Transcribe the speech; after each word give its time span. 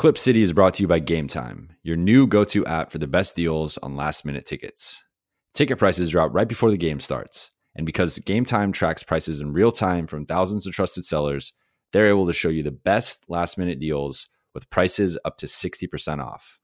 Clip 0.00 0.16
City 0.16 0.40
is 0.40 0.54
brought 0.54 0.72
to 0.72 0.82
you 0.82 0.88
by 0.88 0.98
Game 0.98 1.28
Time, 1.28 1.76
your 1.82 1.94
new 1.94 2.26
go 2.26 2.42
to 2.42 2.64
app 2.64 2.90
for 2.90 2.96
the 2.96 3.06
best 3.06 3.36
deals 3.36 3.76
on 3.82 3.96
last 3.96 4.24
minute 4.24 4.46
tickets. 4.46 5.04
Ticket 5.52 5.76
prices 5.76 6.08
drop 6.08 6.32
right 6.32 6.48
before 6.48 6.70
the 6.70 6.78
game 6.78 7.00
starts. 7.00 7.50
And 7.76 7.84
because 7.84 8.18
Game 8.20 8.46
Time 8.46 8.72
tracks 8.72 9.02
prices 9.02 9.42
in 9.42 9.52
real 9.52 9.70
time 9.70 10.06
from 10.06 10.24
thousands 10.24 10.66
of 10.66 10.72
trusted 10.72 11.04
sellers, 11.04 11.52
they're 11.92 12.08
able 12.08 12.26
to 12.26 12.32
show 12.32 12.48
you 12.48 12.62
the 12.62 12.70
best 12.70 13.26
last 13.28 13.58
minute 13.58 13.78
deals 13.78 14.28
with 14.54 14.70
prices 14.70 15.18
up 15.26 15.36
to 15.36 15.44
60% 15.44 16.24
off. 16.24 16.58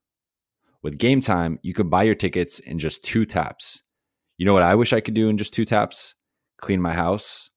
With 0.81 0.97
Game 0.97 1.21
Time, 1.21 1.59
you 1.61 1.75
can 1.75 1.89
buy 1.89 2.01
your 2.01 2.15
tickets 2.15 2.57
in 2.57 2.79
just 2.79 3.03
two 3.03 3.23
taps. 3.23 3.83
You 4.39 4.47
know 4.47 4.53
what 4.53 4.63
I 4.63 4.73
wish 4.73 4.93
I 4.93 4.99
could 4.99 5.13
do 5.13 5.29
in 5.29 5.37
just 5.37 5.53
two 5.53 5.65
taps? 5.65 6.15
Clean 6.57 6.81
my 6.81 6.95
house. 6.95 7.51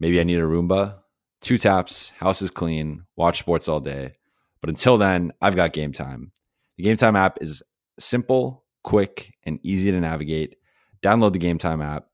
Maybe 0.00 0.18
I 0.18 0.24
need 0.24 0.38
a 0.38 0.44
Roomba. 0.44 1.00
Two 1.42 1.58
taps, 1.58 2.08
house 2.20 2.40
is 2.40 2.50
clean, 2.50 3.04
watch 3.16 3.40
sports 3.40 3.68
all 3.68 3.80
day. 3.80 4.14
But 4.60 4.70
until 4.70 4.98
then, 4.98 5.32
I've 5.40 5.56
got 5.56 5.72
Game 5.72 5.92
Time. 5.92 6.32
The 6.76 6.84
Game 6.84 6.96
Time 6.96 7.16
app 7.16 7.38
is 7.40 7.62
simple, 7.98 8.64
quick, 8.82 9.34
and 9.44 9.58
easy 9.62 9.90
to 9.90 10.00
navigate. 10.00 10.56
Download 11.02 11.32
the 11.32 11.38
Game 11.38 11.58
Time 11.58 11.80
app 11.82 12.06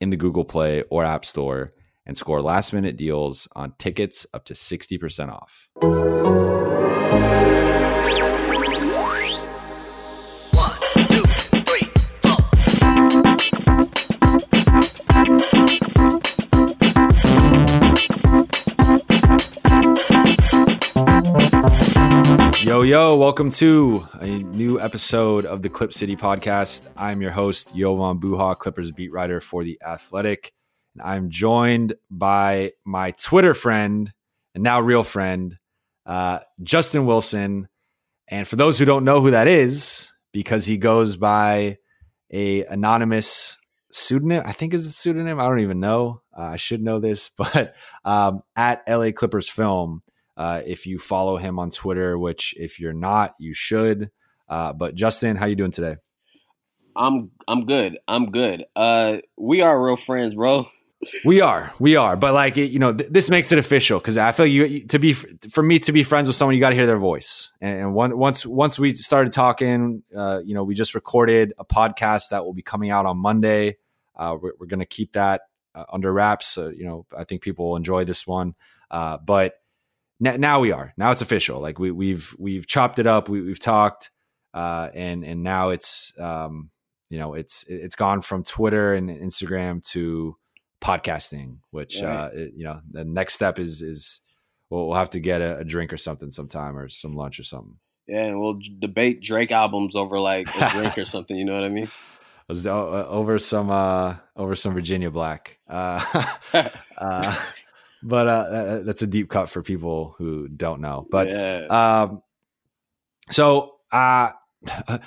in 0.00 0.10
the 0.10 0.16
Google 0.16 0.44
Play 0.44 0.82
or 0.90 1.04
App 1.04 1.24
Store 1.24 1.72
and 2.06 2.16
score 2.16 2.40
last 2.40 2.72
minute 2.72 2.96
deals 2.96 3.46
on 3.54 3.74
tickets 3.78 4.26
up 4.32 4.44
to 4.46 4.54
60% 4.54 5.30
off. 5.30 5.68
Yo, 22.68 22.82
yo, 22.82 23.16
welcome 23.16 23.48
to 23.48 24.06
a 24.20 24.42
new 24.42 24.78
episode 24.78 25.46
of 25.46 25.62
the 25.62 25.70
Clip 25.70 25.90
City 25.90 26.14
podcast. 26.14 26.86
I'm 26.98 27.22
your 27.22 27.30
host, 27.30 27.74
Jovan 27.74 28.20
Buha, 28.20 28.58
Clippers 28.58 28.90
beat 28.90 29.10
writer 29.10 29.40
for 29.40 29.64
The 29.64 29.80
Athletic. 29.82 30.52
And 30.92 31.00
I'm 31.00 31.30
joined 31.30 31.94
by 32.10 32.72
my 32.84 33.12
Twitter 33.12 33.54
friend 33.54 34.12
and 34.54 34.62
now 34.62 34.82
real 34.82 35.02
friend, 35.02 35.56
uh, 36.04 36.40
Justin 36.62 37.06
Wilson. 37.06 37.68
And 38.28 38.46
for 38.46 38.56
those 38.56 38.78
who 38.78 38.84
don't 38.84 39.04
know 39.04 39.22
who 39.22 39.30
that 39.30 39.48
is, 39.48 40.12
because 40.34 40.66
he 40.66 40.76
goes 40.76 41.16
by 41.16 41.78
a 42.30 42.66
anonymous 42.66 43.58
pseudonym, 43.92 44.42
I 44.44 44.52
think 44.52 44.74
is 44.74 44.86
a 44.86 44.92
pseudonym. 44.92 45.40
I 45.40 45.44
don't 45.44 45.60
even 45.60 45.80
know. 45.80 46.20
Uh, 46.36 46.42
I 46.42 46.56
should 46.56 46.82
know 46.82 46.98
this, 46.98 47.30
but 47.38 47.74
um, 48.04 48.42
at 48.56 48.82
LA 48.86 49.12
Clippers 49.12 49.48
Film. 49.48 50.02
Uh, 50.38 50.62
if 50.64 50.86
you 50.86 50.98
follow 50.98 51.36
him 51.36 51.58
on 51.58 51.68
Twitter, 51.68 52.16
which 52.16 52.54
if 52.56 52.78
you're 52.78 52.92
not, 52.92 53.34
you 53.40 53.52
should. 53.52 54.10
Uh, 54.48 54.72
but 54.72 54.94
Justin, 54.94 55.34
how 55.36 55.46
you 55.46 55.56
doing 55.56 55.72
today? 55.72 55.96
I'm 56.94 57.32
I'm 57.48 57.66
good. 57.66 57.98
I'm 58.06 58.30
good. 58.30 58.64
Uh, 58.74 59.18
we 59.36 59.62
are 59.62 59.84
real 59.84 59.96
friends, 59.96 60.34
bro. 60.34 60.68
We 61.24 61.40
are, 61.40 61.72
we 61.78 61.94
are. 61.94 62.16
But 62.16 62.34
like, 62.34 62.56
it, 62.56 62.72
you 62.72 62.80
know, 62.80 62.92
th- 62.92 63.10
this 63.10 63.30
makes 63.30 63.52
it 63.52 63.58
official 63.58 64.00
because 64.00 64.18
I 64.18 64.32
feel 64.32 64.46
you 64.46 64.84
to 64.86 64.98
be 64.98 65.12
for 65.12 65.62
me 65.62 65.78
to 65.80 65.92
be 65.92 66.02
friends 66.02 66.26
with 66.26 66.34
someone, 66.36 66.54
you 66.54 66.60
got 66.60 66.70
to 66.70 66.76
hear 66.76 66.86
their 66.86 66.98
voice. 66.98 67.52
And, 67.60 67.80
and 67.80 67.94
one, 67.94 68.16
once 68.16 68.44
once 68.46 68.78
we 68.78 68.94
started 68.94 69.32
talking, 69.32 70.02
uh, 70.16 70.40
you 70.44 70.54
know, 70.54 70.64
we 70.64 70.74
just 70.74 70.94
recorded 70.94 71.52
a 71.58 71.64
podcast 71.64 72.30
that 72.30 72.44
will 72.44 72.54
be 72.54 72.62
coming 72.62 72.90
out 72.90 73.06
on 73.06 73.16
Monday. 73.18 73.76
Uh, 74.16 74.36
we're 74.40 74.52
we're 74.58 74.66
going 74.66 74.80
to 74.80 74.86
keep 74.86 75.12
that 75.12 75.42
uh, 75.74 75.84
under 75.92 76.12
wraps. 76.12 76.48
So, 76.48 76.68
you 76.68 76.84
know, 76.84 77.06
I 77.16 77.24
think 77.24 77.42
people 77.42 77.70
will 77.70 77.76
enjoy 77.76 78.04
this 78.04 78.26
one. 78.26 78.54
Uh, 78.90 79.18
but 79.18 79.54
now 80.20 80.60
we 80.60 80.72
are. 80.72 80.92
Now 80.96 81.10
it's 81.10 81.22
official. 81.22 81.60
Like 81.60 81.78
we, 81.78 81.90
we've 81.90 82.34
we've 82.38 82.66
chopped 82.66 82.98
it 82.98 83.06
up. 83.06 83.28
We, 83.28 83.40
we've 83.40 83.60
talked, 83.60 84.10
uh, 84.54 84.90
and 84.94 85.24
and 85.24 85.42
now 85.42 85.70
it's 85.70 86.12
um, 86.18 86.70
you 87.10 87.18
know 87.18 87.34
it's 87.34 87.64
it's 87.68 87.94
gone 87.94 88.20
from 88.20 88.42
Twitter 88.44 88.94
and 88.94 89.08
Instagram 89.10 89.82
to 89.90 90.36
podcasting. 90.82 91.58
Which 91.70 92.00
Right. 92.02 92.10
uh, 92.10 92.30
it- 92.32 92.52
you 92.56 92.64
know 92.64 92.80
the 92.90 93.04
next 93.04 93.34
step 93.34 93.58
is 93.58 93.82
is 93.82 94.20
we'll, 94.70 94.86
we'll 94.88 94.96
have 94.96 95.10
to 95.10 95.20
get 95.20 95.40
a, 95.40 95.58
a 95.58 95.64
drink 95.64 95.92
or 95.92 95.96
something 95.96 96.30
sometime 96.30 96.76
or 96.76 96.88
some 96.88 97.14
lunch 97.14 97.38
or 97.38 97.44
something. 97.44 97.76
Yeah, 98.06 98.24
and 98.24 98.40
we'll 98.40 98.58
debate 98.78 99.20
Drake 99.20 99.52
albums 99.52 99.94
over 99.94 100.18
like 100.18 100.48
a 100.56 100.70
drink 100.70 100.96
or 100.98 101.04
something. 101.14 101.36
You 101.36 101.44
know 101.44 101.54
what 101.54 101.64
I 101.64 101.68
mean? 101.68 101.88
uh, 102.50 103.06
over 103.08 103.38
some 103.38 103.68
uh 103.70 104.16
over 104.34 104.54
some 104.54 104.72
Virginia 104.72 105.10
Black. 105.10 105.58
But 108.02 108.28
uh, 108.28 108.78
that's 108.84 109.02
a 109.02 109.06
deep 109.06 109.28
cut 109.28 109.50
for 109.50 109.62
people 109.62 110.14
who 110.18 110.48
don't 110.48 110.80
know. 110.80 111.06
But 111.10 111.28
yeah, 111.28 111.66
um, 111.66 112.22
so 113.30 113.76
uh, 113.90 114.30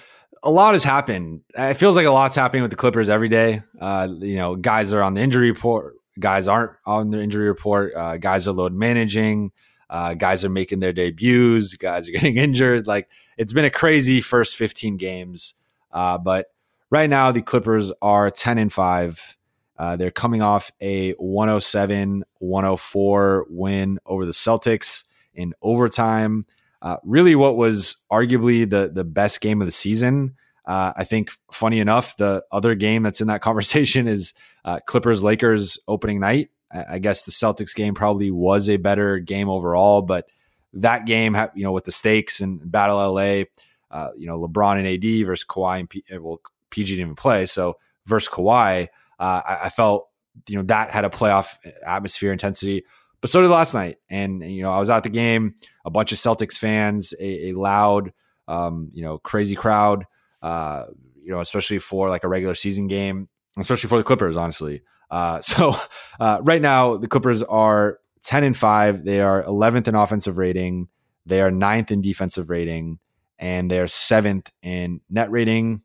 a 0.44 0.52
lot 0.52 0.74
has 0.74 0.84
happened. 0.84 1.41
It 1.57 1.75
feels 1.75 1.96
like 1.96 2.06
a 2.06 2.12
lot's 2.12 2.35
happening 2.35 2.62
with 2.62 2.72
the 2.72 2.78
Clippers 2.78 3.09
every 3.09 3.30
day. 3.30 3.62
Uh, 3.80 4.07
you 4.19 4.35
know, 4.35 4.56
guys 4.56 4.94
are 4.94 5.01
on 5.01 5.13
the 5.13 5.22
injury 5.22 5.51
report. 5.51 5.96
Guys 6.19 6.47
aren't 6.47 6.72
on 6.85 7.12
the 7.12 7.22
injury 7.22 7.47
report. 7.47 7.94
Uh, 7.96 8.18
guys 8.18 8.47
are 8.47 8.51
load 8.51 8.74
managing. 8.74 9.51
Uh, 9.90 10.13
guys 10.13 10.46
are 10.46 10.50
making 10.50 10.80
their 10.80 10.94
debuts. 10.94 11.75
Guys 11.75 12.07
are 12.07 12.12
getting 12.13 12.38
injured. 12.38 12.88
Like 12.88 13.09
it's 13.38 13.53
been 13.53 13.66
a 13.66 13.69
crazy 13.69 14.22
first 14.22 14.56
15 14.56 14.97
games. 14.97 15.53
Uh, 15.91 16.18
but 16.18 16.47
right 16.90 17.09
now, 17.09 17.31
the 17.31 17.41
Clippers 17.41 17.91
are 18.01 18.30
10 18.30 18.57
and 18.57 18.72
5. 18.72 19.38
Uh, 19.81 19.96
they're 19.96 20.12
coming 20.12 20.44
off 20.44 20.72
a 20.80 21.14
107 21.14 22.24
104 22.38 23.47
win 23.50 23.97
over 24.06 24.28
the 24.28 24.31
Celtics 24.31 25.06
in 25.34 25.56
overtime. 25.64 26.46
Uh, 26.84 26.97
really, 27.03 27.34
what 27.34 27.58
was 27.58 27.96
arguably 28.12 28.69
the 28.69 28.92
the 28.94 29.03
best 29.03 29.42
game 29.42 29.59
of 29.59 29.66
the 29.66 29.72
season. 29.72 30.36
Uh, 30.68 30.94
I 30.96 31.03
think, 31.03 31.31
funny 31.52 31.80
enough, 31.80 32.16
the 32.18 32.44
other 32.52 32.75
game 32.75 33.02
that's 33.02 33.22
in 33.22 33.28
that 33.30 33.42
conversation 33.50 34.08
is 34.08 34.36
uh, 34.66 34.81
Clippers 34.86 35.24
Lakers 35.24 35.80
opening 35.88 36.19
night. 36.19 36.50
I, 36.72 36.86
I 36.92 37.00
guess 37.00 37.24
the 37.24 37.31
Celtics 37.31 37.74
game 37.74 37.96
probably 37.96 38.30
was 38.30 38.69
a 38.69 38.78
better 38.78 39.18
game 39.18 39.50
overall, 39.50 40.03
but 40.03 40.28
that 40.74 41.08
game, 41.08 41.36
you 41.56 41.63
know, 41.63 41.72
with 41.72 41.86
the 41.86 41.92
stakes 41.92 42.40
and 42.40 42.72
Battle 42.72 43.13
LA, 43.13 43.46
uh, 43.90 44.12
you 44.16 44.28
know, 44.28 44.40
LeBron 44.40 44.78
and 44.78 44.88
AD 44.88 45.25
versus 45.25 45.44
Kawhi 45.44 45.80
and 45.80 45.90
P- 45.90 46.03
well, 46.19 46.40
PG 46.69 46.94
didn't 46.98 47.02
even 47.08 47.16
play, 47.16 47.48
so 47.48 47.78
versus 48.06 48.31
Kawhi, 48.31 48.90
uh, 49.21 49.41
I, 49.45 49.57
I 49.65 49.69
felt 49.69 50.09
you 50.49 50.57
know 50.57 50.63
that 50.63 50.91
had 50.91 51.05
a 51.05 51.09
playoff 51.09 51.57
atmosphere 51.85 52.31
intensity. 52.31 52.83
But 53.21 53.29
so 53.29 53.41
did 53.41 53.51
last 53.51 53.75
night, 53.75 53.97
and 54.09 54.41
you 54.43 54.63
know 54.63 54.71
I 54.71 54.79
was 54.79 54.89
at 54.89 55.03
the 55.03 55.09
game, 55.09 55.53
a 55.85 55.91
bunch 55.91 56.11
of 56.11 56.17
Celtics 56.17 56.57
fans, 56.57 57.13
a, 57.19 57.49
a 57.49 57.53
loud, 57.53 58.11
um, 58.47 58.89
you 58.91 59.03
know, 59.03 59.19
crazy 59.19 59.55
crowd, 59.55 60.05
uh, 60.41 60.85
you 61.23 61.31
know, 61.31 61.39
especially 61.39 61.77
for 61.77 62.09
like 62.09 62.23
a 62.23 62.27
regular 62.27 62.55
season 62.55 62.87
game, 62.87 63.29
especially 63.59 63.89
for 63.89 63.99
the 63.99 64.03
Clippers, 64.03 64.35
honestly. 64.35 64.81
Uh, 65.11 65.39
so 65.41 65.75
uh, 66.19 66.39
right 66.41 66.61
now 66.61 66.97
the 66.97 67.07
Clippers 67.07 67.43
are 67.43 67.99
ten 68.23 68.43
and 68.43 68.57
five. 68.57 69.05
They 69.05 69.21
are 69.21 69.43
eleventh 69.43 69.88
in 69.88 69.93
offensive 69.93 70.39
rating. 70.39 70.88
They 71.27 71.41
are 71.41 71.51
ninth 71.51 71.91
in 71.91 72.01
defensive 72.01 72.49
rating, 72.49 72.97
and 73.38 73.69
they 73.69 73.79
are 73.79 73.88
seventh 73.88 74.51
in 74.63 75.01
net 75.11 75.29
rating. 75.29 75.83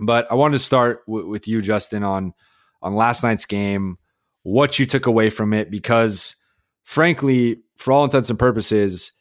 But 0.00 0.30
I 0.30 0.34
wanted 0.34 0.58
to 0.58 0.64
start 0.64 1.04
w- 1.06 1.28
with 1.28 1.46
you, 1.46 1.62
Justin, 1.62 2.02
on 2.02 2.32
on 2.82 2.94
last 2.94 3.22
night's 3.22 3.44
game, 3.44 3.98
what 4.42 4.78
you 4.78 4.86
took 4.86 5.06
away 5.06 5.30
from 5.30 5.52
it, 5.52 5.70
because 5.70 6.36
frankly, 6.84 7.62
for 7.76 7.92
all 7.92 8.04
intents 8.04 8.30
and 8.30 8.38
purposes, 8.38 9.12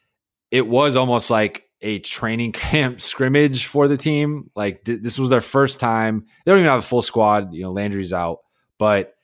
it 0.52 0.68
was 0.68 0.96
almost 0.96 1.30
like 1.30 1.66
a 1.82 2.00
training 2.00 2.52
camp 2.54 3.02
scrimmage 3.02 3.66
for 3.66 3.88
the 3.88 3.98
team. 3.98 4.50
Like 4.56 4.84
th- 4.86 5.02
this 5.02 5.20
was 5.20 5.30
their 5.30 5.42
first 5.42 5.80
time. 5.80 6.26
They 6.46 6.52
don't 6.52 6.60
even 6.60 6.70
have 6.70 6.80
a 6.80 6.84
full 6.84 7.02
squad. 7.02 7.54
You 7.54 7.64
know, 7.64 7.72
Landry's 7.72 8.14
out, 8.14 8.40
but 8.78 9.16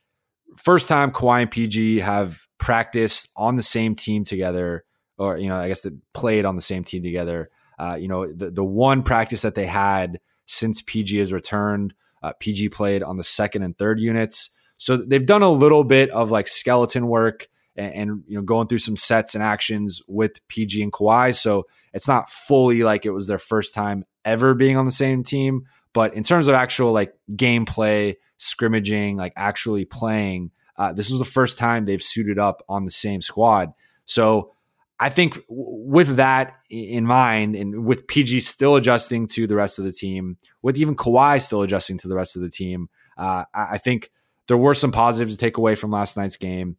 first 0.57 0.87
time 0.87 1.11
Kawhi 1.11 1.43
and 1.43 1.51
PG 1.51 1.99
have 1.99 2.45
practiced 2.57 3.29
on 3.35 3.55
the 3.55 3.63
same 3.63 3.95
team 3.95 4.23
together, 4.23 4.83
or 5.17 5.37
you 5.37 5.49
know, 5.49 5.55
I 5.55 5.67
guess 5.67 5.81
they 5.81 5.91
played 6.13 6.45
on 6.45 6.55
the 6.55 6.61
same 6.61 6.83
team 6.83 7.03
together. 7.03 7.49
Uh, 7.77 7.97
you 7.99 8.07
know, 8.07 8.31
the 8.31 8.51
the 8.51 8.63
one 8.63 9.03
practice 9.03 9.41
that 9.41 9.55
they 9.55 9.65
had 9.65 10.19
since 10.45 10.81
PG 10.81 11.17
has 11.17 11.33
returned, 11.33 11.93
uh, 12.23 12.33
PG 12.39 12.69
played 12.69 13.03
on 13.03 13.17
the 13.17 13.23
second 13.23 13.63
and 13.63 13.77
third 13.77 13.99
units, 13.99 14.49
so 14.77 14.97
they've 14.97 15.25
done 15.25 15.41
a 15.41 15.51
little 15.51 15.83
bit 15.83 16.09
of 16.11 16.31
like 16.31 16.47
skeleton 16.47 17.07
work 17.07 17.47
and, 17.75 17.93
and 17.93 18.23
you 18.27 18.37
know 18.37 18.43
going 18.43 18.67
through 18.67 18.79
some 18.79 18.97
sets 18.97 19.35
and 19.35 19.43
actions 19.43 20.01
with 20.07 20.45
PG 20.47 20.81
and 20.81 20.91
Kawhi. 20.91 21.35
So 21.35 21.65
it's 21.93 22.07
not 22.07 22.29
fully 22.29 22.83
like 22.83 23.05
it 23.05 23.11
was 23.11 23.27
their 23.27 23.37
first 23.37 23.73
time 23.73 24.05
ever 24.23 24.53
being 24.53 24.77
on 24.77 24.85
the 24.85 24.91
same 24.91 25.23
team, 25.23 25.65
but 25.93 26.13
in 26.13 26.23
terms 26.23 26.47
of 26.47 26.55
actual 26.55 26.91
like 26.91 27.13
gameplay, 27.31 28.15
scrimmaging, 28.37 29.17
like 29.17 29.33
actually 29.35 29.85
playing, 29.85 30.51
uh, 30.77 30.91
this 30.91 31.09
was 31.09 31.19
the 31.19 31.25
first 31.25 31.57
time 31.57 31.85
they've 31.85 32.03
suited 32.03 32.39
up 32.39 32.63
on 32.67 32.85
the 32.85 32.91
same 32.91 33.21
squad. 33.21 33.73
So 34.05 34.51
I 34.99 35.09
think 35.09 35.39
with 35.49 36.15
that 36.15 36.55
in 36.69 37.05
mind, 37.05 37.55
and 37.55 37.85
with 37.85 38.07
PG 38.07 38.39
still 38.41 38.75
adjusting 38.75 39.27
to 39.27 39.45
the 39.45 39.55
rest 39.55 39.77
of 39.77 39.85
the 39.85 39.91
team, 39.91 40.37
with 40.61 40.77
even 40.77 40.95
Kawhi 40.95 41.41
still 41.41 41.61
adjusting 41.61 41.97
to 41.99 42.07
the 42.07 42.15
rest 42.15 42.35
of 42.35 42.41
the 42.41 42.49
team, 42.49 42.89
uh, 43.17 43.43
I 43.53 43.65
I 43.71 43.77
think 43.77 44.11
there 44.47 44.57
were 44.57 44.73
some 44.73 44.91
positives 44.91 45.35
to 45.35 45.39
take 45.39 45.57
away 45.57 45.75
from 45.75 45.91
last 45.91 46.15
night's 46.17 46.37
game. 46.37 46.77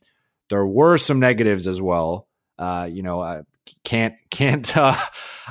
There 0.48 0.64
were 0.64 0.96
some 0.98 1.18
negatives 1.18 1.66
as 1.66 1.82
well. 1.82 2.26
Uh, 2.58 2.88
you 2.90 3.02
know, 3.02 3.20
uh, 3.20 3.42
can't 3.84 4.14
can't. 4.30 4.76
Uh, 4.76 4.96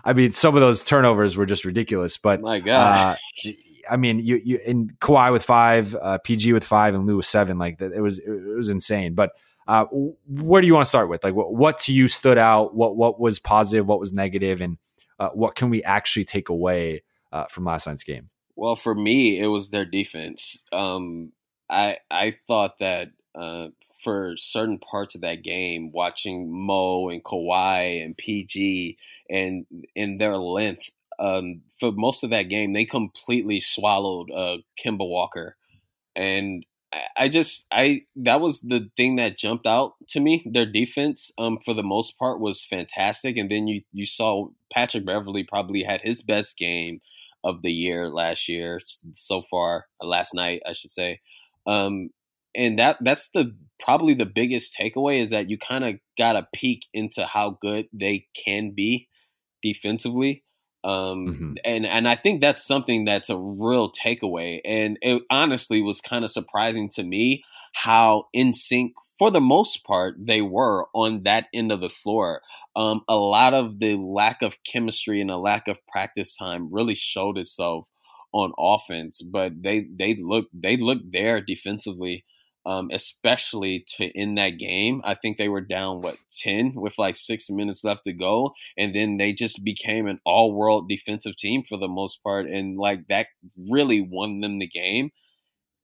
I 0.04 0.14
mean, 0.14 0.32
some 0.32 0.56
of 0.56 0.62
those 0.62 0.84
turnovers 0.84 1.38
were 1.38 1.46
just 1.46 1.66
ridiculous. 1.66 2.18
But 2.18 2.42
My 2.42 2.60
God. 2.60 3.18
uh, 3.46 3.52
I 3.90 3.98
mean, 3.98 4.20
you 4.20 4.42
you 4.44 4.60
in 4.66 4.90
Kawhi 5.00 5.32
with 5.32 5.44
five, 5.44 5.96
uh, 5.96 6.18
PG 6.20 6.54
with 6.54 6.64
five, 6.64 6.96
and 6.96 7.06
Lou 7.06 7.18
with 7.18 7.26
seven. 7.26 7.58
Like 7.58 7.80
it 7.80 8.02
was 8.02 8.20
it 8.20 8.56
was 8.56 8.70
insane. 8.70 9.14
But 9.14 9.34
uh, 9.68 9.86
where 10.28 10.62
do 10.62 10.68
you 10.68 10.74
want 10.74 10.86
to 10.86 10.90
start 10.90 11.10
with? 11.10 11.24
Like, 11.24 11.34
what, 11.34 11.54
what 11.54 11.80
to 11.80 11.94
you 11.94 12.08
stood 12.08 12.38
out? 12.38 12.76
What 12.76 12.96
what 12.96 13.20
was 13.20 13.40
positive? 13.40 13.88
What 13.88 14.00
was 14.00 14.14
negative? 14.14 14.62
And 14.62 14.78
uh, 15.20 15.30
what 15.30 15.56
can 15.56 15.70
we 15.70 15.84
actually 15.84 16.26
take 16.26 16.50
away 16.50 17.04
uh, 17.32 17.46
from 17.46 17.66
last 17.66 17.88
night's 17.88 18.04
game? 18.04 18.30
Well, 18.56 18.76
for 18.76 18.96
me, 18.96 19.40
it 19.40 19.48
was 19.48 19.70
their 19.70 19.86
defense. 19.86 20.64
Um, 20.72 21.32
I 21.70 21.98
I 22.12 22.38
thought 22.48 22.80
that 22.80 23.10
uh, 23.34 23.70
for 24.04 24.36
certain 24.38 24.78
parts 24.78 25.16
of 25.16 25.22
that 25.22 25.44
game, 25.44 25.92
watching 25.92 26.52
Mo 26.52 27.10
and 27.10 27.24
Kawhi 27.24 28.04
and 28.04 28.16
PG 28.16 28.98
and 29.30 29.66
in 29.96 30.18
their 30.20 30.38
length, 30.38 30.92
um, 31.18 31.62
for 31.80 31.92
most 31.92 32.24
of 32.24 32.30
that 32.30 32.44
game, 32.44 32.74
they 32.74 32.86
completely 32.86 33.60
swallowed 33.60 34.30
uh, 34.32 34.58
Kemba 34.82 35.08
Walker, 35.10 35.56
and 36.16 36.66
I- 37.18 37.30
just 37.30 37.66
I 37.72 38.04
that 38.18 38.42
was 38.42 38.62
the 38.62 38.90
thing 38.98 39.16
that 39.18 39.38
jumped 39.38 39.68
out 39.68 39.94
to 40.10 40.20
me. 40.20 40.44
Their 40.50 40.66
defense, 40.66 41.32
um, 41.38 41.60
for 41.64 41.74
the 41.74 41.84
most 41.84 42.18
part, 42.20 42.40
was 42.40 42.64
fantastic, 42.64 43.38
and 43.38 43.50
then 43.52 43.68
you 43.68 43.82
you 43.94 44.06
saw 44.06 44.50
Patrick 44.72 45.06
Beverley 45.06 45.44
probably 45.44 45.84
had 45.84 46.02
his 46.02 46.22
best 46.22 46.58
game 46.58 47.02
of 47.44 47.62
the 47.62 47.72
year 47.72 48.10
last 48.10 48.50
year 48.50 48.80
so 49.14 49.42
far 49.44 49.86
uh, 50.02 50.08
last 50.08 50.34
night 50.34 50.64
I 50.66 50.74
should 50.74 50.90
say 50.90 51.20
um 51.68 52.10
and 52.56 52.80
that 52.80 52.98
that's 53.02 53.30
the 53.30 53.56
probably 53.80 54.16
the 54.16 54.26
biggest 54.26 54.76
takeaway 54.76 55.22
is 55.22 55.30
that 55.30 55.48
you 55.50 55.58
kind 55.60 55.84
of 55.86 55.96
got 56.18 56.36
a 56.36 56.48
peek 56.56 56.88
into 56.92 57.24
how 57.26 57.52
good 57.62 57.88
they 57.94 58.26
can 58.46 58.72
be 58.72 59.08
defensively 59.64 60.45
um 60.86 61.28
Mhm. 61.28 61.56
and 61.66 61.86
and 61.86 62.08
I 62.08 62.16
think 62.16 62.42
that's 62.42 62.64
something 62.66 63.06
that's 63.06 63.30
a 63.30 63.38
real 63.38 63.92
takeaway 63.92 64.62
and 64.64 64.98
it 65.02 65.24
honestly 65.30 65.82
was 65.82 66.00
kind 66.00 66.24
of 66.24 66.32
surprising 66.32 66.90
to 66.90 67.04
me 67.04 67.44
how 67.74 68.28
in 68.32 68.54
sync 68.54 68.94
for 69.18 69.32
the 69.32 69.42
most 69.42 69.84
part 69.84 70.16
they 70.20 70.42
were 70.42 70.86
on 70.94 71.24
that 71.24 71.48
end 71.54 71.72
of 71.72 71.82
the 71.82 71.90
floor 71.90 72.42
um, 72.76 73.02
a 73.08 73.16
lot 73.16 73.54
of 73.54 73.80
the 73.80 73.96
lack 73.96 74.42
of 74.42 74.58
chemistry 74.64 75.22
and 75.22 75.32
a 75.32 75.38
lack 75.38 75.68
of 75.68 75.86
practice 75.88 76.36
time 76.36 76.70
really 76.72 76.96
showed 76.96 77.38
itself 77.38 77.88
on 78.34 78.52
offense. 78.60 79.22
But 79.22 79.64
they 79.64 79.88
they 79.98 80.16
look 80.16 80.50
they 80.54 80.76
looked 80.76 81.12
there 81.12 81.40
defensively, 81.42 82.26
um, 82.66 82.90
especially 82.92 83.86
to 83.98 84.06
end 84.18 84.38
that 84.38 84.58
game. 84.58 85.02
I 85.04 85.14
think 85.14 85.38
they 85.38 85.50
were 85.50 85.62
down 85.62 86.02
what 86.02 86.18
ten 86.32 86.74
with 86.76 86.94
like 86.98 87.16
six 87.16 87.50
minutes 87.50 87.84
left 87.84 88.06
to 88.06 88.14
go, 88.14 88.54
and 88.78 88.94
then 88.94 89.18
they 89.18 89.34
just 89.34 89.64
became 89.64 90.08
an 90.08 90.20
all 90.26 90.54
world 90.54 90.90
defensive 90.90 91.36
team 91.38 91.64
for 91.68 91.78
the 91.78 91.88
most 91.88 92.24
part, 92.24 92.48
and 92.48 92.78
like 92.78 93.08
that 93.10 93.28
really 93.70 94.02
won 94.02 94.42
them 94.42 94.60
the 94.60 94.68
game. 94.68 95.12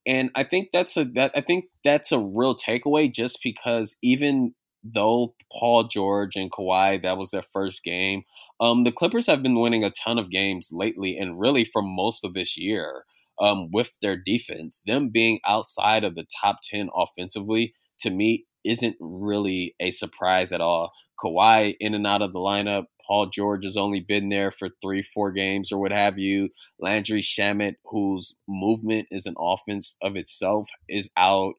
And 0.06 0.32
I 0.34 0.44
think 0.44 0.70
that's 0.74 0.98
a 0.98 1.06
that 1.16 1.32
I 1.36 1.42
think 1.42 1.66
that's 1.84 2.12
a 2.12 2.20
real 2.20 2.56
takeaway 2.56 3.12
just 3.14 3.40
because 3.44 3.98
even 4.02 4.56
though 4.84 5.36
Paul 5.52 5.84
George 5.88 6.36
and 6.36 6.52
Kawhi, 6.52 7.02
that 7.04 7.18
was 7.18 7.32
their 7.32 7.46
first 7.54 7.84
game. 7.84 8.24
Um, 8.60 8.84
the 8.84 8.92
Clippers 8.92 9.28
have 9.28 9.44
been 9.44 9.60
winning 9.60 9.84
a 9.84 9.92
ton 9.92 10.18
of 10.18 10.32
games 10.32 10.70
lately, 10.72 11.18
and 11.18 11.40
really 11.40 11.66
for 11.66 11.82
most 11.84 12.24
of 12.24 12.34
this 12.34 12.58
year, 12.58 13.06
um, 13.40 13.70
with 13.72 13.92
their 14.02 14.18
defense. 14.18 14.82
Them 14.86 15.10
being 15.10 15.40
outside 15.46 16.04
of 16.04 16.16
the 16.16 16.26
top 16.42 16.60
ten 16.64 16.90
offensively, 16.96 17.74
to 18.00 18.10
me, 18.10 18.46
isn't 18.64 18.96
really 19.00 19.76
a 19.80 19.92
surprise 19.92 20.52
at 20.52 20.62
all. 20.62 20.92
Kawhi 21.24 21.76
in 21.80 21.94
and 21.94 22.08
out 22.08 22.22
of 22.22 22.34
the 22.34 22.40
lineup. 22.40 22.86
Paul 23.08 23.28
George 23.28 23.66
has 23.66 23.76
only 23.76 24.00
been 24.00 24.30
there 24.30 24.52
for 24.52 24.70
three, 24.82 25.04
four 25.04 25.32
games 25.32 25.72
or 25.72 25.80
what 25.80 25.92
have 25.92 26.18
you. 26.18 26.50
Landry 26.80 27.22
Shamet, 27.22 27.76
whose 27.86 28.36
movement 28.48 29.08
is 29.12 29.26
an 29.26 29.36
offense 29.38 29.98
of 30.02 30.16
itself, 30.16 30.70
is 30.88 31.10
out. 31.18 31.56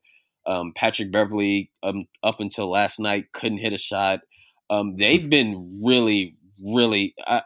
Um, 0.46 0.72
Patrick 0.74 1.12
Beverley, 1.12 1.70
um, 1.82 2.06
up 2.22 2.40
until 2.40 2.70
last 2.70 2.98
night, 2.98 3.32
couldn't 3.32 3.58
hit 3.58 3.72
a 3.72 3.78
shot. 3.78 4.20
Um, 4.70 4.96
they've 4.96 5.28
been 5.28 5.80
really, 5.84 6.36
really. 6.64 7.14
Uh, 7.26 7.42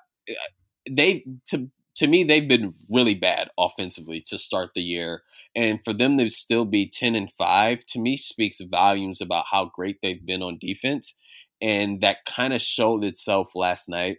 they 0.88 1.24
to 1.46 1.68
to 1.96 2.06
me, 2.06 2.24
they've 2.24 2.48
been 2.48 2.74
really 2.90 3.14
bad 3.14 3.48
offensively 3.58 4.20
to 4.28 4.38
start 4.38 4.70
the 4.74 4.82
year, 4.82 5.22
and 5.54 5.80
for 5.84 5.92
them 5.92 6.18
to 6.18 6.30
still 6.30 6.64
be 6.64 6.86
ten 6.88 7.14
and 7.14 7.30
five 7.38 7.84
to 7.86 7.98
me 8.00 8.16
speaks 8.16 8.60
volumes 8.60 9.20
about 9.20 9.46
how 9.50 9.66
great 9.66 9.98
they've 10.02 10.24
been 10.24 10.42
on 10.42 10.58
defense, 10.58 11.14
and 11.60 12.00
that 12.02 12.24
kind 12.26 12.52
of 12.54 12.62
showed 12.62 13.04
itself 13.04 13.48
last 13.54 13.88
night. 13.88 14.18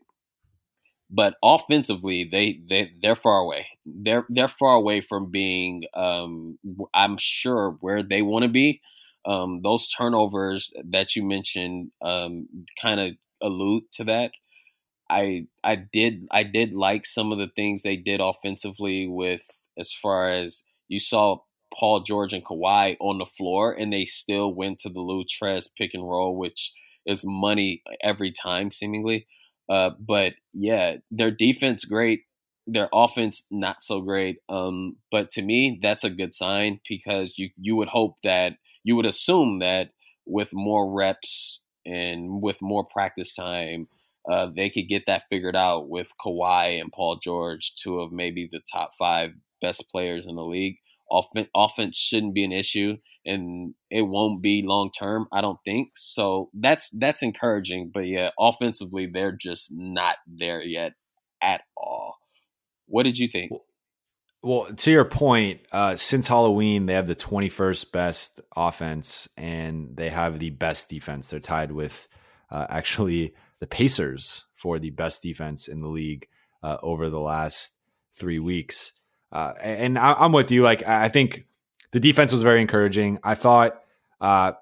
But 1.09 1.35
offensively, 1.41 2.25
they 2.25 2.59
they 2.69 2.91
they're 3.01 3.15
far 3.15 3.39
away. 3.39 3.67
They're 3.85 4.25
they're 4.27 4.49
far 4.49 4.75
away 4.75 4.99
from 4.99 5.31
being, 5.31 5.83
um, 5.93 6.59
I'm 6.93 7.15
sure, 7.17 7.77
where 7.79 8.03
they 8.03 8.21
want 8.21 8.43
to 8.43 8.49
be. 8.49 8.81
Um, 9.25 9.61
those 9.61 9.87
turnovers 9.89 10.73
that 10.83 11.15
you 11.15 11.23
mentioned 11.23 11.91
um, 12.01 12.47
kind 12.81 12.99
of 12.99 13.11
allude 13.41 13.83
to 13.93 14.03
that. 14.05 14.31
I 15.09 15.47
I 15.63 15.75
did 15.75 16.27
I 16.31 16.43
did 16.43 16.73
like 16.73 17.05
some 17.05 17.31
of 17.31 17.39
the 17.39 17.47
things 17.47 17.83
they 17.83 17.97
did 17.97 18.19
offensively 18.21 19.07
with 19.07 19.43
as 19.77 19.93
far 19.93 20.29
as 20.31 20.63
you 20.87 20.99
saw 20.99 21.39
Paul 21.73 22.01
George 22.01 22.33
and 22.33 22.45
Kawhi 22.45 22.97
on 22.99 23.17
the 23.19 23.25
floor 23.25 23.73
and 23.73 23.91
they 23.93 24.05
still 24.05 24.53
went 24.53 24.79
to 24.79 24.89
the 24.89 24.99
Lou 25.01 25.23
pick 25.77 25.93
and 25.93 26.07
roll, 26.09 26.35
which 26.37 26.73
is 27.05 27.23
money 27.25 27.83
every 28.01 28.31
time 28.31 28.71
seemingly. 28.71 29.27
Uh, 29.69 29.91
but 29.99 30.35
yeah, 30.53 30.97
their 31.11 31.31
defense 31.31 31.85
great, 31.85 32.23
their 32.65 32.89
offense 32.93 33.45
not 33.51 33.83
so 33.83 34.01
great. 34.01 34.39
Um, 34.49 34.97
but 35.11 35.29
to 35.31 35.41
me, 35.41 35.79
that's 35.81 36.03
a 36.03 36.09
good 36.09 36.33
sign 36.33 36.79
because 36.87 37.37
you 37.37 37.49
you 37.59 37.75
would 37.75 37.89
hope 37.89 38.15
that 38.23 38.57
you 38.83 38.95
would 38.95 39.05
assume 39.05 39.59
that 39.59 39.91
with 40.25 40.53
more 40.53 40.91
reps 40.91 41.61
and 41.85 42.41
with 42.41 42.61
more 42.61 42.83
practice 42.83 43.33
time, 43.35 43.87
uh, 44.29 44.49
they 44.53 44.69
could 44.69 44.87
get 44.89 45.05
that 45.07 45.23
figured 45.29 45.55
out 45.55 45.89
with 45.89 46.09
Kawhi 46.23 46.79
and 46.79 46.91
Paul 46.91 47.17
George, 47.17 47.73
two 47.75 47.99
of 47.99 48.11
maybe 48.11 48.49
the 48.51 48.61
top 48.71 48.91
five 48.97 49.31
best 49.61 49.89
players 49.89 50.27
in 50.27 50.35
the 50.35 50.43
league. 50.43 50.77
Offen- 51.09 51.47
offense 51.55 51.95
shouldn't 51.95 52.33
be 52.33 52.43
an 52.43 52.51
issue, 52.51 52.97
and 53.25 53.73
it 53.89 54.01
won't 54.01 54.41
be 54.41 54.61
long 54.61 54.91
term. 54.91 55.27
I 55.31 55.39
don't 55.39 55.59
think 55.63 55.91
so. 55.95 56.49
That's 56.53 56.89
that's 56.89 57.23
encouraging, 57.23 57.91
but 57.93 58.05
yeah, 58.05 58.31
offensively 58.37 59.05
they're 59.05 59.31
just 59.31 59.71
not 59.71 60.17
there 60.27 60.61
yet 60.61 60.93
at 61.41 61.61
all. 61.77 62.17
What 62.87 63.03
did 63.03 63.17
you 63.17 63.27
think? 63.27 63.51
Well, 64.43 64.65
to 64.65 64.91
your 64.91 65.05
point, 65.05 65.61
uh, 65.71 65.95
since 65.95 66.27
Halloween, 66.27 66.85
they 66.85 66.93
have 66.93 67.07
the 67.07 67.15
21st 67.15 67.91
best 67.91 68.41
offense 68.55 69.27
and 69.35 69.97
they 69.97 70.09
have 70.09 70.39
the 70.39 70.51
best 70.51 70.89
defense. 70.89 71.27
They're 71.27 71.39
tied 71.39 71.71
with 71.71 72.07
uh, 72.51 72.67
actually 72.69 73.33
the 73.59 73.67
Pacers 73.67 74.45
for 74.55 74.79
the 74.79 74.91
best 74.91 75.21
defense 75.23 75.67
in 75.67 75.81
the 75.81 75.87
league 75.87 76.27
uh, 76.63 76.77
over 76.81 77.09
the 77.09 77.19
last 77.19 77.75
three 78.13 78.39
weeks. 78.39 78.93
Uh, 79.31 79.53
and 79.61 79.97
I, 79.97 80.13
I'm 80.13 80.31
with 80.31 80.51
you. 80.51 80.63
Like, 80.63 80.87
I 80.87 81.09
think 81.09 81.45
the 81.91 81.99
defense 81.99 82.31
was 82.31 82.43
very 82.43 82.61
encouraging. 82.61 83.19
I 83.23 83.35
thought 83.35 83.79
uh, 84.21 84.53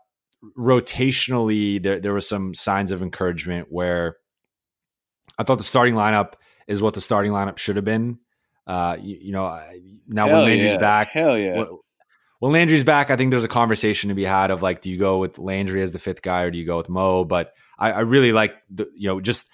rotationally, 0.58 1.82
there, 1.82 2.00
there 2.00 2.14
were 2.14 2.22
some 2.22 2.54
signs 2.54 2.92
of 2.92 3.02
encouragement 3.02 3.68
where 3.70 4.18
I 5.38 5.44
thought 5.44 5.58
the 5.58 5.64
starting 5.64 5.96
lineup 5.96 6.34
is 6.68 6.82
what 6.82 6.94
the 6.94 7.02
starting 7.02 7.32
lineup 7.32 7.58
should 7.58 7.76
have 7.76 7.86
been. 7.86 8.20
Uh, 8.66 8.98
you, 9.00 9.18
you 9.22 9.32
know, 9.32 9.62
now 10.08 10.26
when 10.26 10.42
Landry's 10.42 10.72
yeah. 10.74 10.78
back, 10.78 11.10
Hell 11.10 11.38
yeah. 11.38 11.58
when, 11.58 11.68
when 12.40 12.52
Landry's 12.52 12.84
back, 12.84 13.12
I 13.12 13.16
think 13.16 13.32
there's 13.32 13.44
a 13.44 13.50
conversation 13.50 14.10
to 14.10 14.16
be 14.16 14.26
had 14.26 14.52
of 14.52 14.62
like, 14.62 14.82
do 14.82 14.90
you 14.90 14.98
go 14.98 15.20
with 15.20 15.38
Landry 15.38 15.82
as 15.82 15.94
the 15.94 16.00
fifth 16.00 16.22
guy 16.22 16.44
or 16.44 16.52
do 16.52 16.58
you 16.58 16.66
go 16.66 16.78
with 16.78 16.90
Mo? 16.90 17.24
But 17.24 17.54
I, 17.78 17.92
I 17.92 18.00
really 18.02 18.32
like 18.32 18.54
the, 18.70 18.88
you 18.96 19.08
know, 19.08 19.20
just 19.20 19.50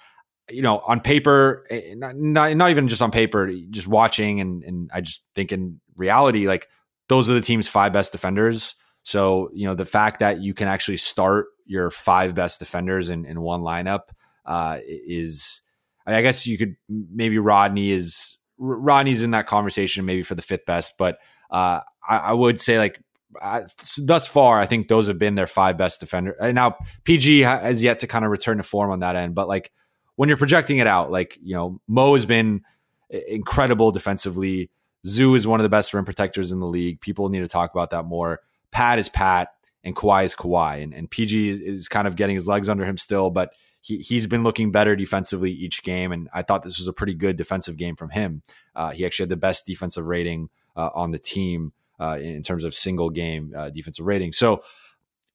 you 0.50 0.62
know, 0.62 0.78
on 0.80 1.00
paper, 1.00 1.64
eh, 1.70 1.94
not, 1.96 2.16
not 2.16 2.56
not 2.56 2.70
even 2.70 2.88
just 2.88 3.02
on 3.02 3.10
paper, 3.10 3.50
just 3.70 3.86
watching 3.86 4.40
and 4.40 4.62
and 4.64 4.90
I 4.92 5.00
just 5.00 5.22
think 5.34 5.52
in 5.52 5.80
reality, 5.96 6.46
like 6.46 6.68
those 7.08 7.30
are 7.30 7.34
the 7.34 7.40
team's 7.40 7.68
five 7.68 7.92
best 7.92 8.12
defenders. 8.12 8.74
So 9.02 9.50
you 9.52 9.66
know, 9.66 9.74
the 9.74 9.84
fact 9.84 10.20
that 10.20 10.40
you 10.40 10.54
can 10.54 10.68
actually 10.68 10.96
start 10.96 11.46
your 11.66 11.90
five 11.90 12.34
best 12.34 12.58
defenders 12.58 13.08
in 13.08 13.24
in 13.24 13.40
one 13.40 13.60
lineup 13.60 14.10
uh, 14.44 14.78
is, 14.84 15.62
I 16.06 16.22
guess 16.22 16.46
you 16.46 16.58
could 16.58 16.76
maybe 16.88 17.38
Rodney 17.38 17.90
is 17.90 18.36
Rodney's 18.58 19.22
in 19.22 19.32
that 19.32 19.46
conversation 19.46 20.04
maybe 20.04 20.22
for 20.22 20.34
the 20.34 20.42
fifth 20.42 20.66
best, 20.66 20.94
but 20.98 21.18
uh, 21.50 21.80
I, 22.08 22.16
I 22.18 22.32
would 22.32 22.60
say 22.60 22.78
like 22.78 23.00
I, 23.40 23.62
thus 23.98 24.26
far, 24.26 24.60
I 24.60 24.66
think 24.66 24.88
those 24.88 25.08
have 25.08 25.18
been 25.18 25.34
their 25.34 25.46
five 25.46 25.76
best 25.76 26.00
defender. 26.00 26.36
And 26.40 26.54
now 26.54 26.76
PG 27.04 27.40
has 27.40 27.82
yet 27.82 28.00
to 28.00 28.06
kind 28.06 28.24
of 28.24 28.30
return 28.30 28.58
to 28.58 28.62
form 28.62 28.90
on 28.90 29.00
that 29.00 29.16
end, 29.16 29.34
but 29.34 29.48
like 29.48 29.72
when 30.16 30.28
you're 30.28 30.38
projecting 30.38 30.78
it 30.78 30.86
out, 30.86 31.10
like 31.10 31.38
you 31.42 31.54
know, 31.54 31.80
Mo 31.88 32.14
has 32.14 32.26
been 32.26 32.62
incredible 33.10 33.90
defensively. 33.90 34.70
Zoo 35.06 35.34
is 35.34 35.46
one 35.46 35.60
of 35.60 35.64
the 35.64 35.70
best 35.70 35.92
rim 35.94 36.04
protectors 36.04 36.52
in 36.52 36.58
the 36.58 36.66
league. 36.66 37.00
People 37.00 37.28
need 37.28 37.40
to 37.40 37.48
talk 37.48 37.72
about 37.72 37.90
that 37.90 38.04
more. 38.04 38.40
Pat 38.70 38.98
is 38.98 39.08
Pat, 39.08 39.48
and 39.84 39.96
Kawhi 39.96 40.24
is 40.24 40.34
Kawhi, 40.34 40.82
and, 40.82 40.94
and 40.94 41.10
PG 41.10 41.48
is, 41.48 41.60
is 41.60 41.88
kind 41.88 42.06
of 42.06 42.16
getting 42.16 42.36
his 42.36 42.46
legs 42.46 42.68
under 42.68 42.84
him 42.84 42.96
still, 42.96 43.30
but 43.30 43.52
he, 43.80 43.98
he's 43.98 44.26
been 44.26 44.44
looking 44.44 44.70
better 44.70 44.94
defensively 44.94 45.50
each 45.50 45.82
game. 45.82 46.12
And 46.12 46.28
I 46.32 46.42
thought 46.42 46.62
this 46.62 46.78
was 46.78 46.86
a 46.86 46.92
pretty 46.92 47.14
good 47.14 47.36
defensive 47.36 47.76
game 47.76 47.96
from 47.96 48.10
him. 48.10 48.42
Uh, 48.74 48.90
he 48.90 49.04
actually 49.04 49.24
had 49.24 49.30
the 49.30 49.36
best 49.36 49.66
defensive 49.66 50.06
rating 50.06 50.48
uh, 50.76 50.90
on 50.94 51.10
the 51.10 51.18
team 51.18 51.72
uh, 52.00 52.18
in 52.20 52.42
terms 52.42 52.64
of 52.64 52.74
single 52.74 53.10
game 53.10 53.52
uh, 53.56 53.70
defensive 53.70 54.06
rating. 54.06 54.32
So 54.32 54.62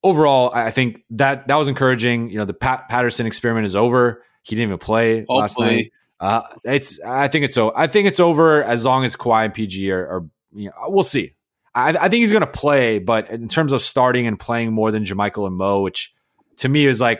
overall, 0.03 0.51
I 0.53 0.71
think 0.71 1.03
that 1.11 1.47
that 1.47 1.55
was 1.55 1.67
encouraging. 1.67 2.29
You 2.29 2.39
know, 2.39 2.45
the 2.45 2.53
Pat 2.53 2.89
Patterson 2.89 3.25
experiment 3.25 3.65
is 3.65 3.75
over. 3.75 4.23
He 4.43 4.55
didn't 4.55 4.69
even 4.69 4.79
play 4.79 5.25
Hopefully. 5.27 5.39
last 5.41 5.59
night. 5.59 5.91
Uh, 6.19 6.41
it's 6.63 6.99
I 7.01 7.27
think 7.27 7.45
it's 7.45 7.55
so 7.55 7.71
I 7.75 7.87
think 7.87 8.07
it's 8.07 8.19
over 8.19 8.63
as 8.63 8.85
long 8.85 9.05
as 9.05 9.15
Kawhi 9.15 9.45
and 9.45 9.53
PG 9.53 9.91
are, 9.91 10.07
are 10.07 10.25
you 10.53 10.69
know 10.69 10.73
we'll 10.87 11.03
see. 11.03 11.33
I, 11.75 11.89
I 11.89 12.09
think 12.09 12.21
he's 12.21 12.31
going 12.31 12.41
to 12.41 12.47
play, 12.47 12.97
but 12.97 13.29
in 13.29 13.47
terms 13.47 13.71
of 13.71 13.83
starting 13.83 14.25
and 14.25 14.39
playing 14.39 14.73
more 14.73 14.89
than 14.89 15.03
JaMychal 15.03 15.45
and 15.45 15.55
Mo, 15.55 15.81
which 15.81 16.11
to 16.57 16.69
me 16.69 16.87
is 16.87 16.99
like, 16.99 17.19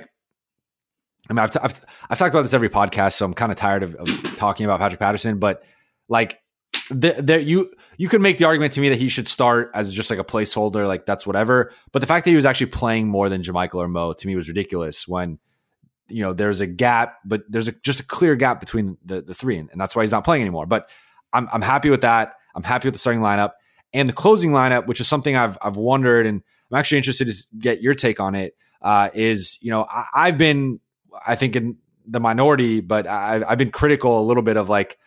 I 1.29 1.33
mean, 1.33 1.39
I've, 1.39 1.51
t- 1.51 1.59
I've, 1.61 1.85
I've 2.09 2.17
talked 2.17 2.33
about 2.33 2.41
this 2.41 2.55
every 2.55 2.69
podcast, 2.69 3.13
so 3.13 3.25
I'm 3.25 3.35
kind 3.35 3.51
of 3.51 3.57
tired 3.59 3.83
of, 3.83 3.93
of 3.95 4.07
talking 4.35 4.65
about 4.65 4.79
Patrick 4.79 4.99
Patterson, 4.99 5.37
but 5.37 5.61
like 6.09 6.39
there 6.89 7.39
you 7.39 7.71
you 7.97 8.09
could 8.09 8.21
make 8.21 8.37
the 8.37 8.45
argument 8.45 8.73
to 8.73 8.81
me 8.81 8.89
that 8.89 8.99
he 8.99 9.09
should 9.09 9.27
start 9.27 9.71
as 9.73 9.93
just 9.93 10.09
like 10.09 10.19
a 10.19 10.23
placeholder, 10.23 10.87
like 10.87 11.05
that's 11.05 11.25
whatever. 11.25 11.71
But 11.91 11.99
the 11.99 12.05
fact 12.05 12.25
that 12.25 12.31
he 12.31 12.35
was 12.35 12.45
actually 12.45 12.67
playing 12.67 13.07
more 13.07 13.29
than 13.29 13.41
JaMychal 13.41 13.75
or 13.75 13.87
Mo 13.87 14.13
to 14.13 14.27
me 14.27 14.35
was 14.35 14.47
ridiculous. 14.47 15.07
When 15.07 15.39
you 16.09 16.21
know 16.21 16.33
there's 16.33 16.61
a 16.61 16.67
gap, 16.67 17.17
but 17.25 17.43
there's 17.49 17.67
a, 17.67 17.73
just 17.83 17.99
a 17.99 18.05
clear 18.05 18.35
gap 18.35 18.59
between 18.59 18.97
the 19.03 19.21
the 19.21 19.33
three, 19.33 19.57
and, 19.57 19.69
and 19.71 19.81
that's 19.81 19.95
why 19.95 20.03
he's 20.03 20.11
not 20.11 20.23
playing 20.23 20.41
anymore. 20.41 20.65
But 20.65 20.89
I'm 21.33 21.47
I'm 21.51 21.61
happy 21.61 21.89
with 21.89 22.01
that. 22.01 22.35
I'm 22.55 22.63
happy 22.63 22.87
with 22.87 22.95
the 22.95 22.99
starting 22.99 23.21
lineup 23.21 23.51
and 23.93 24.07
the 24.07 24.13
closing 24.13 24.51
lineup, 24.51 24.87
which 24.87 25.01
is 25.01 25.07
something 25.07 25.35
I've 25.35 25.57
I've 25.61 25.75
wondered, 25.75 26.25
and 26.25 26.41
I'm 26.71 26.77
actually 26.77 26.99
interested 26.99 27.27
to 27.27 27.33
get 27.57 27.81
your 27.81 27.95
take 27.95 28.19
on 28.19 28.35
it. 28.35 28.55
Uh, 28.81 29.09
is 29.13 29.57
you 29.61 29.71
know 29.71 29.85
I, 29.89 30.05
I've 30.13 30.37
been 30.37 30.79
I 31.25 31.35
think 31.35 31.55
in 31.55 31.77
the 32.05 32.19
minority, 32.19 32.79
but 32.79 33.07
I, 33.07 33.43
I've 33.47 33.57
been 33.57 33.71
critical 33.71 34.19
a 34.19 34.23
little 34.23 34.43
bit 34.43 34.55
of 34.55 34.69
like 34.69 34.97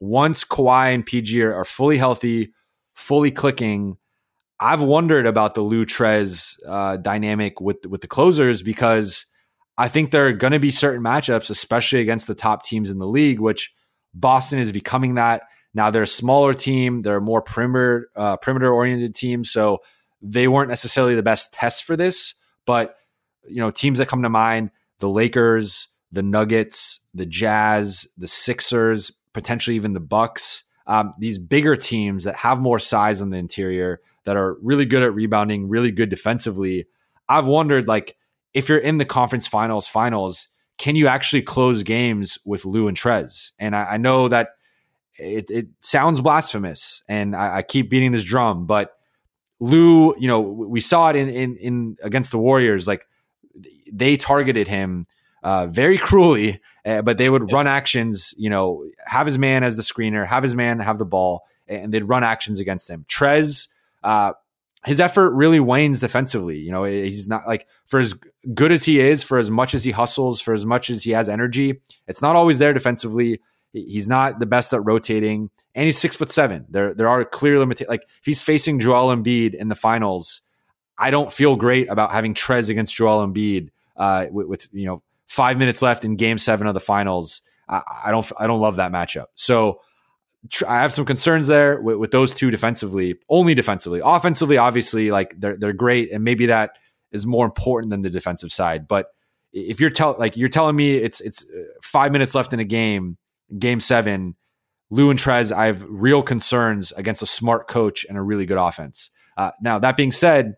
once 0.00 0.44
Kawhi 0.44 0.94
and 0.94 1.04
PG 1.04 1.42
are, 1.42 1.54
are 1.54 1.64
fully 1.64 1.98
healthy, 1.98 2.52
fully 2.94 3.30
clicking. 3.30 3.96
I've 4.58 4.82
wondered 4.82 5.26
about 5.26 5.54
the 5.54 5.60
Lou 5.60 5.84
Trez 5.84 6.58
uh, 6.66 6.96
dynamic 6.96 7.60
with 7.60 7.86
with 7.86 8.00
the 8.00 8.08
closers 8.08 8.62
because 8.62 9.26
I 9.78 9.88
think 9.88 10.10
there 10.10 10.26
are 10.26 10.32
going 10.32 10.52
to 10.52 10.58
be 10.58 10.70
certain 10.70 11.02
matchups, 11.02 11.50
especially 11.50 12.00
against 12.00 12.26
the 12.26 12.34
top 12.34 12.64
teams 12.64 12.90
in 12.90 12.98
the 12.98 13.06
league, 13.06 13.40
which 13.40 13.74
Boston 14.14 14.58
is 14.58 14.72
becoming 14.72 15.16
that. 15.16 15.42
Now 15.74 15.90
they're 15.90 16.02
a 16.02 16.06
smaller 16.06 16.54
team, 16.54 17.02
they're 17.02 17.18
a 17.18 17.20
more 17.20 17.42
perimeter 17.42 18.08
uh, 18.16 18.36
perimeter 18.36 18.72
oriented 18.72 19.14
team, 19.14 19.44
so 19.44 19.82
they 20.22 20.48
weren't 20.48 20.70
necessarily 20.70 21.14
the 21.14 21.22
best 21.22 21.52
test 21.52 21.84
for 21.84 21.96
this. 21.96 22.34
But 22.64 22.96
you 23.46 23.60
know, 23.60 23.70
teams 23.70 23.98
that 23.98 24.08
come 24.08 24.22
to 24.22 24.30
mind: 24.30 24.70
the 25.00 25.08
Lakers, 25.08 25.88
the 26.10 26.22
Nuggets, 26.22 27.00
the 27.12 27.26
Jazz, 27.26 28.08
the 28.16 28.28
Sixers, 28.28 29.12
potentially 29.36 29.76
even 29.76 29.92
the 29.92 30.00
Bucks. 30.00 30.64
Um, 30.86 31.12
these 31.18 31.38
bigger 31.38 31.76
teams 31.76 32.24
that 32.24 32.36
have 32.36 32.58
more 32.58 32.78
size 32.78 33.20
on 33.20 33.28
the 33.28 33.36
interior, 33.36 34.00
that 34.24 34.34
are 34.34 34.56
really 34.62 34.86
good 34.86 35.02
at 35.02 35.14
rebounding, 35.14 35.68
really 35.68 35.90
good 35.90 36.08
defensively. 36.08 36.86
I've 37.28 37.46
wondered, 37.46 37.86
like, 37.86 38.16
if 38.54 38.70
you're 38.70 38.78
in 38.78 38.96
the 38.96 39.04
conference 39.04 39.46
finals, 39.46 39.86
finals, 39.86 40.48
can 40.78 40.96
you 40.96 41.06
actually 41.06 41.42
close 41.42 41.82
games 41.82 42.38
with 42.46 42.64
Lou 42.64 42.88
and 42.88 42.96
Trez? 42.96 43.52
And 43.58 43.76
I, 43.76 43.84
I 43.92 43.96
know 43.98 44.28
that 44.28 44.50
it, 45.18 45.50
it, 45.50 45.66
sounds 45.82 46.22
blasphemous, 46.22 47.02
and 47.06 47.36
I, 47.36 47.58
I, 47.58 47.62
keep 47.62 47.90
beating 47.90 48.12
this 48.12 48.24
drum, 48.24 48.66
but 48.66 48.92
Lou, 49.60 50.14
you 50.18 50.28
know, 50.28 50.40
we 50.40 50.80
saw 50.80 51.10
it 51.10 51.16
in 51.16 51.28
in, 51.28 51.56
in 51.56 51.96
against 52.02 52.30
the 52.30 52.38
Warriors, 52.38 52.86
like 52.86 53.06
they 53.90 54.16
targeted 54.16 54.68
him 54.68 55.04
uh, 55.46 55.68
very 55.68 55.96
cruelly, 55.96 56.60
uh, 56.84 57.02
but 57.02 57.18
they 57.18 57.30
would 57.30 57.52
run 57.52 57.68
actions, 57.68 58.34
you 58.36 58.50
know, 58.50 58.84
have 59.06 59.26
his 59.26 59.38
man 59.38 59.62
as 59.62 59.76
the 59.76 59.82
screener, 59.82 60.26
have 60.26 60.42
his 60.42 60.56
man 60.56 60.80
have 60.80 60.98
the 60.98 61.04
ball, 61.04 61.46
and 61.68 61.94
they'd 61.94 62.04
run 62.04 62.24
actions 62.24 62.58
against 62.58 62.90
him. 62.90 63.06
Trez, 63.08 63.68
uh, 64.02 64.32
his 64.84 64.98
effort 64.98 65.30
really 65.30 65.60
wanes 65.60 66.00
defensively. 66.00 66.58
You 66.58 66.72
know, 66.72 66.82
he's 66.82 67.28
not 67.28 67.46
like 67.46 67.68
for 67.86 68.00
as 68.00 68.14
good 68.54 68.72
as 68.72 68.82
he 68.82 68.98
is, 68.98 69.22
for 69.22 69.38
as 69.38 69.48
much 69.48 69.72
as 69.72 69.84
he 69.84 69.92
hustles, 69.92 70.40
for 70.40 70.52
as 70.52 70.66
much 70.66 70.90
as 70.90 71.04
he 71.04 71.12
has 71.12 71.28
energy, 71.28 71.80
it's 72.08 72.20
not 72.20 72.34
always 72.34 72.58
there 72.58 72.72
defensively. 72.72 73.40
He's 73.72 74.08
not 74.08 74.40
the 74.40 74.46
best 74.46 74.74
at 74.74 74.84
rotating, 74.84 75.50
and 75.76 75.84
he's 75.84 75.96
six 75.98 76.16
foot 76.16 76.32
seven. 76.32 76.66
There, 76.70 76.92
there 76.92 77.08
are 77.08 77.24
clear 77.24 77.60
limitations. 77.60 77.90
Like 77.90 78.02
if 78.02 78.24
he's 78.24 78.42
facing 78.42 78.80
Joel 78.80 79.14
Embiid 79.14 79.54
in 79.54 79.68
the 79.68 79.76
finals, 79.76 80.40
I 80.98 81.12
don't 81.12 81.32
feel 81.32 81.54
great 81.54 81.88
about 81.88 82.10
having 82.10 82.34
Trez 82.34 82.68
against 82.68 82.96
Joel 82.96 83.24
Embiid 83.24 83.68
uh, 83.96 84.26
with, 84.32 84.48
with, 84.48 84.68
you 84.72 84.86
know 84.86 85.02
five 85.26 85.58
minutes 85.58 85.82
left 85.82 86.04
in 86.04 86.16
Game 86.16 86.38
Seven 86.38 86.66
of 86.66 86.74
the 86.74 86.80
finals. 86.80 87.42
I, 87.68 87.82
I 88.06 88.10
don't, 88.10 88.30
I 88.38 88.46
don't 88.46 88.60
love 88.60 88.76
that 88.76 88.92
matchup. 88.92 89.26
So 89.34 89.80
tr- 90.50 90.66
I 90.66 90.82
have 90.82 90.92
some 90.92 91.04
concerns 91.04 91.46
there 91.46 91.80
with, 91.80 91.96
with 91.96 92.10
those 92.10 92.32
two 92.32 92.50
defensively, 92.50 93.16
only 93.28 93.54
defensively. 93.54 94.00
Offensively, 94.04 94.58
obviously, 94.58 95.10
like 95.10 95.34
they're 95.38 95.56
they're 95.56 95.72
great, 95.72 96.12
and 96.12 96.24
maybe 96.24 96.46
that 96.46 96.78
is 97.12 97.26
more 97.26 97.44
important 97.44 97.90
than 97.90 98.02
the 98.02 98.10
defensive 98.10 98.52
side. 98.52 98.88
But 98.88 99.06
if 99.52 99.80
you're 99.80 99.90
telling 99.90 100.18
like 100.18 100.36
you're 100.36 100.48
telling 100.48 100.76
me 100.76 100.96
it's 100.96 101.20
it's 101.20 101.44
uh, 101.44 101.62
five 101.82 102.12
minutes 102.12 102.34
left 102.34 102.52
in 102.52 102.60
a 102.60 102.64
game 102.64 103.16
game 103.58 103.80
seven, 103.80 104.34
Lou 104.90 105.10
and 105.10 105.18
Trez, 105.18 105.52
I 105.52 105.66
have 105.66 105.84
real 105.88 106.22
concerns 106.22 106.92
against 106.92 107.22
a 107.22 107.26
smart 107.26 107.68
coach 107.68 108.04
and 108.08 108.18
a 108.18 108.22
really 108.22 108.46
good 108.46 108.58
offense. 108.58 109.10
Uh, 109.36 109.50
now, 109.60 109.78
that 109.78 109.96
being 109.96 110.12
said, 110.12 110.54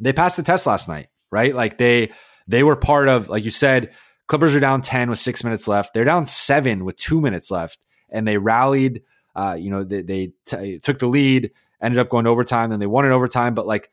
they 0.00 0.12
passed 0.12 0.36
the 0.36 0.42
test 0.42 0.66
last 0.66 0.88
night, 0.88 1.08
right? 1.30 1.54
Like 1.54 1.78
they 1.78 2.10
they 2.50 2.62
were 2.62 2.76
part 2.76 3.08
of, 3.08 3.28
like 3.28 3.44
you 3.44 3.50
said, 3.50 3.92
Clippers 4.26 4.54
are 4.54 4.60
down 4.60 4.80
10 4.80 5.10
with 5.10 5.18
six 5.18 5.42
minutes 5.42 5.66
left. 5.66 5.92
They're 5.92 6.04
down 6.04 6.24
seven 6.24 6.84
with 6.84 6.96
two 6.96 7.20
minutes 7.20 7.50
left, 7.50 7.80
and 8.10 8.28
they 8.28 8.38
rallied. 8.38 9.02
Uh, 9.34 9.56
you 9.58 9.70
know, 9.70 9.82
they, 9.82 10.02
they 10.02 10.32
t- 10.44 10.78
took 10.78 11.00
the 11.00 11.08
lead, 11.08 11.50
ended 11.82 11.98
up 11.98 12.10
going 12.10 12.26
to 12.26 12.30
overtime, 12.30 12.70
then 12.70 12.78
they 12.78 12.86
won 12.86 13.04
in 13.04 13.10
overtime. 13.10 13.54
But 13.54 13.66
like 13.66 13.90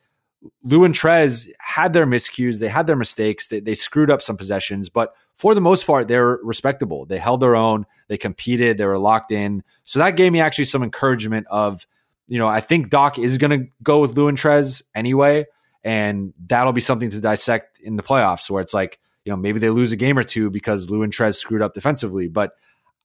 Lou 0.64 0.84
and 0.84 0.94
Trez 0.94 1.50
had 1.60 1.94
their 1.94 2.06
miscues, 2.06 2.60
they 2.60 2.68
had 2.68 2.86
their 2.86 2.96
mistakes, 2.96 3.48
they, 3.48 3.60
they 3.60 3.74
screwed 3.74 4.12
up 4.12 4.22
some 4.22 4.38
possessions, 4.38 4.90
but 4.90 5.16
for 5.34 5.56
the 5.56 5.62
most 5.62 5.88
part, 5.88 6.08
they're 6.08 6.38
respectable. 6.44 7.06
They 7.06 7.18
held 7.18 7.40
their 7.40 7.56
own, 7.56 7.88
they 8.08 8.18
competed, 8.18 8.78
they 8.78 8.86
were 8.86 9.00
locked 9.00 9.32
in. 9.32 9.64
So 9.86 9.98
that 9.98 10.18
gave 10.18 10.32
me 10.32 10.40
actually 10.40 10.66
some 10.66 10.84
encouragement 10.84 11.48
of, 11.50 11.88
you 12.28 12.38
know, 12.38 12.48
I 12.48 12.60
think 12.60 12.90
Doc 12.90 13.18
is 13.18 13.40
going 13.40 13.60
to 13.60 13.68
go 13.82 14.02
with 14.02 14.16
Lou 14.16 14.28
and 14.28 14.38
Trez 14.38 14.84
anyway, 14.94 15.46
and 15.88 16.34
that'll 16.48 16.74
be 16.74 16.82
something 16.82 17.10
to 17.12 17.22
dissect 17.22 17.80
in 17.80 17.96
the 17.96 18.04
playoffs 18.04 18.50
where 18.50 18.62
it's 18.62 18.74
like, 18.74 19.00
you 19.24 19.32
know, 19.32 19.38
maybe 19.38 19.58
they 19.58 19.70
lose 19.70 19.94
a 19.94 19.96
game 19.96 20.18
or 20.18 20.24
two 20.24 20.50
because 20.50 20.90
Lou 20.90 21.02
and 21.02 21.14
Trez 21.14 21.36
screwed 21.36 21.62
up 21.62 21.74
defensively. 21.74 22.28
But 22.28 22.52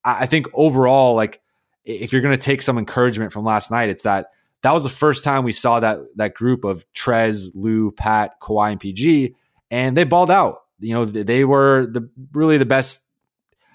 I, 0.05 0.27
think 0.27 0.49
overall, 0.53 1.15
like, 1.15 1.41
if 1.85 2.13
you're 2.13 2.23
going 2.23 2.37
to 2.37 2.45
take 2.45 2.61
some 2.61 2.79
encouragement 2.79 3.33
from 3.33 3.45
last 3.45 3.71
night, 3.71 3.89
it's 3.89 4.03
that 4.03 4.31
that 4.63 4.73
was 4.73 4.83
the 4.83 4.91
first 4.91 5.23
time 5.23 5.45
we 5.45 5.53
saw 5.53 5.79
that 5.79 5.99
that 6.17 6.35
group 6.35 6.65
of 6.65 6.85
Trez, 6.93 7.51
Lou, 7.55 7.93
Pat, 7.93 8.41
Kawhi, 8.41 8.73
and 8.73 8.81
PG, 8.81 9.37
and 9.71 9.97
they 9.97 10.03
balled 10.03 10.31
out. 10.31 10.63
You 10.81 10.95
know, 10.95 11.05
they 11.05 11.45
were 11.45 11.87
the 11.87 12.09
really 12.33 12.59
the 12.59 12.67
best. 12.67 13.07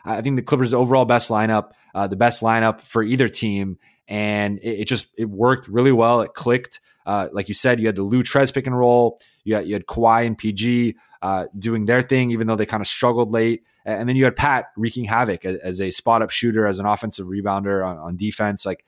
I 0.04 0.22
think 0.22 0.36
the 0.36 0.42
Clippers' 0.42 0.74
overall 0.74 1.06
best 1.06 1.30
lineup, 1.30 1.72
uh, 1.96 2.08
the 2.08 2.18
best 2.18 2.44
lineup 2.44 2.82
for 2.82 3.04
either 3.04 3.30
team, 3.30 3.78
and 4.08 4.60
it, 4.60 4.82
it, 4.82 4.86
just 4.86 5.08
it 5.18 5.30
worked 5.30 5.70
really 5.70 5.94
well. 5.94 6.22
It 6.22 6.34
clicked. 6.34 6.82
Uh, 7.08 7.30
like 7.32 7.48
you 7.48 7.56
said, 7.56 7.80
you 7.80 7.88
had 7.88 7.96
the 7.96 8.04
Lou 8.04 8.22
Trez 8.22 8.54
pick 8.54 8.68
and 8.68 8.78
roll. 8.78 9.18
You 9.46 9.56
had, 9.56 9.66
you 9.66 9.74
had 9.74 9.86
Kawhi 9.86 10.28
and 10.28 10.38
PG 10.38 10.98
uh, 11.22 11.46
doing 11.58 11.86
their 11.86 12.02
thing, 12.02 12.32
even 12.32 12.48
though 12.48 12.58
they 12.58 12.66
kind 12.66 12.82
of 12.82 12.88
struggled 12.88 13.32
late. 13.32 13.64
And 13.86 14.10
then 14.10 14.18
you 14.18 14.26
had 14.26 14.36
Pat 14.36 14.66
wreaking 14.76 15.06
havoc 15.06 15.46
as, 15.46 15.56
as 15.62 15.82
a 15.82 15.90
spot 15.90 16.22
up 16.22 16.30
shooter, 16.30 16.68
as 16.68 16.80
an 16.80 16.86
offensive 16.86 17.28
rebounder 17.28 17.88
on, 17.88 17.98
on 17.98 18.18
defense. 18.18 18.66
Like 18.66 18.84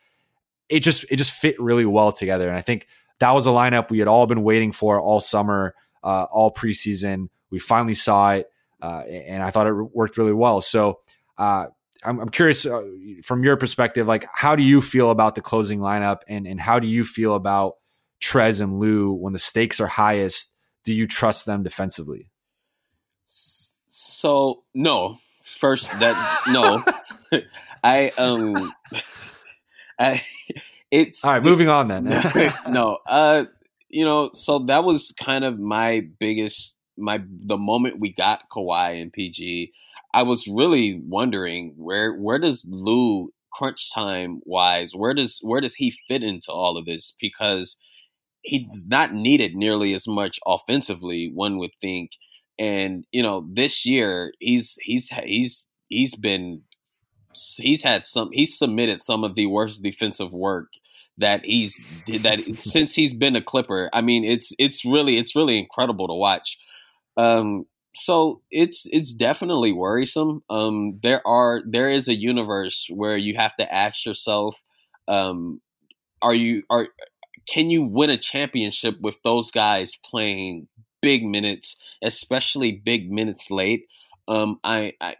it 0.68 0.82
just 0.82 1.10
it 1.10 1.16
just 1.16 1.32
fit 1.32 1.60
really 1.60 1.86
well 1.86 2.12
together. 2.12 2.50
And 2.50 2.58
I 2.58 2.62
think 2.62 2.88
that 3.20 3.32
was 3.32 3.48
a 3.48 3.52
lineup 3.52 3.90
we 3.90 4.00
had 4.00 4.10
all 4.10 4.28
been 4.28 4.44
waiting 4.44 4.74
for 4.74 5.00
all 5.00 5.22
summer, 5.22 5.74
uh, 6.04 6.24
all 6.24 6.54
preseason. 6.54 7.30
We 7.50 7.60
finally 7.60 7.94
saw 7.94 8.34
it, 8.34 8.52
uh, 8.82 9.04
and 9.08 9.42
I 9.42 9.50
thought 9.50 9.68
it 9.68 9.74
worked 9.74 10.18
really 10.18 10.34
well. 10.34 10.62
So 10.62 11.00
uh, 11.38 11.68
I'm, 12.06 12.20
I'm, 12.20 12.30
curious 12.30 12.66
uh, 12.66 12.84
from 13.24 13.44
your 13.44 13.58
perspective, 13.58 14.08
like 14.08 14.26
how 14.34 14.56
do 14.56 14.64
you 14.64 14.82
feel 14.82 15.10
about 15.10 15.36
the 15.36 15.42
closing 15.42 15.80
lineup, 15.80 16.20
and 16.28 16.46
and 16.46 16.60
how 16.60 16.80
do 16.80 16.88
you 16.88 17.04
feel 17.04 17.36
about 17.36 17.76
Trez 18.22 18.62
and 18.62 18.80
Lou 18.80 19.12
when 19.12 19.34
the 19.34 19.40
stakes 19.40 19.80
are 19.80 19.88
highest? 19.88 20.54
Do 20.84 20.94
you 20.94 21.08
trust 21.08 21.46
them 21.46 21.64
defensively? 21.64 22.30
So 23.26 24.64
no. 24.74 25.20
First, 25.60 25.92
that 26.00 26.42
no. 26.52 27.42
I 27.84 28.12
um 28.18 28.74
I, 30.00 30.24
it's 30.92 31.24
all 31.26 31.34
right. 31.34 31.44
Moving 31.44 31.68
on 31.68 31.88
then. 31.88 32.06
no, 32.70 33.00
uh, 33.06 33.46
you 33.90 34.06
know, 34.06 34.30
so 34.34 34.60
that 34.60 34.84
was 34.84 35.14
kind 35.20 35.44
of 35.44 35.60
my 35.60 36.08
biggest 36.20 36.76
my 36.98 37.22
the 37.28 37.58
moment 37.58 38.00
we 38.00 38.12
got 38.14 38.50
Kawhi 38.50 39.02
and 39.02 39.12
PG. 39.12 39.74
I 40.14 40.24
was 40.24 40.48
really 40.48 41.02
wondering 41.06 41.74
where 41.78 42.14
where 42.14 42.40
does 42.40 42.66
Lou 42.70 43.32
crunch 43.52 43.92
time 43.94 44.42
wise 44.46 44.96
where 44.96 45.14
does 45.14 45.40
where 45.42 45.60
does 45.60 45.74
he 45.74 45.98
fit 46.08 46.24
into 46.24 46.52
all 46.52 46.78
of 46.78 46.86
this 46.86 47.16
because 47.20 47.78
he's 48.42 48.86
not 48.88 49.14
needed 49.14 49.56
nearly 49.56 49.94
as 49.94 50.08
much 50.08 50.40
offensively 50.46 51.32
one 51.34 51.58
would 51.58 51.72
think 51.82 52.12
And 52.60 53.06
you 53.12 53.24
know, 53.24 53.48
this 53.52 53.86
year 53.86 54.34
he's 54.40 54.78
he's 54.82 55.10
he's 55.24 55.68
he's 55.88 56.16
been 56.16 56.64
he's 57.58 57.82
had 57.84 58.06
some 58.06 58.30
he's 58.34 58.58
submitted 58.58 59.02
some 59.02 59.24
of 59.24 59.36
the 59.36 59.46
worst 59.46 59.82
defensive 59.82 60.34
work 60.34 60.68
that 61.18 61.46
he's 61.46 61.80
that 62.22 62.40
since 62.58 62.94
he's 62.94 63.14
been 63.14 63.36
a 63.36 63.42
Clipper. 63.42 63.90
I 63.94 64.02
mean, 64.02 64.26
it's 64.26 64.52
it's 64.60 64.86
really 64.86 65.18
it's 65.18 65.36
really 65.36 65.58
incredible 65.58 66.08
to 66.08 66.14
watch. 66.14 66.58
Um, 67.18 67.66
so 67.96 68.42
it's 68.52 68.86
it's 68.92 69.14
definitely 69.14 69.72
worrisome. 69.72 70.44
Um, 70.50 71.00
there 71.02 71.26
are 71.26 71.62
there 71.66 71.90
is 71.90 72.08
a 72.10 72.16
universe 72.20 72.88
where 72.94 73.18
you 73.18 73.36
have 73.38 73.56
to 73.56 73.74
ask 73.74 74.06
yourself, 74.06 74.56
um, 75.08 75.62
are 76.22 76.36
you 76.36 76.64
are 76.70 76.90
can 77.52 77.70
you 77.70 77.84
win 77.84 78.10
a 78.10 78.18
championship 78.18 78.96
with 79.02 79.16
those 79.24 79.52
guys 79.52 79.98
playing 80.04 80.68
big 81.02 81.26
minutes, 81.26 81.76
especially 82.04 82.72
big 82.72 83.12
minutes 83.12 83.50
late? 83.50 83.86
Um, 84.28 84.60
I, 84.64 84.94
I 85.02 85.16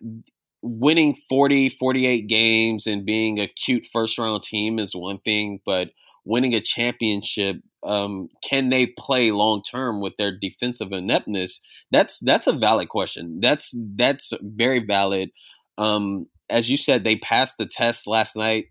winning 0.62 1.18
40, 1.28 1.70
48 1.70 2.28
games 2.28 2.86
and 2.86 3.06
being 3.06 3.40
a 3.40 3.48
cute 3.48 3.88
first 3.92 4.18
round 4.18 4.44
team 4.44 4.78
is 4.78 4.96
one 4.96 5.20
thing, 5.20 5.62
but 5.66 5.90
winning 6.26 6.54
a 6.54 6.62
championship, 6.62 7.58
um, 7.84 8.30
can 8.44 8.70
they 8.70 8.86
play 8.86 9.32
long 9.32 9.64
term 9.64 10.02
with 10.02 10.16
their 10.18 10.38
defensive 10.38 10.92
ineptness? 10.92 11.62
That's 11.92 12.20
that's 12.20 12.46
a 12.46 12.54
valid 12.54 12.90
question. 12.90 13.40
That's 13.42 13.74
that's 13.96 14.34
very 14.42 14.86
valid. 14.86 15.32
Um, 15.78 16.28
as 16.50 16.70
you 16.70 16.78
said, 16.78 17.04
they 17.04 17.16
passed 17.16 17.58
the 17.58 17.66
test 17.66 18.06
last 18.06 18.36
night. 18.36 18.66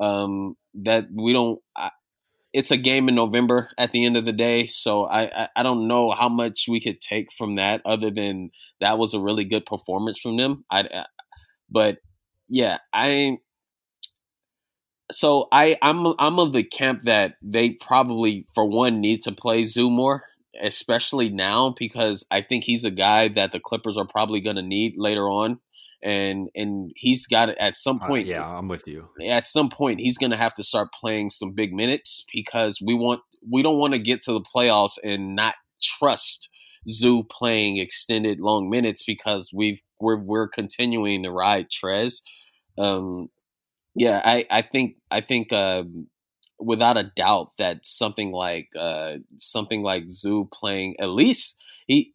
Um, 0.00 0.56
that 0.82 1.06
we 1.14 1.32
don't. 1.32 1.60
I, 1.76 1.90
it's 2.54 2.70
a 2.70 2.76
game 2.76 3.08
in 3.08 3.16
November 3.16 3.68
at 3.76 3.90
the 3.90 4.06
end 4.06 4.16
of 4.16 4.24
the 4.24 4.32
day, 4.32 4.68
so 4.68 5.04
I, 5.04 5.42
I, 5.42 5.48
I 5.56 5.62
don't 5.64 5.88
know 5.88 6.12
how 6.12 6.28
much 6.28 6.66
we 6.68 6.80
could 6.80 7.00
take 7.00 7.32
from 7.32 7.56
that 7.56 7.82
other 7.84 8.12
than 8.12 8.52
that 8.80 8.96
was 8.96 9.12
a 9.12 9.20
really 9.20 9.44
good 9.44 9.66
performance 9.66 10.20
from 10.20 10.36
them. 10.36 10.64
I, 10.70 11.04
but 11.68 11.98
yeah, 12.48 12.78
I 12.92 13.38
so 15.10 15.48
I 15.50 15.76
I'm 15.82 16.06
I'm 16.20 16.38
of 16.38 16.52
the 16.52 16.62
camp 16.62 17.02
that 17.04 17.34
they 17.42 17.70
probably 17.70 18.46
for 18.54 18.64
one 18.64 19.00
need 19.00 19.22
to 19.22 19.32
play 19.32 19.64
Zoo 19.64 19.90
more, 19.90 20.22
especially 20.62 21.30
now 21.30 21.74
because 21.76 22.24
I 22.30 22.40
think 22.40 22.62
he's 22.62 22.84
a 22.84 22.90
guy 22.92 23.28
that 23.28 23.50
the 23.50 23.60
Clippers 23.60 23.96
are 23.96 24.06
probably 24.06 24.40
going 24.40 24.56
to 24.56 24.62
need 24.62 24.94
later 24.96 25.28
on. 25.28 25.58
And 26.04 26.48
and 26.54 26.92
he's 26.96 27.26
got 27.26 27.48
it 27.48 27.56
at 27.58 27.76
some 27.76 27.98
Uh, 28.02 28.06
point. 28.06 28.26
yeah, 28.26 28.46
I'm 28.46 28.68
with 28.68 28.86
you. 28.86 29.08
At 29.26 29.46
some 29.46 29.70
point, 29.70 30.00
he's 30.00 30.18
going 30.18 30.32
to 30.32 30.36
have 30.36 30.54
to 30.56 30.62
start 30.62 30.88
playing 31.00 31.30
some 31.30 31.52
big 31.52 31.72
minutes 31.72 32.24
because 32.32 32.78
we 32.84 32.94
want 32.94 33.20
we 33.50 33.62
don't 33.62 33.78
want 33.78 33.94
to 33.94 33.98
get 33.98 34.20
to 34.22 34.32
the 34.32 34.40
playoffs 34.42 34.98
and 35.02 35.34
not 35.34 35.54
trust 35.82 36.48
Zoo 36.88 37.24
playing 37.24 37.78
extended 37.78 38.38
long 38.40 38.68
minutes 38.68 39.02
because 39.02 39.50
we've 39.54 39.80
we're 39.98 40.18
we're 40.18 40.48
continuing 40.48 41.22
to 41.22 41.30
ride 41.30 41.68
Trez. 41.70 42.20
Um, 42.78 43.30
yeah, 43.94 44.20
I 44.24 44.44
I 44.50 44.60
think 44.62 44.96
I 45.10 45.20
think 45.22 45.52
um, 45.52 46.08
without 46.58 46.98
a 46.98 47.10
doubt 47.16 47.52
that 47.58 47.86
something 47.86 48.30
like 48.32 48.68
uh, 48.78 49.14
something 49.38 49.82
like 49.82 50.10
Zoo 50.10 50.48
playing 50.52 50.96
at 51.00 51.08
least 51.08 51.56
he 51.86 52.12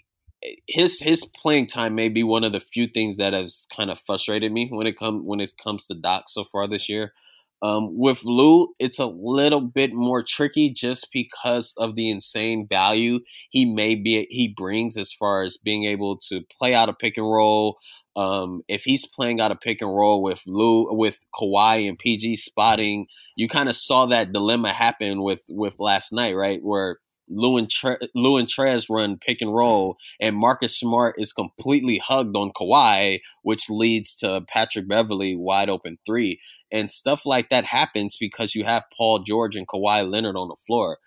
his 0.68 1.00
his 1.00 1.26
playing 1.26 1.68
time 1.68 1.96
may 1.96 2.10
be 2.10 2.24
one 2.24 2.44
of 2.44 2.54
the 2.54 2.62
few 2.62 2.88
things 2.88 3.18
that 3.18 3.34
has 3.34 3.68
kind 3.76 3.90
of 3.90 4.00
frustrated 4.06 4.52
me 4.52 4.70
when 4.72 4.88
it 4.88 4.98
come 4.98 5.26
when 5.26 5.40
it 5.40 5.54
comes 5.62 5.88
to 5.88 5.96
Doc 5.96 6.26
so 6.28 6.44
far 6.44 6.68
this 6.68 6.90
year. 6.90 7.14
Um, 7.62 7.98
with 7.98 8.24
Lou, 8.24 8.70
it's 8.80 9.00
a 9.00 9.06
little 9.06 9.60
bit 9.60 9.94
more 9.94 10.24
tricky 10.24 10.72
just 10.72 11.10
because 11.12 11.74
of 11.78 11.96
the 11.96 12.10
insane 12.10 12.68
value 12.70 13.20
he 13.50 13.66
may 13.66 13.96
be 13.96 14.28
he 14.30 14.48
brings 14.56 14.98
as 14.98 15.12
far 15.12 15.44
as 15.44 15.58
being 15.58 15.84
able 15.84 16.18
to 16.30 16.42
play 16.58 16.74
out 16.74 16.90
a 16.90 16.94
pick 16.94 17.18
and 17.18 17.30
roll. 17.30 17.78
Um, 18.16 18.62
if 18.68 18.84
he's 18.84 19.06
playing 19.06 19.42
out 19.42 19.52
a 19.52 19.56
pick 19.56 19.82
and 19.82 19.94
roll 19.94 20.22
with 20.24 20.42
Lou 20.48 20.88
with 20.94 21.18
Kawhi 21.36 21.88
and 21.88 22.00
PG 22.00 22.38
spotting, 22.38 23.08
you 23.36 23.50
kind 23.50 23.70
of 23.70 23.76
saw 23.76 24.06
that 24.08 24.32
dilemma 24.32 24.72
happen 24.72 25.22
with 25.22 25.42
with 25.50 25.74
last 25.80 26.14
night, 26.14 26.36
right? 26.36 26.60
Where 26.64 27.00
Lou 27.30 27.58
and 27.58 27.70
Tre- 27.70 27.98
Lou 28.16 28.38
and 28.38 28.48
Trez 28.48 28.88
run 28.90 29.18
pick 29.18 29.42
and 29.42 29.52
mm. 29.52 29.58
roll, 29.58 29.98
and 30.20 30.36
Marcus 30.36 30.78
Smart 30.78 31.16
is 31.18 31.34
completely 31.34 31.98
hugged 31.98 32.36
on 32.36 32.52
Kawhi, 32.52 33.20
which 33.44 33.70
leads 33.70 34.16
to 34.16 34.42
Patrick 34.48 34.88
Beverley 34.88 35.36
wide 35.36 35.70
open 35.70 35.98
three 36.06 36.40
and 36.72 36.90
stuff 36.90 37.26
like 37.26 37.50
that 37.50 37.66
happens 37.66 38.18
because 38.18 38.56
you 38.56 38.64
have 38.64 38.84
Paul 38.96 39.20
George 39.20 39.56
and 39.56 39.68
Kawhi 39.68 40.10
Leonard 40.10 40.36
on 40.36 40.50
the 40.50 40.56
floor. 40.68 40.98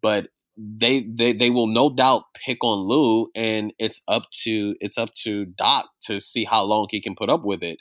But 0.00 0.28
they 0.56 1.02
they 1.02 1.32
they 1.32 1.50
will 1.50 1.66
no 1.66 1.90
doubt 1.90 2.24
pick 2.44 2.62
on 2.62 2.80
Lou, 2.80 3.28
and 3.34 3.72
it's 3.78 4.02
up 4.08 4.24
to 4.42 4.74
it's 4.80 4.98
up 4.98 5.12
to 5.22 5.46
Doc 5.46 5.86
to 6.06 6.20
see 6.20 6.44
how 6.44 6.64
long 6.64 6.88
he 6.90 7.00
can 7.00 7.14
put 7.14 7.30
up 7.30 7.44
with 7.44 7.62
it. 7.62 7.78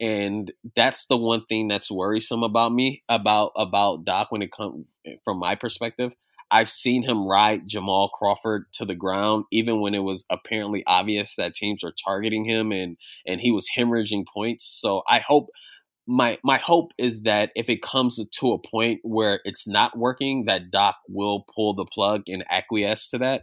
And 0.00 0.52
that's 0.74 1.06
the 1.06 1.16
one 1.16 1.44
thing 1.46 1.68
that's 1.68 1.90
worrisome 1.90 2.42
about 2.42 2.72
me 2.72 3.02
about 3.08 3.52
about 3.56 4.04
Doc 4.04 4.30
when 4.30 4.42
it 4.42 4.52
comes 4.52 4.86
from 5.24 5.38
my 5.38 5.54
perspective. 5.54 6.12
I've 6.54 6.70
seen 6.70 7.02
him 7.02 7.26
ride 7.26 7.66
Jamal 7.66 8.10
Crawford 8.10 8.66
to 8.74 8.84
the 8.84 8.94
ground, 8.94 9.44
even 9.50 9.80
when 9.80 9.92
it 9.92 10.04
was 10.04 10.24
apparently 10.30 10.84
obvious 10.86 11.34
that 11.34 11.52
teams 11.52 11.82
were 11.82 11.94
targeting 12.06 12.44
him 12.44 12.70
and 12.70 12.96
and 13.26 13.40
he 13.40 13.50
was 13.50 13.68
hemorrhaging 13.76 14.22
points. 14.32 14.64
So 14.64 15.02
I 15.08 15.18
hope 15.18 15.48
my 16.06 16.38
my 16.44 16.58
hope 16.58 16.92
is 16.96 17.22
that 17.22 17.50
if 17.56 17.68
it 17.68 17.82
comes 17.82 18.24
to 18.24 18.52
a 18.52 18.58
point 18.60 19.00
where 19.02 19.40
it's 19.44 19.66
not 19.66 19.98
working, 19.98 20.44
that 20.44 20.70
Doc 20.70 20.94
will 21.08 21.44
pull 21.56 21.74
the 21.74 21.86
plug 21.86 22.22
and 22.28 22.44
acquiesce 22.48 23.08
to 23.10 23.18
that. 23.18 23.42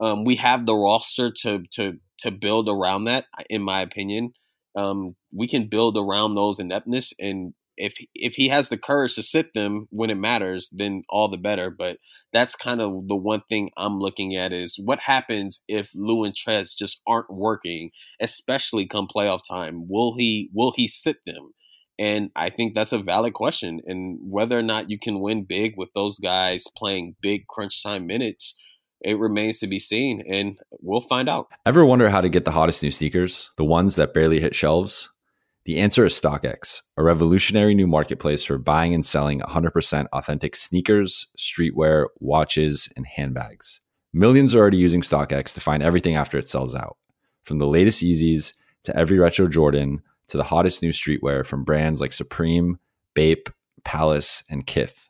Um, 0.00 0.24
we 0.24 0.36
have 0.36 0.64
the 0.64 0.74
roster 0.74 1.30
to 1.42 1.64
to 1.72 1.98
to 2.20 2.30
build 2.30 2.70
around 2.70 3.04
that, 3.04 3.26
in 3.50 3.60
my 3.62 3.82
opinion. 3.82 4.32
Um, 4.74 5.16
we 5.30 5.46
can 5.46 5.68
build 5.68 5.98
around 5.98 6.34
those 6.34 6.58
ineptness, 6.58 7.12
and 7.18 7.52
if 7.76 7.94
if 8.14 8.34
he 8.34 8.48
has 8.48 8.68
the 8.68 8.78
courage 8.78 9.14
to 9.14 9.22
sit 9.22 9.54
them 9.54 9.86
when 9.90 10.10
it 10.10 10.16
matters, 10.16 10.70
then 10.72 11.02
all 11.08 11.28
the 11.28 11.36
better. 11.36 11.70
But 11.70 11.98
that's 12.32 12.56
kind 12.56 12.80
of 12.80 13.08
the 13.08 13.16
one 13.16 13.42
thing 13.48 13.70
I'm 13.76 13.98
looking 13.98 14.36
at 14.36 14.52
is 14.52 14.78
what 14.82 15.00
happens 15.00 15.62
if 15.68 15.90
Lou 15.94 16.24
and 16.24 16.34
Trez 16.34 16.76
just 16.76 17.00
aren't 17.06 17.30
working, 17.30 17.90
especially 18.20 18.86
come 18.86 19.08
playoff 19.08 19.40
time. 19.48 19.88
Will 19.88 20.16
he 20.16 20.50
will 20.54 20.72
he 20.76 20.88
sit 20.88 21.18
them? 21.26 21.52
And 21.98 22.30
I 22.36 22.50
think 22.50 22.74
that's 22.74 22.92
a 22.92 22.98
valid 22.98 23.32
question. 23.32 23.80
And 23.86 24.18
whether 24.20 24.58
or 24.58 24.62
not 24.62 24.90
you 24.90 24.98
can 24.98 25.20
win 25.20 25.44
big 25.44 25.74
with 25.76 25.88
those 25.94 26.18
guys 26.18 26.64
playing 26.76 27.16
big 27.22 27.46
crunch 27.46 27.82
time 27.82 28.06
minutes, 28.06 28.54
it 29.00 29.18
remains 29.18 29.60
to 29.60 29.66
be 29.66 29.78
seen. 29.78 30.22
And 30.28 30.58
we'll 30.82 31.00
find 31.00 31.28
out. 31.28 31.48
Ever 31.64 31.84
wonder 31.86 32.10
how 32.10 32.20
to 32.20 32.28
get 32.28 32.44
the 32.44 32.50
hottest 32.50 32.82
new 32.82 32.90
sneakers? 32.90 33.50
The 33.56 33.64
ones 33.64 33.96
that 33.96 34.12
barely 34.12 34.40
hit 34.40 34.54
shelves? 34.54 35.10
The 35.66 35.78
answer 35.78 36.04
is 36.04 36.12
StockX, 36.12 36.82
a 36.96 37.02
revolutionary 37.02 37.74
new 37.74 37.88
marketplace 37.88 38.44
for 38.44 38.56
buying 38.56 38.94
and 38.94 39.04
selling 39.04 39.40
100% 39.40 40.06
authentic 40.12 40.54
sneakers, 40.54 41.26
streetwear, 41.36 42.06
watches, 42.20 42.88
and 42.96 43.04
handbags. 43.04 43.80
Millions 44.14 44.54
are 44.54 44.60
already 44.60 44.76
using 44.76 45.00
StockX 45.00 45.52
to 45.54 45.60
find 45.60 45.82
everything 45.82 46.14
after 46.14 46.38
it 46.38 46.48
sells 46.48 46.72
out. 46.72 46.98
From 47.42 47.58
the 47.58 47.66
latest 47.66 48.00
Yeezys 48.00 48.52
to 48.84 48.96
every 48.96 49.18
retro 49.18 49.48
Jordan 49.48 50.02
to 50.28 50.36
the 50.36 50.44
hottest 50.44 50.84
new 50.84 50.90
streetwear 50.90 51.44
from 51.44 51.64
brands 51.64 52.00
like 52.00 52.12
Supreme, 52.12 52.78
Bape, 53.16 53.48
Palace, 53.84 54.44
and 54.48 54.68
Kith. 54.68 55.08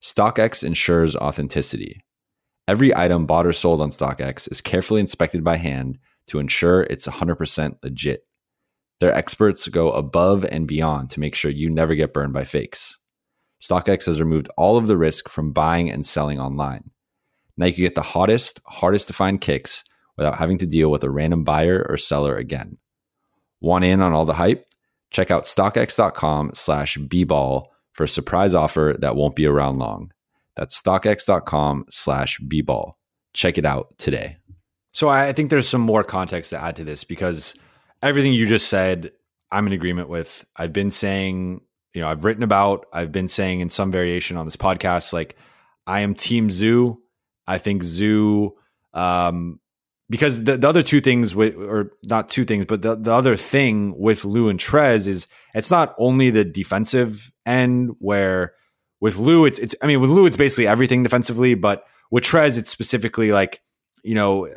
StockX 0.00 0.62
ensures 0.62 1.16
authenticity. 1.16 2.04
Every 2.68 2.94
item 2.94 3.26
bought 3.26 3.44
or 3.44 3.52
sold 3.52 3.82
on 3.82 3.90
StockX 3.90 4.48
is 4.52 4.60
carefully 4.60 5.00
inspected 5.00 5.42
by 5.42 5.56
hand 5.56 5.98
to 6.28 6.38
ensure 6.38 6.84
it's 6.84 7.08
100% 7.08 7.78
legit. 7.82 8.24
Their 9.04 9.14
experts 9.14 9.68
go 9.68 9.92
above 9.92 10.46
and 10.46 10.66
beyond 10.66 11.10
to 11.10 11.20
make 11.20 11.34
sure 11.34 11.50
you 11.50 11.68
never 11.68 11.94
get 11.94 12.14
burned 12.14 12.32
by 12.32 12.44
fakes. 12.44 12.96
StockX 13.62 14.06
has 14.06 14.18
removed 14.18 14.48
all 14.56 14.78
of 14.78 14.86
the 14.86 14.96
risk 14.96 15.28
from 15.28 15.52
buying 15.52 15.90
and 15.90 16.06
selling 16.06 16.40
online. 16.40 16.90
Now 17.58 17.66
you 17.66 17.74
can 17.74 17.84
get 17.84 17.96
the 17.96 18.00
hottest, 18.00 18.62
hardest 18.64 19.08
to 19.08 19.12
find 19.12 19.38
kicks 19.38 19.84
without 20.16 20.38
having 20.38 20.56
to 20.56 20.66
deal 20.66 20.90
with 20.90 21.04
a 21.04 21.10
random 21.10 21.44
buyer 21.44 21.84
or 21.86 21.98
seller 21.98 22.38
again. 22.38 22.78
Want 23.60 23.84
in 23.84 24.00
on 24.00 24.14
all 24.14 24.24
the 24.24 24.32
hype? 24.32 24.64
Check 25.10 25.30
out 25.30 25.42
StockX.com 25.42 26.52
slash 26.54 26.96
bball 26.96 27.66
for 27.92 28.04
a 28.04 28.08
surprise 28.08 28.54
offer 28.54 28.96
that 29.00 29.16
won't 29.16 29.36
be 29.36 29.44
around 29.44 29.80
long. 29.80 30.12
That's 30.56 30.80
StockX.com 30.80 31.84
slash 31.90 32.40
bball. 32.40 32.92
Check 33.34 33.58
it 33.58 33.66
out 33.66 33.98
today. 33.98 34.38
So 34.94 35.08
I 35.08 35.26
I 35.26 35.32
think 35.34 35.50
there's 35.50 35.68
some 35.68 35.82
more 35.82 36.04
context 36.04 36.48
to 36.50 36.58
add 36.58 36.76
to 36.76 36.84
this 36.84 37.04
because 37.04 37.54
everything 38.04 38.34
you 38.34 38.46
just 38.46 38.68
said, 38.68 39.12
I'm 39.50 39.66
in 39.66 39.72
agreement 39.72 40.08
with. 40.08 40.44
I've 40.54 40.72
been 40.72 40.90
saying, 40.90 41.62
you 41.94 42.00
know, 42.00 42.08
I've 42.08 42.24
written 42.24 42.42
about, 42.42 42.86
I've 42.92 43.12
been 43.12 43.28
saying 43.28 43.60
in 43.60 43.70
some 43.70 43.90
variation 43.90 44.36
on 44.36 44.44
this 44.44 44.56
podcast, 44.56 45.12
like 45.12 45.36
I 45.86 46.00
am 46.00 46.14
Team 46.14 46.50
Zoo. 46.50 46.98
I 47.46 47.58
think 47.58 47.82
Zoo, 47.82 48.54
um, 48.94 49.60
because 50.08 50.44
the, 50.44 50.56
the 50.56 50.68
other 50.68 50.82
two 50.82 51.00
things 51.00 51.34
with, 51.34 51.56
or 51.56 51.92
not 52.04 52.28
two 52.28 52.44
things, 52.44 52.64
but 52.66 52.82
the, 52.82 52.96
the 52.96 53.12
other 53.12 53.36
thing 53.36 53.94
with 53.98 54.24
Lou 54.24 54.48
and 54.48 54.58
Trez 54.58 55.06
is 55.06 55.26
it's 55.54 55.70
not 55.70 55.94
only 55.98 56.30
the 56.30 56.44
defensive 56.44 57.30
end 57.44 57.90
where 57.98 58.54
with 59.00 59.16
Lou, 59.16 59.44
it's, 59.44 59.58
it's, 59.58 59.74
I 59.82 59.86
mean, 59.86 60.00
with 60.00 60.10
Lou, 60.10 60.26
it's 60.26 60.36
basically 60.36 60.66
everything 60.66 61.02
defensively, 61.02 61.54
but 61.54 61.84
with 62.10 62.24
Trez, 62.24 62.58
it's 62.58 62.70
specifically 62.70 63.32
like, 63.32 63.60
you 64.02 64.14
know, 64.14 64.48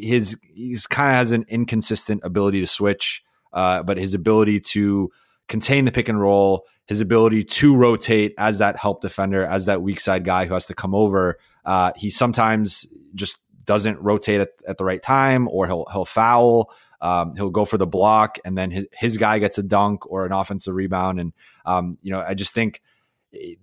his 0.00 0.38
he's 0.42 0.86
kind 0.86 1.10
of 1.10 1.16
has 1.16 1.32
an 1.32 1.44
inconsistent 1.48 2.22
ability 2.24 2.60
to 2.60 2.66
switch, 2.66 3.22
uh, 3.52 3.82
but 3.82 3.98
his 3.98 4.14
ability 4.14 4.60
to 4.60 5.10
contain 5.48 5.84
the 5.84 5.92
pick 5.92 6.08
and 6.08 6.20
roll, 6.20 6.66
his 6.86 7.00
ability 7.00 7.44
to 7.44 7.76
rotate 7.76 8.34
as 8.38 8.58
that 8.58 8.76
help 8.76 9.00
defender, 9.00 9.44
as 9.44 9.66
that 9.66 9.82
weak 9.82 10.00
side 10.00 10.24
guy 10.24 10.46
who 10.46 10.54
has 10.54 10.66
to 10.66 10.74
come 10.74 10.94
over. 10.94 11.38
Uh, 11.64 11.92
he 11.96 12.10
sometimes 12.10 12.86
just 13.14 13.38
doesn't 13.64 14.00
rotate 14.00 14.40
at, 14.40 14.50
at, 14.68 14.78
the 14.78 14.84
right 14.84 15.02
time, 15.02 15.48
or 15.48 15.66
he'll 15.66 15.86
he'll 15.92 16.04
foul. 16.04 16.72
Um, 17.00 17.34
he'll 17.36 17.50
go 17.50 17.64
for 17.64 17.76
the 17.76 17.86
block, 17.86 18.38
and 18.44 18.56
then 18.56 18.70
his, 18.70 18.86
his 18.92 19.16
guy 19.18 19.38
gets 19.38 19.58
a 19.58 19.62
dunk 19.62 20.10
or 20.10 20.24
an 20.24 20.32
offensive 20.32 20.74
rebound. 20.74 21.20
And 21.20 21.32
um, 21.66 21.98
you 22.02 22.10
know, 22.10 22.20
I 22.20 22.34
just 22.34 22.54
think 22.54 22.80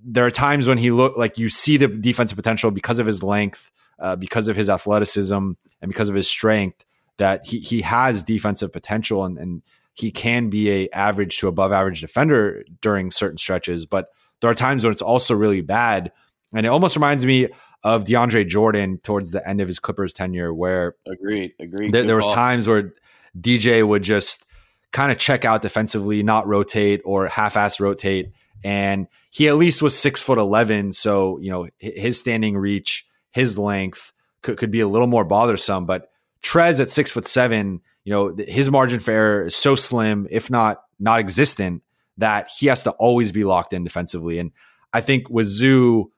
there 0.03 0.25
are 0.25 0.31
times 0.31 0.67
when 0.67 0.77
he 0.77 0.91
look 0.91 1.17
like 1.17 1.37
you 1.37 1.49
see 1.49 1.77
the 1.77 1.87
defensive 1.87 2.35
potential 2.35 2.71
because 2.71 2.99
of 2.99 3.07
his 3.07 3.23
length, 3.23 3.71
uh, 3.99 4.15
because 4.15 4.47
of 4.47 4.55
his 4.55 4.69
athleticism, 4.69 5.51
and 5.83 5.91
because 5.91 6.09
of 6.09 6.15
his 6.15 6.27
strength 6.27 6.85
that 7.17 7.45
he 7.45 7.59
he 7.59 7.81
has 7.81 8.23
defensive 8.23 8.71
potential 8.71 9.23
and, 9.25 9.37
and 9.37 9.61
he 9.93 10.09
can 10.09 10.49
be 10.49 10.71
a 10.71 10.89
average 10.89 11.37
to 11.37 11.47
above 11.47 11.71
average 11.71 12.01
defender 12.01 12.63
during 12.81 13.11
certain 13.11 13.37
stretches. 13.37 13.85
But 13.85 14.07
there 14.41 14.49
are 14.49 14.55
times 14.55 14.83
when 14.83 14.91
it's 14.91 15.03
also 15.03 15.35
really 15.35 15.61
bad, 15.61 16.11
and 16.53 16.65
it 16.65 16.69
almost 16.69 16.95
reminds 16.95 17.25
me 17.25 17.49
of 17.83 18.05
DeAndre 18.05 18.47
Jordan 18.47 18.97
towards 18.99 19.31
the 19.31 19.47
end 19.47 19.61
of 19.61 19.67
his 19.67 19.77
Clippers 19.77 20.13
tenure, 20.13 20.53
where 20.53 20.95
agreed, 21.05 21.53
agreed. 21.59 21.93
There, 21.93 22.03
there 22.03 22.15
was 22.15 22.25
times 22.27 22.67
where 22.67 22.93
DJ 23.37 23.85
would 23.85 24.03
just 24.03 24.45
kind 24.91 25.11
of 25.11 25.17
check 25.17 25.43
out 25.43 25.61
defensively, 25.61 26.23
not 26.23 26.47
rotate 26.47 27.01
or 27.03 27.27
half-ass 27.27 27.79
rotate, 27.79 28.31
and 28.63 29.07
he 29.29 29.49
at 29.49 29.57
least 29.57 29.81
was 29.81 29.97
six 29.97 30.21
foot 30.21 30.37
eleven, 30.37 30.93
so 30.93 31.37
you 31.39 31.51
know 31.51 31.67
his 31.77 32.17
standing 32.17 32.57
reach, 32.57 33.05
his 33.31 33.57
length 33.57 34.12
could, 34.43 34.57
could 34.57 34.71
be 34.71 34.81
a 34.81 34.87
little 34.87 35.07
more 35.07 35.25
bothersome. 35.25 35.85
But 35.85 36.11
Trez 36.43 36.79
at 36.79 36.89
six 36.89 37.09
foot 37.09 37.25
seven, 37.25 37.81
you 38.03 38.11
know 38.11 38.35
his 38.47 38.69
margin 38.69 38.99
for 38.99 39.11
error 39.11 39.45
is 39.45 39.55
so 39.55 39.75
slim, 39.75 40.27
if 40.29 40.49
not 40.51 40.83
not 40.99 41.19
existent, 41.19 41.81
that 42.17 42.51
he 42.57 42.67
has 42.67 42.83
to 42.83 42.91
always 42.91 43.31
be 43.31 43.43
locked 43.43 43.73
in 43.73 43.83
defensively. 43.83 44.37
And 44.37 44.51
I 44.93 45.01
think 45.01 45.29
with 45.29 45.47
Zoo, 45.47 46.11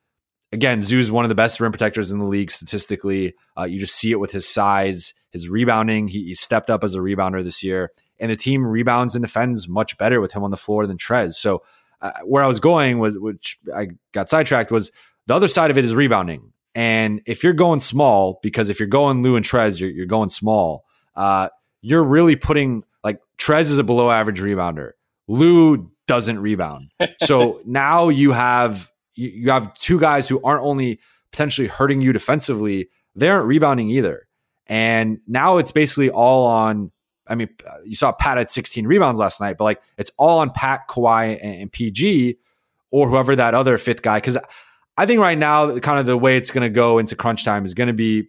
again, 0.52 0.82
Zoo's 0.82 1.10
one 1.10 1.24
of 1.24 1.28
the 1.28 1.34
best 1.34 1.60
rim 1.60 1.72
protectors 1.72 2.10
in 2.10 2.18
the 2.18 2.24
league 2.24 2.50
statistically. 2.50 3.34
Uh, 3.56 3.64
you 3.64 3.80
just 3.80 3.94
see 3.94 4.12
it 4.12 4.20
with 4.20 4.32
his 4.32 4.46
size, 4.46 5.14
his 5.30 5.48
rebounding. 5.48 6.08
He, 6.08 6.24
he, 6.24 6.34
stepped 6.34 6.70
up 6.70 6.84
as 6.84 6.94
a 6.94 6.98
rebounder 6.98 7.42
this 7.42 7.62
year, 7.62 7.92
and 8.20 8.30
the 8.30 8.36
team 8.36 8.66
rebounds 8.66 9.14
and 9.14 9.24
defends 9.24 9.68
much 9.68 9.96
better 9.96 10.20
with 10.20 10.32
him 10.32 10.44
on 10.44 10.50
the 10.50 10.56
floor 10.56 10.86
than 10.86 10.98
Trez. 10.98 11.32
So 11.32 11.62
uh, 12.00 12.12
where 12.24 12.44
I 12.44 12.48
was 12.48 12.60
going 12.60 12.98
was, 12.98 13.18
which 13.18 13.58
I 13.74 13.88
got 14.12 14.28
sidetracked, 14.28 14.70
was 14.70 14.92
the 15.26 15.34
other 15.34 15.48
side 15.48 15.70
of 15.70 15.78
it 15.78 15.84
is 15.84 15.94
rebounding. 15.94 16.52
And 16.76 17.22
if 17.24 17.42
you're 17.42 17.54
going 17.54 17.80
small, 17.80 18.38
because 18.42 18.68
if 18.68 18.78
you're 18.78 18.86
going 18.86 19.22
Lou 19.22 19.34
and 19.34 19.44
Trez, 19.44 19.80
you're, 19.80 19.88
you're 19.88 20.04
going 20.04 20.28
small. 20.28 20.84
Uh, 21.16 21.48
you're 21.80 22.04
really 22.04 22.36
putting 22.36 22.84
like 23.02 23.18
Trez 23.38 23.62
is 23.62 23.78
a 23.78 23.82
below 23.82 24.10
average 24.10 24.40
rebounder. 24.40 24.90
Lou 25.26 25.90
doesn't 26.06 26.38
rebound. 26.38 26.92
so 27.22 27.62
now 27.66 28.10
you 28.10 28.32
have 28.32 28.92
you 29.14 29.50
have 29.50 29.72
two 29.72 29.98
guys 29.98 30.28
who 30.28 30.38
aren't 30.42 30.62
only 30.62 31.00
potentially 31.32 31.66
hurting 31.66 32.02
you 32.02 32.12
defensively, 32.12 32.90
they 33.14 33.30
aren't 33.30 33.46
rebounding 33.46 33.88
either. 33.88 34.28
And 34.66 35.20
now 35.26 35.56
it's 35.56 35.72
basically 35.72 36.10
all 36.10 36.46
on. 36.46 36.92
I 37.26 37.36
mean, 37.36 37.48
you 37.86 37.96
saw 37.96 38.12
Pat 38.12 38.36
at 38.36 38.50
16 38.50 38.86
rebounds 38.86 39.18
last 39.18 39.40
night, 39.40 39.56
but 39.56 39.64
like 39.64 39.82
it's 39.96 40.10
all 40.18 40.40
on 40.40 40.50
Pat, 40.50 40.88
Kawhi, 40.88 41.38
and, 41.42 41.62
and 41.62 41.72
PG, 41.72 42.36
or 42.90 43.08
whoever 43.08 43.34
that 43.34 43.54
other 43.54 43.78
fifth 43.78 44.02
guy. 44.02 44.18
Because 44.18 44.36
I 44.96 45.06
think 45.06 45.20
right 45.20 45.38
now, 45.38 45.78
kind 45.78 45.98
of 45.98 46.06
the 46.06 46.16
way 46.16 46.36
it's 46.36 46.50
going 46.50 46.62
to 46.62 46.70
go 46.70 46.98
into 46.98 47.16
crunch 47.16 47.44
time 47.44 47.64
is 47.64 47.74
going 47.74 47.88
to 47.88 47.92
be 47.92 48.28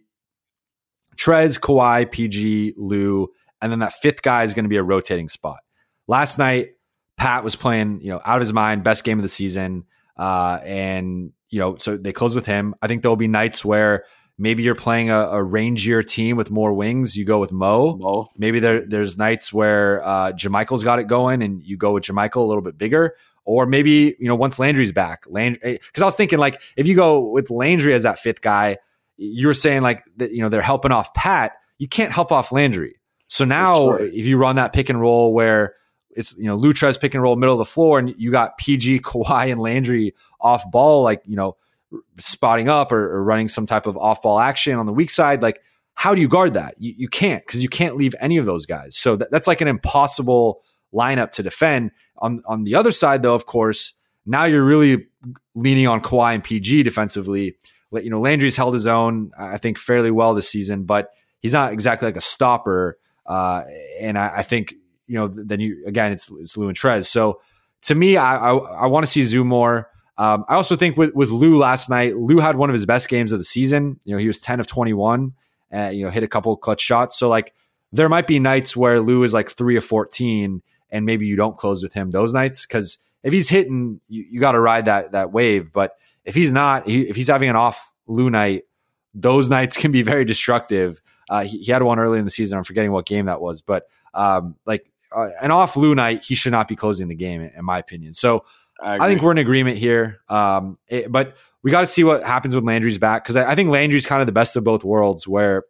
Trez, 1.16 1.58
Kawhi, 1.58 2.10
PG, 2.10 2.74
Lou, 2.76 3.28
and 3.60 3.72
then 3.72 3.80
that 3.80 3.94
fifth 3.94 4.22
guy 4.22 4.44
is 4.44 4.54
going 4.54 4.64
to 4.64 4.68
be 4.68 4.76
a 4.76 4.82
rotating 4.82 5.28
spot. 5.28 5.58
Last 6.06 6.38
night, 6.38 6.74
Pat 7.16 7.42
was 7.42 7.56
playing, 7.56 8.00
you 8.00 8.10
know, 8.10 8.20
out 8.24 8.36
of 8.36 8.40
his 8.40 8.52
mind, 8.52 8.84
best 8.84 9.02
game 9.02 9.18
of 9.18 9.22
the 9.22 9.28
season. 9.28 9.84
Uh, 10.16 10.60
and, 10.62 11.32
you 11.48 11.58
know, 11.58 11.76
so 11.76 11.96
they 11.96 12.12
close 12.12 12.34
with 12.34 12.46
him. 12.46 12.74
I 12.80 12.86
think 12.86 13.02
there'll 13.02 13.16
be 13.16 13.28
nights 13.28 13.64
where 13.64 14.04
maybe 14.36 14.62
you're 14.62 14.76
playing 14.76 15.10
a, 15.10 15.20
a 15.20 15.44
rangier 15.44 16.06
team 16.06 16.36
with 16.36 16.50
more 16.50 16.72
wings. 16.72 17.16
You 17.16 17.24
go 17.24 17.40
with 17.40 17.50
Mo. 17.50 17.96
Mo. 17.96 18.28
Maybe 18.36 18.60
there, 18.60 18.86
there's 18.86 19.18
nights 19.18 19.52
where 19.52 20.04
uh, 20.04 20.32
JaMychal's 20.32 20.84
got 20.84 21.00
it 21.00 21.08
going 21.08 21.42
and 21.42 21.62
you 21.62 21.76
go 21.76 21.92
with 21.92 22.04
JaMychal 22.04 22.36
a 22.36 22.40
little 22.40 22.62
bit 22.62 22.78
bigger. 22.78 23.16
Or 23.48 23.64
maybe, 23.64 24.14
you 24.20 24.28
know, 24.28 24.34
once 24.34 24.58
Landry's 24.58 24.92
back, 24.92 25.24
Landry, 25.26 25.58
because 25.62 26.02
eh, 26.02 26.02
I 26.02 26.04
was 26.04 26.16
thinking 26.16 26.38
like 26.38 26.60
if 26.76 26.86
you 26.86 26.94
go 26.94 27.18
with 27.18 27.48
Landry 27.48 27.94
as 27.94 28.02
that 28.02 28.18
fifth 28.18 28.42
guy, 28.42 28.76
you're 29.16 29.54
saying 29.54 29.80
like 29.80 30.04
that, 30.18 30.32
you 30.32 30.42
know, 30.42 30.50
they're 30.50 30.60
helping 30.60 30.92
off 30.92 31.14
Pat. 31.14 31.52
You 31.78 31.88
can't 31.88 32.12
help 32.12 32.30
off 32.30 32.52
Landry. 32.52 33.00
So 33.28 33.46
now 33.46 33.76
sure. 33.76 34.00
if 34.00 34.26
you 34.26 34.36
run 34.36 34.56
that 34.56 34.74
pick 34.74 34.90
and 34.90 35.00
roll 35.00 35.32
where 35.32 35.76
it's 36.10 36.36
you 36.36 36.44
know 36.44 36.58
Lutrez 36.58 37.00
pick 37.00 37.14
and 37.14 37.22
roll 37.22 37.36
middle 37.36 37.54
of 37.54 37.58
the 37.58 37.64
floor, 37.64 37.98
and 37.98 38.14
you 38.18 38.30
got 38.30 38.58
PG, 38.58 39.00
Kawhi, 39.00 39.50
and 39.50 39.62
Landry 39.62 40.14
off 40.42 40.70
ball, 40.70 41.02
like 41.02 41.22
you 41.24 41.34
know 41.34 41.56
spotting 42.18 42.68
up 42.68 42.92
or, 42.92 43.16
or 43.16 43.24
running 43.24 43.48
some 43.48 43.64
type 43.64 43.86
of 43.86 43.96
off 43.96 44.20
ball 44.20 44.38
action 44.38 44.78
on 44.78 44.84
the 44.84 44.92
weak 44.92 45.10
side. 45.10 45.40
Like, 45.42 45.62
how 45.94 46.14
do 46.14 46.20
you 46.20 46.28
guard 46.28 46.52
that? 46.52 46.74
You, 46.76 46.92
you 46.98 47.08
can't 47.08 47.46
because 47.46 47.62
you 47.62 47.70
can't 47.70 47.96
leave 47.96 48.14
any 48.20 48.36
of 48.36 48.44
those 48.44 48.66
guys. 48.66 48.94
So 48.94 49.16
that, 49.16 49.30
that's 49.30 49.46
like 49.46 49.62
an 49.62 49.68
impossible 49.68 50.60
lineup 50.94 51.30
to 51.32 51.42
defend. 51.42 51.90
On 52.18 52.42
on 52.46 52.64
the 52.64 52.74
other 52.74 52.92
side, 52.92 53.22
though, 53.22 53.34
of 53.34 53.46
course, 53.46 53.94
now 54.26 54.44
you're 54.44 54.64
really 54.64 55.06
leaning 55.54 55.86
on 55.86 56.00
Kawhi 56.00 56.34
and 56.34 56.44
PG 56.44 56.82
defensively. 56.82 57.56
You 57.92 58.10
know, 58.10 58.20
Landry's 58.20 58.56
held 58.56 58.74
his 58.74 58.86
own, 58.86 59.30
I 59.38 59.56
think, 59.56 59.78
fairly 59.78 60.10
well 60.10 60.34
this 60.34 60.48
season, 60.48 60.84
but 60.84 61.10
he's 61.40 61.54
not 61.54 61.72
exactly 61.72 62.06
like 62.06 62.16
a 62.16 62.20
stopper. 62.20 62.98
Uh, 63.24 63.62
and 64.00 64.18
I, 64.18 64.38
I, 64.38 64.42
think 64.42 64.74
you 65.06 65.18
know, 65.18 65.28
then 65.28 65.60
you 65.60 65.84
again, 65.86 66.12
it's 66.12 66.30
it's 66.30 66.56
Lou 66.56 66.68
and 66.68 66.76
Trez. 66.76 67.06
So 67.06 67.40
to 67.82 67.94
me, 67.94 68.16
I 68.16 68.36
I, 68.36 68.56
I 68.56 68.86
want 68.86 69.04
to 69.06 69.10
see 69.10 69.22
Zoo 69.24 69.44
more. 69.44 69.90
Um, 70.18 70.44
I 70.48 70.54
also 70.54 70.76
think 70.76 70.96
with 70.96 71.14
with 71.14 71.30
Lou 71.30 71.56
last 71.56 71.88
night, 71.88 72.16
Lou 72.16 72.38
had 72.38 72.56
one 72.56 72.68
of 72.68 72.74
his 72.74 72.86
best 72.86 73.08
games 73.08 73.32
of 73.32 73.38
the 73.38 73.44
season. 73.44 73.98
You 74.04 74.12
know, 74.12 74.18
he 74.18 74.26
was 74.26 74.40
ten 74.40 74.60
of 74.60 74.66
twenty 74.66 74.92
one. 74.92 75.32
Uh, 75.72 75.90
you 75.90 76.04
know, 76.04 76.10
hit 76.10 76.22
a 76.22 76.28
couple 76.28 76.56
clutch 76.56 76.80
shots. 76.80 77.18
So 77.18 77.28
like, 77.28 77.52
there 77.92 78.08
might 78.08 78.26
be 78.26 78.38
nights 78.38 78.74
where 78.74 79.00
Lou 79.00 79.22
is 79.22 79.34
like 79.34 79.50
three 79.50 79.76
of 79.76 79.84
fourteen, 79.84 80.62
and 80.90 81.06
maybe 81.06 81.26
you 81.26 81.36
don't 81.36 81.56
close 81.56 81.82
with 81.82 81.92
him 81.92 82.10
those 82.10 82.32
nights 82.32 82.66
because 82.66 82.98
if 83.22 83.32
he's 83.32 83.48
hitting, 83.48 84.00
you, 84.08 84.24
you 84.30 84.40
got 84.40 84.52
to 84.52 84.60
ride 84.60 84.86
that 84.86 85.12
that 85.12 85.32
wave. 85.32 85.72
But 85.72 85.92
if 86.24 86.34
he's 86.34 86.52
not, 86.52 86.88
he, 86.88 87.02
if 87.08 87.16
he's 87.16 87.28
having 87.28 87.48
an 87.48 87.56
off 87.56 87.92
Lou 88.06 88.30
night, 88.30 88.64
those 89.14 89.50
nights 89.50 89.76
can 89.76 89.92
be 89.92 90.02
very 90.02 90.24
destructive. 90.24 91.00
Uh, 91.28 91.44
he, 91.44 91.58
he, 91.58 91.72
had 91.72 91.82
one 91.82 91.98
early 91.98 92.18
in 92.18 92.24
the 92.24 92.30
season. 92.30 92.56
I'm 92.56 92.64
forgetting 92.64 92.90
what 92.92 93.06
game 93.06 93.26
that 93.26 93.40
was, 93.40 93.60
but 93.60 93.86
um, 94.14 94.54
like 94.64 94.90
uh, 95.14 95.28
an 95.42 95.50
off 95.50 95.76
Lou 95.76 95.94
night, 95.94 96.24
he 96.24 96.34
should 96.34 96.52
not 96.52 96.68
be 96.68 96.76
closing 96.76 97.08
the 97.08 97.14
game, 97.14 97.42
in, 97.42 97.64
my 97.64 97.78
opinion. 97.78 98.14
So 98.14 98.44
I, 98.80 99.04
I, 99.04 99.08
think 99.08 99.22
we're 99.22 99.32
in 99.32 99.38
agreement 99.38 99.76
here. 99.76 100.20
Um, 100.28 100.78
it, 100.88 101.12
but 101.12 101.36
we 101.62 101.70
got 101.70 101.82
to 101.82 101.86
see 101.86 102.04
what 102.04 102.22
happens 102.22 102.54
when 102.54 102.64
Landry's 102.64 102.98
back 102.98 103.24
because 103.24 103.36
I, 103.36 103.50
I, 103.50 103.54
think 103.54 103.70
Landry's 103.70 104.06
kind 104.06 104.20
of 104.20 104.26
the 104.26 104.32
best 104.32 104.56
of 104.56 104.64
both 104.64 104.84
worlds, 104.84 105.28
where 105.28 105.64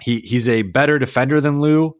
he 0.00 0.20
he's 0.20 0.48
a 0.48 0.62
better 0.62 0.98
defender 0.98 1.40
than 1.40 1.60
Lou, 1.60 1.94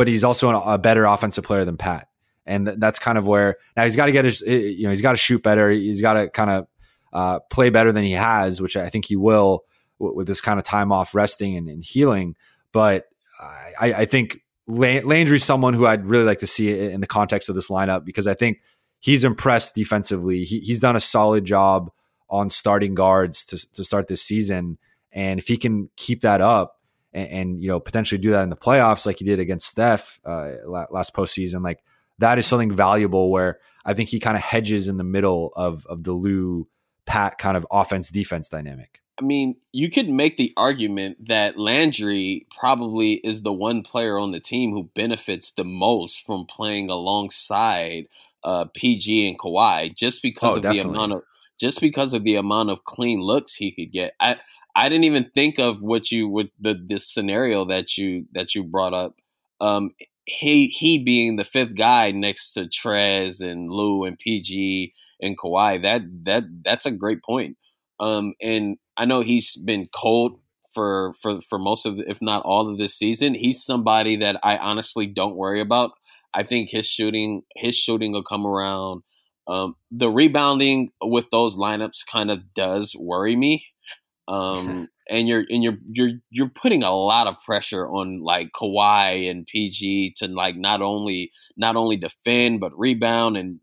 but 0.00 0.08
he's 0.08 0.24
also 0.24 0.48
a, 0.62 0.78
better 0.78 1.04
offensive 1.04 1.44
player 1.44 1.66
than 1.66 1.76
Pat, 1.76 2.08
and 2.46 2.64
th- 2.64 2.78
that's 2.78 2.98
kind 2.98 3.18
of 3.18 3.26
where 3.26 3.58
now 3.76 3.84
he's 3.84 3.96
got 3.96 4.06
to 4.06 4.12
get 4.12 4.24
his 4.24 4.40
you 4.40 4.84
know 4.84 4.88
he's 4.88 5.02
got 5.02 5.12
to 5.12 5.18
shoot 5.18 5.42
better. 5.42 5.68
He's 5.68 6.00
got 6.00 6.14
to 6.14 6.30
kind 6.30 6.48
of 6.48 6.66
uh, 7.12 7.40
play 7.50 7.68
better 7.68 7.92
than 7.92 8.04
he 8.04 8.12
has, 8.12 8.62
which 8.62 8.78
I 8.78 8.88
think 8.88 9.04
he 9.04 9.16
will 9.16 9.64
w- 9.98 10.16
with 10.16 10.26
this 10.26 10.40
kind 10.40 10.58
of 10.58 10.64
time 10.64 10.90
off 10.90 11.14
resting 11.14 11.54
and, 11.54 11.68
and 11.68 11.84
healing. 11.84 12.34
But 12.72 13.08
I, 13.78 13.92
I 13.92 14.04
think 14.06 14.40
Landry's 14.66 15.44
someone 15.44 15.74
who 15.74 15.84
I'd 15.84 16.06
really 16.06 16.24
like 16.24 16.38
to 16.38 16.46
see 16.46 16.70
in 16.70 17.02
the 17.02 17.06
context 17.06 17.50
of 17.50 17.54
this 17.54 17.68
lineup 17.68 18.06
because 18.06 18.26
I 18.26 18.32
think 18.32 18.62
he's 19.00 19.22
impressed 19.22 19.74
defensively. 19.74 20.44
He, 20.44 20.60
he's 20.60 20.80
done 20.80 20.96
a 20.96 21.00
solid 21.00 21.44
job 21.44 21.90
on 22.30 22.48
starting 22.48 22.94
guards 22.94 23.44
to, 23.44 23.72
to 23.74 23.84
start 23.84 24.08
this 24.08 24.22
season. 24.22 24.78
And 25.12 25.38
if 25.38 25.46
he 25.46 25.58
can 25.58 25.90
keep 25.96 26.22
that 26.22 26.40
up 26.40 26.79
and, 27.12 27.28
and, 27.28 27.62
you 27.62 27.68
know 27.68 27.80
potentially 27.80 28.20
do 28.20 28.30
that 28.30 28.42
in 28.42 28.50
the 28.50 28.56
playoffs 28.56 29.06
like 29.06 29.18
he 29.18 29.24
did 29.24 29.38
against 29.38 29.68
Steph 29.68 30.20
uh, 30.24 30.50
last 30.66 31.14
postseason, 31.14 31.62
like 31.62 31.82
that 32.18 32.38
is 32.38 32.46
something 32.46 32.74
valuable 32.74 33.30
where 33.30 33.58
I 33.84 33.94
think 33.94 34.10
he 34.10 34.20
kind 34.20 34.36
of 34.36 34.42
hedges 34.42 34.88
in 34.88 34.96
the 34.96 35.04
middle 35.04 35.52
of 35.56 35.86
of 35.86 36.04
the 36.04 36.12
Lou 36.12 36.68
Pat 37.06 37.38
kind 37.38 37.56
of 37.56 37.66
offense 37.70 38.10
defense 38.10 38.48
dynamic. 38.48 39.00
I 39.20 39.22
mean, 39.22 39.56
you 39.70 39.90
could 39.90 40.08
make 40.08 40.38
the 40.38 40.52
argument 40.56 41.28
that 41.28 41.58
Landry 41.58 42.46
probably 42.58 43.12
is 43.12 43.42
the 43.42 43.52
one 43.52 43.82
player 43.82 44.18
on 44.18 44.32
the 44.32 44.40
team 44.40 44.72
who 44.72 44.84
benefits 44.94 45.52
the 45.52 45.64
most 45.64 46.24
from 46.24 46.46
playing 46.46 46.88
alongside 46.88 48.06
uh, 48.42 48.64
PG 48.74 49.28
and 49.28 49.38
Kawhi, 49.38 49.94
just 49.94 50.22
because 50.22 50.54
oh, 50.54 50.56
of 50.56 50.62
definitely. 50.62 50.82
the 50.84 50.88
amount 50.88 51.12
of 51.12 51.22
just 51.58 51.80
because 51.82 52.14
of 52.14 52.24
the 52.24 52.36
amount 52.36 52.70
of 52.70 52.84
clean 52.84 53.20
looks 53.20 53.54
he 53.54 53.72
could 53.72 53.92
get. 53.92 54.14
I 54.18 54.38
I 54.74 54.88
didn't 54.88 55.04
even 55.04 55.30
think 55.34 55.58
of 55.58 55.82
what 55.82 56.10
you 56.10 56.28
with 56.28 56.48
the 56.60 56.74
this 56.74 57.06
scenario 57.06 57.64
that 57.66 57.96
you 57.96 58.26
that 58.32 58.54
you 58.54 58.64
brought 58.64 58.94
up. 58.94 59.14
Um, 59.60 59.90
he 60.24 60.68
he 60.68 61.02
being 61.02 61.36
the 61.36 61.44
fifth 61.44 61.76
guy 61.76 62.12
next 62.12 62.52
to 62.52 62.66
Trez 62.66 63.40
and 63.40 63.70
Lou 63.70 64.04
and 64.04 64.18
PG 64.18 64.92
and 65.20 65.38
Kawhi. 65.38 65.82
That 65.82 66.02
that 66.24 66.44
that's 66.64 66.86
a 66.86 66.90
great 66.92 67.22
point. 67.22 67.56
Um, 67.98 68.34
and 68.40 68.76
I 68.96 69.04
know 69.04 69.20
he's 69.20 69.56
been 69.56 69.88
cold 69.94 70.40
for 70.74 71.14
for 71.20 71.40
for 71.42 71.58
most 71.58 71.86
of, 71.86 71.98
the, 71.98 72.08
if 72.08 72.22
not 72.22 72.42
all 72.44 72.70
of 72.70 72.78
this 72.78 72.94
season. 72.94 73.34
He's 73.34 73.62
somebody 73.62 74.16
that 74.16 74.38
I 74.42 74.56
honestly 74.58 75.06
don't 75.06 75.36
worry 75.36 75.60
about. 75.60 75.92
I 76.32 76.44
think 76.44 76.70
his 76.70 76.86
shooting 76.86 77.42
his 77.56 77.76
shooting 77.76 78.12
will 78.12 78.22
come 78.22 78.46
around. 78.46 79.02
Um, 79.48 79.74
the 79.90 80.08
rebounding 80.08 80.90
with 81.02 81.26
those 81.32 81.56
lineups 81.56 82.06
kind 82.10 82.30
of 82.30 82.54
does 82.54 82.94
worry 82.98 83.34
me. 83.34 83.64
Um, 84.30 84.88
and 85.10 85.28
you're 85.28 85.44
and 85.50 85.62
you're 85.62 85.78
you're 85.92 86.12
you're 86.30 86.48
putting 86.48 86.82
a 86.82 86.94
lot 86.94 87.26
of 87.26 87.34
pressure 87.44 87.86
on 87.86 88.22
like 88.22 88.52
Kawhi 88.52 89.28
and 89.28 89.46
PG 89.46 90.14
to 90.18 90.28
like 90.28 90.56
not 90.56 90.80
only 90.80 91.32
not 91.56 91.76
only 91.76 91.96
defend 91.96 92.60
but 92.60 92.78
rebound 92.78 93.36
and 93.36 93.58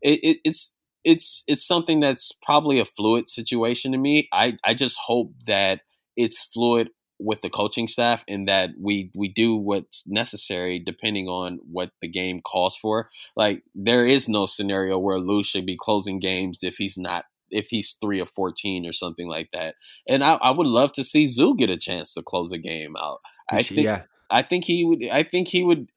it, 0.00 0.20
it, 0.22 0.38
it's 0.44 0.72
it's 1.04 1.44
it's 1.46 1.64
something 1.64 2.00
that's 2.00 2.32
probably 2.42 2.80
a 2.80 2.84
fluid 2.84 3.28
situation 3.28 3.92
to 3.92 3.98
me. 3.98 4.28
I 4.32 4.56
I 4.64 4.74
just 4.74 4.98
hope 5.06 5.32
that 5.46 5.82
it's 6.16 6.42
fluid 6.42 6.88
with 7.18 7.40
the 7.42 7.50
coaching 7.50 7.88
staff 7.88 8.24
and 8.26 8.48
that 8.48 8.70
we 8.80 9.10
we 9.14 9.28
do 9.28 9.54
what's 9.54 10.06
necessary 10.06 10.78
depending 10.78 11.28
on 11.28 11.60
what 11.70 11.90
the 12.00 12.08
game 12.08 12.40
calls 12.40 12.76
for. 12.76 13.10
Like 13.36 13.62
there 13.74 14.06
is 14.06 14.28
no 14.28 14.46
scenario 14.46 14.98
where 14.98 15.18
Lou 15.18 15.44
should 15.44 15.66
be 15.66 15.76
closing 15.78 16.20
games 16.20 16.60
if 16.62 16.76
he's 16.76 16.98
not 16.98 17.24
if 17.50 17.66
he's 17.68 17.96
three 18.00 18.20
or 18.20 18.26
fourteen 18.26 18.86
or 18.86 18.92
something 18.92 19.28
like 19.28 19.48
that. 19.52 19.74
And 20.08 20.22
I, 20.24 20.34
I 20.34 20.50
would 20.50 20.66
love 20.66 20.92
to 20.92 21.04
see 21.04 21.26
Zoo 21.26 21.56
get 21.56 21.70
a 21.70 21.76
chance 21.76 22.14
to 22.14 22.22
close 22.22 22.52
a 22.52 22.58
game 22.58 22.94
out. 22.96 23.18
I 23.50 23.62
think 23.62 23.82
yeah. 23.82 24.02
I 24.30 24.42
think 24.42 24.64
he 24.64 24.84
would. 24.84 25.04
I 25.10 25.22
think 25.22 25.48
he 25.48 25.62
would. 25.62 25.88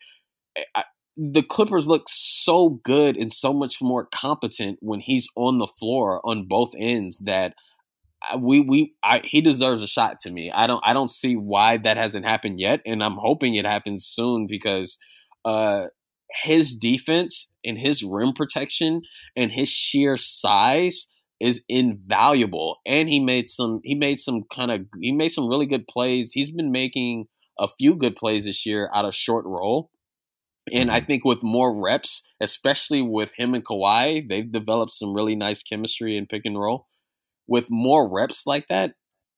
I, 0.76 0.84
the 1.18 1.44
Clippers 1.44 1.88
look 1.88 2.04
so 2.08 2.80
good 2.84 3.18
and 3.18 3.32
so 3.32 3.54
much 3.54 3.82
more 3.82 4.08
competent 4.14 4.78
when 4.82 5.02
he's 5.02 5.28
on 5.36 5.58
the 5.58 5.68
floor 5.68 6.22
on 6.24 6.48
both 6.48 6.72
ends 6.78 7.18
that 7.20 7.54
we 8.38 8.60
we 8.60 8.94
I, 9.04 9.20
he 9.24 9.42
deserves 9.42 9.84
a 9.84 9.88
shot 9.88 10.20
to 10.22 10.32
me. 10.32 10.52
I 10.52 10.68
don't 10.68 10.82
I 10.86 10.94
don't 10.94 11.10
see 11.10 11.36
why 11.36 11.78
that 11.78 11.98
hasn't 11.98 12.26
happened 12.26 12.60
yet, 12.60 12.82
and 12.86 13.04
I'm 13.04 13.18
hoping 13.18 13.56
it 13.56 13.66
happens 13.66 14.06
soon 14.06 14.48
because 14.48 14.98
uh, 15.46 15.88
his 16.44 16.76
defense 16.76 17.50
and 17.66 17.78
his 17.78 18.04
rim 18.04 18.34
protection 18.34 19.02
and 19.36 19.52
his 19.52 19.70
sheer 19.70 20.18
size 20.18 21.08
is 21.40 21.62
invaluable. 21.70 22.78
And 22.86 23.10
he 23.10 23.20
made 23.20 23.50
some 23.50 23.82
he 23.84 23.96
made 23.96 24.20
some 24.20 24.44
kind 24.54 24.72
of 24.72 24.86
he 25.02 25.12
made 25.12 25.30
some 25.30 25.48
really 25.48 25.66
good 25.66 25.88
plays. 25.88 26.32
He's 26.32 26.52
been 26.52 26.72
making 26.72 27.26
a 27.60 27.68
few 27.78 27.96
good 27.96 28.16
plays 28.16 28.46
this 28.46 28.66
year 28.66 28.90
out 28.94 29.06
of 29.06 29.16
short 29.16 29.46
roll. 29.46 29.92
And 30.72 30.92
I 30.92 31.00
think 31.00 31.26
with 31.26 31.42
more 31.42 31.76
reps, 31.76 32.22
especially 32.40 33.02
with 33.02 33.32
him 33.36 33.56
and 33.56 33.66
Kawhi, 33.66 34.30
they've 34.30 34.52
developed 34.52 34.92
some 34.92 35.16
really 35.16 35.36
nice 35.36 35.64
chemistry 35.64 36.16
in 36.16 36.28
pick 36.28 36.44
and 36.46 36.60
roll 36.60 36.86
with 37.50 37.66
more 37.70 38.08
reps 38.08 38.46
like 38.46 38.68
that, 38.70 38.94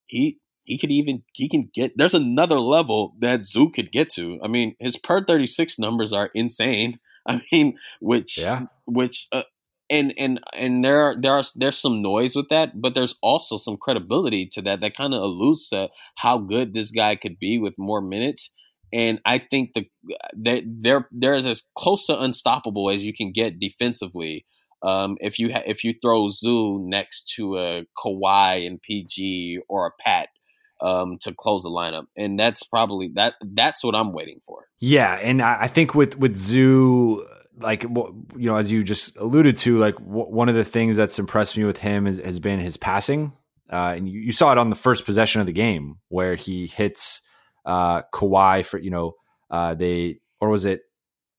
he 0.06 0.40
he 0.64 0.78
could 0.78 0.92
even 0.92 1.24
he 1.34 1.50
can 1.50 1.70
get 1.74 1.94
there's 1.98 2.14
another 2.14 2.60
level 2.60 3.16
that 3.20 3.46
Zoo 3.46 3.72
could 3.72 3.92
get 3.92 4.10
to. 4.12 4.40
I 4.44 4.48
mean, 4.48 4.76
his 4.80 4.98
per 4.98 5.24
36 5.24 5.80
numbers 5.80 6.14
are 6.14 6.30
insane. 6.36 7.00
I 7.28 7.42
mean, 7.52 7.78
which 8.00 8.40
Yeah. 8.40 8.66
which 8.86 9.28
uh, 9.32 9.44
and 9.92 10.14
and 10.18 10.40
and 10.54 10.84
there 10.84 11.00
are, 11.00 11.16
there 11.22 11.34
are 11.34 11.44
there's 11.56 11.78
some 11.78 12.02
noise 12.02 12.36
with 12.36 12.50
that, 12.50 12.82
but 12.82 12.96
there's 12.96 13.16
also 13.22 13.58
some 13.58 13.78
credibility 13.78 14.48
to 14.54 14.62
that 14.64 14.82
that 14.82 14.96
kind 14.96 15.14
of 15.14 15.22
alludes 15.22 15.70
to 15.70 15.90
how 16.16 16.40
good 16.40 16.74
this 16.74 16.90
guy 16.92 17.16
could 17.16 17.38
be 17.38 17.60
with 17.60 17.76
more 17.78 18.02
minutes. 18.02 18.52
And 18.94 19.22
I 19.26 19.38
think 19.38 19.72
the 19.76 19.86
that 20.44 20.64
they're 20.66 21.08
they're 21.12 21.36
as 21.36 21.64
close 21.78 22.08
to 22.08 22.20
unstoppable 22.20 22.90
as 22.90 23.04
you 23.04 23.14
can 23.14 23.32
get 23.32 23.60
defensively 23.60 24.46
um, 24.84 25.18
if 25.22 25.38
you 25.38 25.52
ha- 25.52 25.64
if 25.66 25.84
you 25.84 25.94
throw 26.02 26.30
Zoo 26.30 26.80
next 26.80 27.34
to 27.36 27.58
a 27.58 27.86
Kawhi 28.04 28.66
and 28.66 28.82
PG 28.82 29.60
or 29.70 29.88
a 29.88 29.92
Pat 30.04 30.30
um, 30.82 31.18
to 31.22 31.34
close 31.34 31.64
the 31.64 31.70
lineup, 31.70 32.06
and 32.18 32.40
that's 32.40 32.64
probably 32.64 33.12
that. 33.16 33.36
That's 33.42 33.84
what 33.84 33.96
I'm 33.96 34.12
waiting 34.12 34.40
for. 34.46 34.66
Yeah, 34.80 35.20
and 35.22 35.42
I 35.42 35.60
I 35.62 35.68
think 35.68 35.94
with 35.94 36.18
with 36.18 36.36
Zoo, 36.36 37.24
like 37.60 37.84
you 37.84 38.26
know, 38.36 38.56
as 38.56 38.72
you 38.72 38.84
just 38.84 39.18
alluded 39.18 39.58
to, 39.58 39.78
like 39.78 39.96
w- 39.96 40.26
one 40.26 40.50
of 40.50 40.56
the 40.56 40.64
things 40.64 40.98
that's 40.98 41.20
impressed 41.20 41.58
me 41.58 41.64
with 41.64 41.78
him 41.78 42.08
is, 42.08 42.18
has 42.20 42.40
been 42.40 42.60
his 42.60 42.78
passing, 42.78 43.34
uh, 43.72 43.94
and 43.96 44.08
you, 44.10 44.20
you 44.20 44.32
saw 44.32 44.52
it 44.52 44.58
on 44.58 44.70
the 44.70 44.76
first 44.76 45.06
possession 45.06 45.42
of 45.42 45.48
the 45.48 45.54
game 45.54 45.98
where 46.10 46.36
he 46.36 46.68
hits 46.68 47.22
uh, 47.66 48.02
Kawhi 48.14 48.66
for 48.66 48.78
you 48.80 48.90
know 48.90 49.16
uh, 49.50 49.74
they 49.76 50.20
or 50.40 50.50
was 50.50 50.66
it 50.66 50.82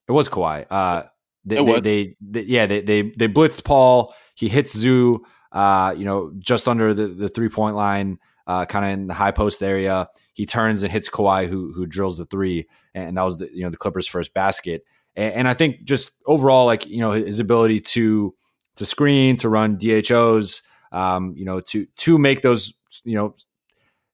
it 0.09 0.13
was 0.13 0.29
Kawhi. 0.29 0.67
Uh, 0.71 1.05
they, 1.45 1.57
It 1.59 1.65
they, 1.67 1.73
was. 1.73 1.83
they, 1.83 2.17
they- 2.21 2.43
yeah 2.43 2.67
they, 2.67 2.81
they 2.83 3.03
they 3.03 3.29
blitzed 3.29 3.65
Paul. 3.65 4.15
He 4.35 4.49
hits 4.49 4.77
Zoo, 4.77 5.25
uh, 5.51 5.95
you 5.97 6.05
know, 6.05 6.33
just 6.39 6.69
under 6.69 6.95
the, 6.95 7.07
the 7.09 7.29
three 7.29 7.49
point 7.49 7.75
line, 7.77 8.19
uh, 8.47 8.65
kind 8.67 8.85
of 8.85 8.91
in 8.93 9.07
the 9.09 9.15
high 9.15 9.31
post 9.33 9.63
area. 9.63 10.09
He 10.35 10.47
turns 10.47 10.83
and 10.83 10.91
hits 10.93 11.09
Kawhi, 11.09 11.49
who 11.49 11.73
who 11.73 11.87
drills 11.87 12.19
the 12.19 12.27
three, 12.27 12.69
and 12.95 13.17
that 13.17 13.23
was 13.23 13.39
the 13.39 13.51
you 13.53 13.63
know 13.65 13.71
the 13.71 13.77
Clippers' 13.77 14.07
first 14.07 14.33
basket. 14.35 14.85
And, 15.17 15.35
and 15.35 15.49
I 15.49 15.55
think 15.55 15.85
just 15.85 16.11
overall, 16.27 16.67
like 16.67 16.87
you 16.87 16.99
know, 16.99 17.13
his 17.13 17.41
ability 17.41 17.81
to 17.81 18.35
to 18.77 18.87
screen, 18.87 19.37
to 19.39 19.49
run 19.49 19.77
DHOs, 19.77 20.63
um, 20.93 21.35
you 21.37 21.45
know, 21.45 21.61
to 21.61 21.87
to 21.87 22.19
make 22.19 22.43
those 22.43 22.73
you 23.05 23.17
know 23.17 23.35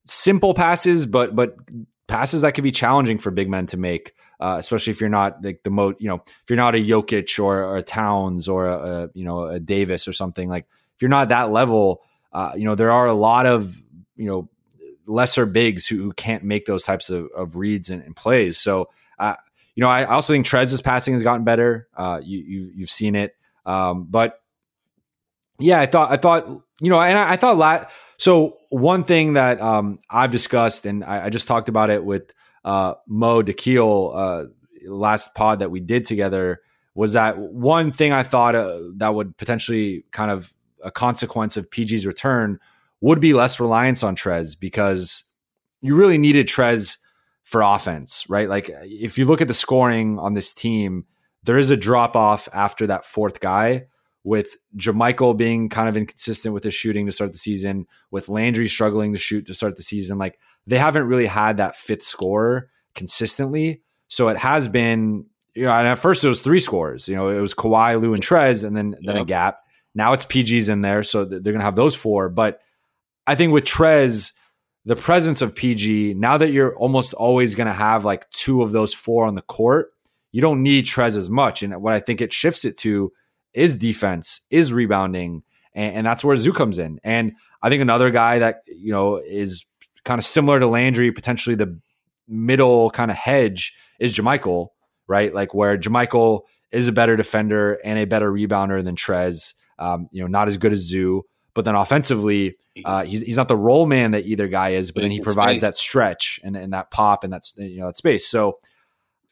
simple 0.07 0.55
passes, 0.55 1.07
but 1.07 1.35
but 1.35 1.57
passes 2.07 2.41
that 2.41 2.53
could 2.53 2.65
be 2.65 2.73
challenging 2.73 3.19
for 3.19 3.31
big 3.31 3.49
men 3.49 3.67
to 3.67 3.77
make, 3.77 4.15
uh, 4.41 4.57
especially 4.59 4.91
if 4.91 5.01
you're 5.01 5.11
not 5.11 5.45
like 5.45 5.63
the 5.63 5.71
mo 5.71 5.95
you 5.99 6.09
know, 6.09 6.23
if 6.27 6.45
you're 6.49 6.57
not 6.57 6.75
a 6.75 6.79
Jokic 6.79 7.43
or, 7.43 7.63
or 7.63 7.77
a 7.77 7.83
Towns 7.83 8.49
or 8.49 8.67
a, 8.67 8.79
a 8.79 9.11
you 9.15 9.25
know 9.25 9.45
a 9.45 9.61
Davis 9.61 10.09
or 10.09 10.13
something 10.13 10.49
like 10.49 10.67
if 10.97 11.03
you're 11.03 11.09
not 11.09 11.29
that 11.29 11.53
level, 11.53 12.03
uh, 12.33 12.53
you 12.57 12.65
know, 12.65 12.75
there 12.75 12.91
are 12.91 13.07
a 13.07 13.15
lot 13.15 13.47
of 13.47 13.81
you 14.17 14.27
know 14.27 14.49
lesser 15.07 15.47
bigs 15.47 15.87
who, 15.87 15.97
who 15.97 16.13
can't 16.13 16.45
make 16.45 16.67
those 16.67 16.85
types 16.85 17.11
of, 17.11 17.29
of 17.35 17.57
reads 17.57 17.89
and, 17.91 18.03
and 18.03 18.15
plays. 18.15 18.59
So, 18.59 18.91
uh, 19.19 19.37
you 19.79 19.83
know, 19.83 19.91
I 19.91 20.07
also 20.07 20.33
think 20.33 20.45
Trez's 20.45 20.81
passing 20.81 21.15
has 21.15 21.23
gotten 21.23 21.45
better. 21.45 21.87
Uh, 21.97 22.21
you, 22.21 22.41
you 22.41 22.73
you've 22.75 22.91
seen 22.91 23.15
it, 23.15 23.37
um, 23.65 24.09
but 24.11 24.41
yeah, 25.61 25.79
I 25.79 25.87
thought 25.87 26.11
I 26.11 26.17
thought 26.17 26.49
you 26.81 26.91
know, 26.91 27.01
and 27.01 27.17
I, 27.17 27.35
I 27.35 27.37
thought 27.37 27.57
la- 27.57 27.85
so. 28.17 28.57
One 28.71 29.05
thing 29.05 29.35
that 29.35 29.61
um, 29.61 30.01
I've 30.11 30.33
discussed, 30.33 30.85
and 30.85 31.05
I, 31.05 31.27
I 31.27 31.31
just 31.31 31.47
talked 31.47 31.69
about 31.69 31.91
it 31.91 32.05
with 32.05 32.33
uh, 32.65 32.95
Mo 33.07 33.41
Dakhil 33.45 34.11
uh, 34.17 34.49
last 34.89 35.37
pod 35.37 35.61
that 35.61 35.71
we 35.71 35.79
did 35.79 36.07
together, 36.07 36.61
was 36.97 37.13
that 37.13 37.39
one 37.39 37.93
thing 37.93 38.13
I 38.13 38.25
thought 38.25 38.57
uh, 38.57 38.81
that 38.97 39.15
would 39.15 39.37
potentially 39.37 40.05
kind 40.11 40.33
of 40.33 40.53
a 40.83 40.91
consequence 40.91 41.57
of 41.57 41.71
PG's 41.71 42.05
return 42.05 42.59
would 43.01 43.21
be 43.21 43.33
less 43.33 43.61
reliance 43.61 44.03
on 44.03 44.17
Trez 44.17 44.59
because 44.59 45.23
you 45.83 45.95
really 45.95 46.19
needed 46.19 46.49
Trez 46.49 46.99
for 47.49 47.63
offense, 47.63 48.27
right? 48.29 48.47
Like 48.47 48.71
if 48.83 49.17
you 49.17 49.25
look 49.25 49.41
at 49.41 49.49
the 49.49 49.55
scoring 49.55 50.19
on 50.19 50.35
this 50.35 50.53
team, 50.53 51.07
there 51.45 51.57
is 51.57 51.71
a 51.71 51.79
drop 51.79 52.15
off 52.15 52.47
after 52.53 52.87
that 52.89 53.07
fourth 53.07 53.41
guy 53.41 53.87
with 54.23 54.55
JaMychal 54.77 55.35
being 55.39 55.71
kind 55.71 55.89
of 55.89 55.97
inconsistent 55.97 56.53
with 56.53 56.63
his 56.63 56.75
shooting 56.75 57.07
to 57.07 57.13
start 57.13 57.33
the 57.33 57.39
season, 57.39 57.87
with 58.11 58.29
Landry 58.29 58.69
struggling 58.69 59.15
to 59.15 59.19
shoot 59.19 59.47
to 59.47 59.55
start 59.55 59.77
the 59.77 59.83
season. 59.83 60.19
Like 60.19 60.39
they 60.67 60.77
haven't 60.77 61.07
really 61.07 61.25
had 61.25 61.57
that 61.57 61.75
fifth 61.75 62.03
scorer 62.03 62.69
consistently. 62.95 63.81
So 64.09 64.29
it 64.29 64.37
has 64.37 64.69
been, 64.69 65.25
you 65.55 65.65
know, 65.65 65.71
and 65.71 65.89
at 65.89 65.99
first 65.99 66.23
it 66.25 66.29
was 66.29 66.43
three 66.43 66.61
scores. 66.61 67.09
You 67.09 67.17
know, 67.17 67.29
it 67.29 67.41
was 67.41 67.55
Kawhi, 67.55 67.99
Lou, 67.99 68.13
and 68.13 68.23
Trez, 68.23 68.63
and 68.63 68.77
then 68.77 68.95
then 69.01 69.17
a 69.17 69.25
gap. 69.25 69.61
Now 69.95 70.13
it's 70.13 70.27
PG's 70.27 70.69
in 70.69 70.83
there, 70.83 71.03
so 71.03 71.25
they're 71.25 71.55
gonna 71.55 71.65
have 71.65 71.77
those 71.77 71.95
four. 71.95 72.29
But 72.29 72.61
I 73.27 73.37
think 73.37 73.55
with 73.55 73.65
Trez, 73.65 74.35
the 74.89 74.97
presence 74.97 75.43
of 75.43 75.55
PG, 75.55 76.15
now 76.15 76.39
that 76.39 76.51
you're 76.51 76.75
almost 76.77 77.13
always 77.13 77.55
gonna 77.55 77.75
have 77.75 78.07
like 78.07 78.29
two 78.31 78.63
of 78.63 78.73
those 78.73 78.95
four 78.95 79.27
on 79.27 79.35
the 79.35 79.43
court, 79.43 79.93
you 80.33 80.41
don't 80.41 80.63
need 80.63 80.87
Trez 80.87 81.15
as 81.15 81.29
much. 81.29 81.63
And 81.63 81.77
what 81.83 81.93
I 81.93 82.01
think 82.01 82.23
it 82.23 82.33
shifts 82.33 82.65
it 82.65 82.79
to 82.79 83.13
is 83.53 83.77
defense, 83.77 84.41
is 84.49 84.73
rebounding, 84.73 85.43
and, 85.75 85.97
and 85.97 86.07
that's 86.07 86.25
where 86.25 86.37
Zoo 86.37 86.55
comes 86.55 86.79
in. 86.79 87.01
And 87.05 87.35
I 87.63 87.69
think 87.69 87.83
another 87.83 88.11
guy 88.11 88.39
that 88.39 88.63
you 88.67 88.91
know 88.91 89.17
is 89.17 89.67
kind 90.05 90.19
of 90.19 90.25
similar 90.25 90.59
to 90.59 90.67
Landry, 90.67 91.13
potentially 91.13 91.55
the 91.55 91.79
middle 92.27 92.89
kind 92.89 93.11
of 93.11 93.17
hedge 93.19 93.77
is 93.99 94.17
JaMychal, 94.17 94.69
right? 95.07 95.35
Like 95.35 95.53
where 95.53 95.77
JaMychal 95.77 96.45
is 96.73 96.89
a 96.89 96.93
better 96.93 97.15
defender 97.15 97.75
and 97.85 97.99
a 97.99 98.07
better 98.07 98.33
rebounder 98.33 98.83
than 98.83 98.97
Trez. 98.97 99.53
Um, 99.79 100.09
you 100.13 100.23
know, 100.23 100.29
not 100.29 100.49
as 100.49 100.57
good 100.57 100.73
as 100.73 100.79
Zoo, 100.79 101.25
but 101.59 101.65
then 101.65 101.75
offensively, 101.75 102.57
uh, 102.85 103.03
he's, 103.03 103.21
he's 103.21 103.37
not 103.37 103.49
the 103.49 103.57
role 103.57 103.85
man 103.85 104.13
that 104.13 104.25
either 104.27 104.47
guy 104.47 104.69
is, 104.69 104.93
but 104.93 105.01
then 105.01 105.11
he 105.11 105.19
provides 105.19 105.61
that 105.63 105.77
stretch 105.77 106.39
and, 106.45 106.55
and 106.55 106.73
that 106.73 106.93
pop 106.93 107.25
and 107.25 107.33
that's 107.33 107.53
you 107.57 107.81
know 107.81 107.87
that 107.87 107.97
space. 107.97 108.29
So 108.29 108.61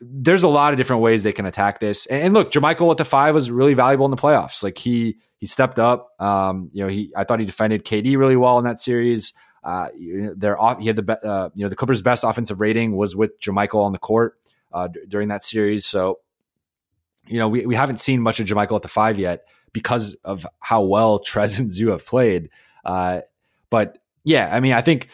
there's 0.01 0.43
a 0.43 0.49
lot 0.49 0.73
of 0.73 0.77
different 0.77 1.03
ways 1.03 1.23
they 1.23 1.33
can 1.33 1.47
attack 1.47 1.79
this. 1.79 2.05
And, 2.07 2.25
and 2.25 2.35
look, 2.35 2.51
JaMychal 2.51 2.91
at 2.91 2.97
the 2.97 3.05
five 3.05 3.33
was 3.33 3.49
really 3.49 3.75
valuable 3.75 4.07
in 4.07 4.11
the 4.11 4.17
playoffs. 4.17 4.65
Like 4.65 4.77
he 4.77 5.19
he 5.39 5.47
stepped 5.47 5.79
up. 5.79 6.21
Um, 6.21 6.69
you 6.73 6.83
know, 6.83 6.89
he 6.89 7.13
I 7.17 7.23
thought 7.23 7.39
he 7.39 7.47
defended 7.47 7.85
KD 7.85 8.19
really 8.19 8.35
well 8.35 8.59
in 8.59 8.65
that 8.65 8.81
series. 8.81 9.33
Uh, 9.63 9.87
off, 10.59 10.81
he 10.81 10.89
had 10.89 10.97
the 10.97 11.03
be- 11.05 11.13
uh, 11.23 11.51
you 11.55 11.65
know 11.65 11.69
the 11.69 11.77
Clippers' 11.77 12.03
best 12.03 12.25
offensive 12.25 12.61
rating 12.61 12.97
was 12.97 13.15
with 13.15 13.39
JaMychal 13.39 13.85
on 13.85 13.93
the 13.93 14.01
court 14.01 14.37
uh, 14.73 14.89
d- 14.89 14.99
during 15.07 15.29
that 15.29 15.45
series. 15.45 15.87
So 15.87 16.19
you 17.29 17.39
know 17.39 17.49
we, 17.49 17.67
we 17.67 17.77
haven't 17.77 18.01
seen 18.01 18.21
much 18.21 18.41
of 18.41 18.49
JaMychal 18.49 18.75
at 18.75 18.83
the 18.83 18.89
five 18.89 19.17
yet 19.17 19.45
because 19.73 20.15
of 20.25 20.47
how 20.61 20.83
well 20.83 21.21
Trez 21.21 21.59
and 21.59 21.71
Zoo 21.71 21.89
have 21.89 22.07
played. 22.07 22.51
Uh, 22.85 23.21
but 23.71 23.99
yeah, 24.25 24.49
I 24.53 24.61
mean, 24.61 24.73
I 24.73 24.81
think 24.81 25.09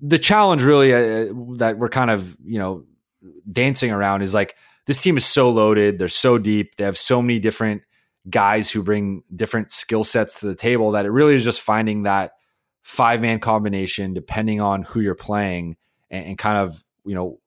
the 0.00 0.18
challenge 0.18 0.62
really 0.62 0.92
uh, 0.92 1.32
that 1.56 1.78
we're 1.78 1.88
kind 1.88 2.10
of 2.10 2.36
you 2.44 2.58
know 2.58 2.84
dancing 3.50 3.90
around 3.90 4.22
is 4.22 4.34
like 4.34 4.56
this 4.86 5.00
team 5.00 5.16
is 5.16 5.24
so 5.24 5.50
loaded. 5.50 5.98
They're 5.98 6.08
so 6.08 6.38
deep. 6.38 6.76
They 6.76 6.84
have 6.84 6.98
so 6.98 7.22
many 7.22 7.38
different 7.38 7.82
guys 8.28 8.70
who 8.70 8.82
bring 8.82 9.22
different 9.34 9.70
skill 9.70 10.04
sets 10.04 10.40
to 10.40 10.46
the 10.46 10.54
table 10.54 10.92
that 10.92 11.04
it 11.04 11.10
really 11.10 11.34
is 11.34 11.44
just 11.44 11.60
finding 11.60 12.04
that 12.04 12.32
five 12.82 13.20
man 13.20 13.38
combination 13.38 14.14
depending 14.14 14.60
on 14.60 14.82
who 14.82 15.00
you're 15.00 15.14
playing 15.14 15.76
and, 16.10 16.26
and 16.26 16.38
kind 16.38 16.58
of 16.58 16.84
you 17.04 17.14
know 17.14 17.38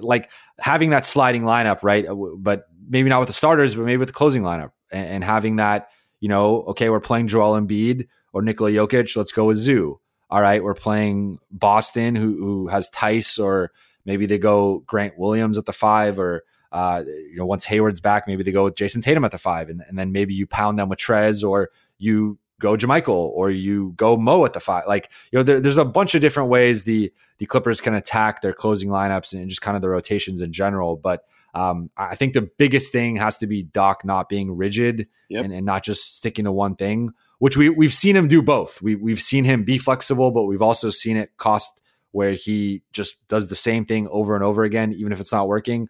like 0.00 0.30
having 0.58 0.90
that 0.90 1.04
sliding 1.04 1.42
lineup, 1.42 1.82
right? 1.82 2.06
Uh, 2.06 2.14
but 2.38 2.66
maybe 2.88 3.08
not 3.08 3.20
with 3.20 3.28
the 3.28 3.32
starters, 3.34 3.74
but 3.74 3.84
maybe 3.84 3.98
with 3.98 4.08
the 4.08 4.14
closing 4.14 4.42
lineup 4.42 4.70
and, 4.92 5.08
and 5.08 5.24
having 5.24 5.56
that, 5.56 5.88
you 6.20 6.28
know, 6.28 6.62
okay, 6.64 6.90
we're 6.90 7.00
playing 7.00 7.28
Joel 7.28 7.60
Embiid 7.60 8.06
or 8.32 8.42
Nikola 8.42 8.70
Jokic. 8.70 9.16
Let's 9.16 9.32
go 9.32 9.46
with 9.46 9.56
Zoo. 9.56 9.98
All 10.30 10.40
right, 10.40 10.64
we're 10.64 10.74
playing 10.74 11.38
Boston, 11.50 12.14
who 12.14 12.36
who 12.36 12.68
has 12.68 12.88
Theis, 12.90 13.38
or 13.38 13.70
maybe 14.06 14.24
they 14.24 14.38
go 14.38 14.78
Grant 14.86 15.18
Williams 15.18 15.58
at 15.58 15.66
the 15.66 15.72
five, 15.74 16.18
or 16.18 16.42
uh, 16.72 17.02
you 17.06 17.36
know, 17.36 17.44
once 17.44 17.66
Hayward's 17.66 18.00
back, 18.00 18.26
maybe 18.26 18.42
they 18.42 18.52
go 18.52 18.64
with 18.64 18.74
Jayson 18.74 19.02
Tatum 19.02 19.24
at 19.24 19.30
the 19.30 19.38
five, 19.38 19.68
and, 19.68 19.82
and 19.86 19.98
then 19.98 20.10
maybe 20.10 20.32
you 20.32 20.46
pound 20.46 20.78
them 20.78 20.88
with 20.88 20.98
Trez, 20.98 21.46
or 21.46 21.68
you 21.98 22.38
go 22.58 22.76
JaMychal, 22.76 23.08
or 23.08 23.50
you 23.50 23.92
go 23.96 24.16
Mo 24.16 24.44
at 24.46 24.54
the 24.54 24.60
five. 24.60 24.84
Like, 24.86 25.10
you 25.32 25.38
know, 25.38 25.42
there, 25.42 25.60
there's 25.60 25.76
a 25.76 25.84
bunch 25.84 26.14
of 26.14 26.22
different 26.22 26.48
ways 26.48 26.84
the 26.84 27.12
the 27.36 27.44
Clippers 27.44 27.80
can 27.80 27.92
attack 27.92 28.40
their 28.40 28.54
closing 28.54 28.88
lineups 28.88 29.34
and 29.34 29.50
just 29.50 29.60
kind 29.60 29.76
of 29.76 29.82
the 29.82 29.90
rotations 29.90 30.40
in 30.40 30.52
general. 30.52 30.96
But 30.96 31.24
um, 31.54 31.90
I 31.96 32.14
think 32.14 32.32
the 32.32 32.48
biggest 32.56 32.92
thing 32.92 33.16
has 33.16 33.38
to 33.38 33.46
be 33.46 33.62
Doc 33.62 34.04
not 34.04 34.28
being 34.28 34.56
rigid 34.56 35.06
yep. 35.28 35.44
and, 35.44 35.52
and, 35.52 35.66
not 35.66 35.84
just 35.84 36.16
sticking 36.16 36.46
to 36.46 36.52
one 36.52 36.76
thing, 36.76 37.10
which 37.38 37.56
we 37.56 37.68
we've 37.68 37.92
seen 37.92 38.16
him 38.16 38.26
do 38.26 38.42
both. 38.42 38.80
We 38.80 38.94
we've 38.94 39.20
seen 39.20 39.44
him 39.44 39.64
be 39.64 39.76
flexible, 39.76 40.30
but 40.30 40.44
we've 40.44 40.62
also 40.62 40.88
seen 40.88 41.16
it 41.16 41.36
cost 41.36 41.82
where 42.12 42.32
he 42.32 42.82
just 42.92 43.26
does 43.28 43.48
the 43.48 43.56
same 43.56 43.84
thing 43.84 44.08
over 44.08 44.34
and 44.34 44.44
over 44.44 44.64
again, 44.64 44.92
even 44.92 45.12
if 45.12 45.20
it's 45.20 45.32
not 45.32 45.48
working. 45.48 45.88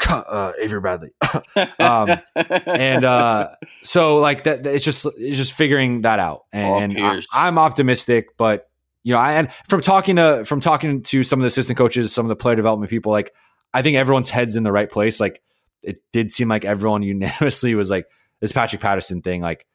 uh, 0.08 0.52
Avery 0.60 0.80
Bradley. 0.80 1.10
um, 1.78 2.08
and 2.34 3.04
uh, 3.04 3.48
so 3.82 4.18
like 4.18 4.44
that, 4.44 4.66
it's 4.66 4.84
just 4.84 5.06
it's 5.18 5.36
just 5.36 5.52
figuring 5.52 6.02
that 6.02 6.18
out. 6.18 6.44
And 6.52 6.98
I, 6.98 7.48
am 7.48 7.58
optimistic, 7.58 8.36
but 8.36 8.70
you 9.02 9.12
know, 9.12 9.18
I 9.20 9.34
and 9.34 9.52
from 9.68 9.82
talking 9.82 10.16
to 10.16 10.44
from 10.44 10.60
talking 10.60 11.02
to 11.02 11.24
some 11.24 11.38
of 11.38 11.42
the 11.42 11.48
assistant 11.48 11.76
coaches, 11.76 12.12
some 12.12 12.24
of 12.24 12.30
the 12.30 12.36
player 12.36 12.56
development 12.56 12.90
people, 12.90 13.12
like 13.12 13.34
I 13.74 13.82
think 13.82 13.96
everyone's 13.96 14.30
heads 14.30 14.56
in 14.56 14.62
the 14.62 14.72
right 14.72 14.90
place. 14.90 15.20
Like 15.20 15.42
it 15.82 15.98
did 16.12 16.32
seem 16.32 16.48
like 16.48 16.64
everyone 16.64 17.02
unanimously 17.02 17.74
was 17.74 17.90
like 17.90 18.06
this 18.40 18.52
Patrick 18.52 18.82
Patterson 18.82 19.22
thing. 19.22 19.40
Like 19.40 19.66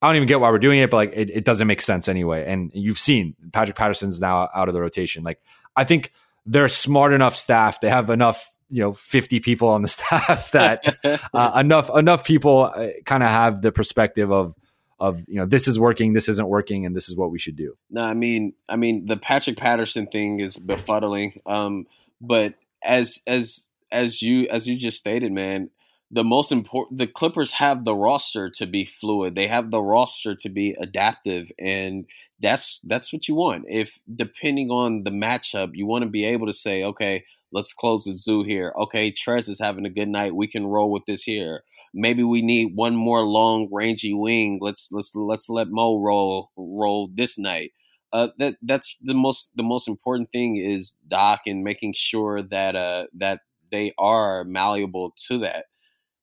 I 0.00 0.08
don't 0.08 0.16
even 0.16 0.28
get 0.28 0.40
why 0.40 0.50
we're 0.50 0.58
doing 0.58 0.80
it, 0.80 0.90
but 0.90 0.96
like 0.96 1.12
it, 1.14 1.30
it 1.30 1.44
doesn't 1.44 1.66
make 1.66 1.80
sense 1.80 2.08
anyway. 2.08 2.44
And 2.46 2.70
you've 2.74 2.98
seen 2.98 3.36
Patrick 3.52 3.76
Patterson's 3.76 4.20
now 4.20 4.48
out 4.54 4.68
of 4.68 4.74
the 4.74 4.80
rotation. 4.80 5.22
Like 5.22 5.40
I 5.76 5.84
think 5.84 6.12
they're 6.44 6.68
smart 6.68 7.12
enough 7.12 7.36
staff. 7.36 7.80
They 7.80 7.88
have 7.88 8.10
enough 8.10 8.52
you 8.72 8.80
know 8.80 8.94
50 8.94 9.38
people 9.40 9.68
on 9.68 9.82
the 9.82 9.88
staff 9.96 10.50
that 10.52 10.96
uh, 11.34 11.52
enough 11.56 11.90
enough 11.94 12.24
people 12.24 12.72
uh, 12.74 12.88
kind 13.04 13.22
of 13.22 13.28
have 13.28 13.62
the 13.62 13.70
perspective 13.70 14.32
of 14.32 14.56
of 14.98 15.28
you 15.28 15.36
know 15.36 15.46
this 15.46 15.68
is 15.68 15.78
working 15.78 16.14
this 16.14 16.28
isn't 16.28 16.48
working 16.48 16.86
and 16.86 16.96
this 16.96 17.08
is 17.08 17.16
what 17.16 17.30
we 17.30 17.38
should 17.38 17.56
do 17.56 17.76
no 17.90 18.02
i 18.02 18.14
mean 18.14 18.54
i 18.68 18.76
mean 18.76 19.06
the 19.06 19.16
patrick 19.16 19.56
patterson 19.56 20.06
thing 20.06 20.38
is 20.38 20.56
befuddling 20.56 21.40
um 21.46 21.86
but 22.20 22.54
as 22.84 23.20
as 23.26 23.68
as 23.90 24.22
you 24.22 24.48
as 24.48 24.66
you 24.66 24.76
just 24.76 24.98
stated 24.98 25.32
man 25.32 25.70
the 26.10 26.24
most 26.24 26.52
important 26.52 26.98
the 26.98 27.06
clippers 27.06 27.52
have 27.52 27.84
the 27.84 27.94
roster 27.94 28.50
to 28.50 28.66
be 28.66 28.84
fluid 28.84 29.34
they 29.34 29.46
have 29.46 29.70
the 29.70 29.82
roster 29.82 30.34
to 30.34 30.48
be 30.48 30.74
adaptive 30.80 31.50
and 31.58 32.06
that's 32.40 32.80
that's 32.84 33.12
what 33.12 33.28
you 33.28 33.34
want 33.34 33.64
if 33.68 33.98
depending 34.14 34.70
on 34.70 35.04
the 35.04 35.10
matchup 35.10 35.70
you 35.74 35.86
want 35.86 36.02
to 36.02 36.10
be 36.10 36.24
able 36.24 36.46
to 36.46 36.52
say 36.52 36.84
okay 36.84 37.24
Let's 37.52 37.74
close 37.74 38.04
the 38.04 38.14
zoo 38.14 38.44
here. 38.44 38.72
Okay, 38.80 39.12
Trez 39.12 39.48
is 39.48 39.60
having 39.60 39.84
a 39.84 39.90
good 39.90 40.08
night. 40.08 40.34
We 40.34 40.46
can 40.46 40.66
roll 40.66 40.90
with 40.90 41.04
this 41.06 41.24
here. 41.24 41.62
Maybe 41.92 42.22
we 42.22 42.40
need 42.40 42.74
one 42.74 42.96
more 42.96 43.24
long, 43.26 43.68
rangy 43.70 44.14
wing. 44.14 44.58
Let's 44.62 44.88
let's 44.90 45.14
let's 45.14 45.50
let 45.50 45.68
Mo 45.68 45.98
roll 45.98 46.50
roll 46.56 47.10
this 47.12 47.38
night. 47.38 47.72
Uh, 48.12 48.28
that 48.38 48.56
that's 48.62 48.96
the 49.02 49.14
most 49.14 49.50
the 49.56 49.62
most 49.62 49.88
important 49.88 50.30
thing 50.32 50.56
is 50.56 50.94
Doc 51.08 51.42
and 51.46 51.64
making 51.64 51.94
sure 51.94 52.42
that 52.42 52.76
uh 52.76 53.06
that 53.14 53.40
they 53.70 53.94
are 53.98 54.44
malleable 54.44 55.14
to 55.28 55.38
that. 55.38 55.66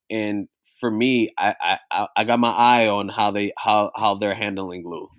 And 0.10 0.48
for 0.80 0.92
me, 0.92 1.32
I 1.38 1.80
I, 1.92 2.08
I 2.16 2.24
got 2.24 2.40
my 2.40 2.52
eye 2.52 2.88
on 2.88 3.10
how 3.10 3.32
they 3.32 3.54
how 3.58 3.92
how 3.96 4.16
they're 4.16 4.36
handling 4.36 4.84
Lou. 4.88 5.10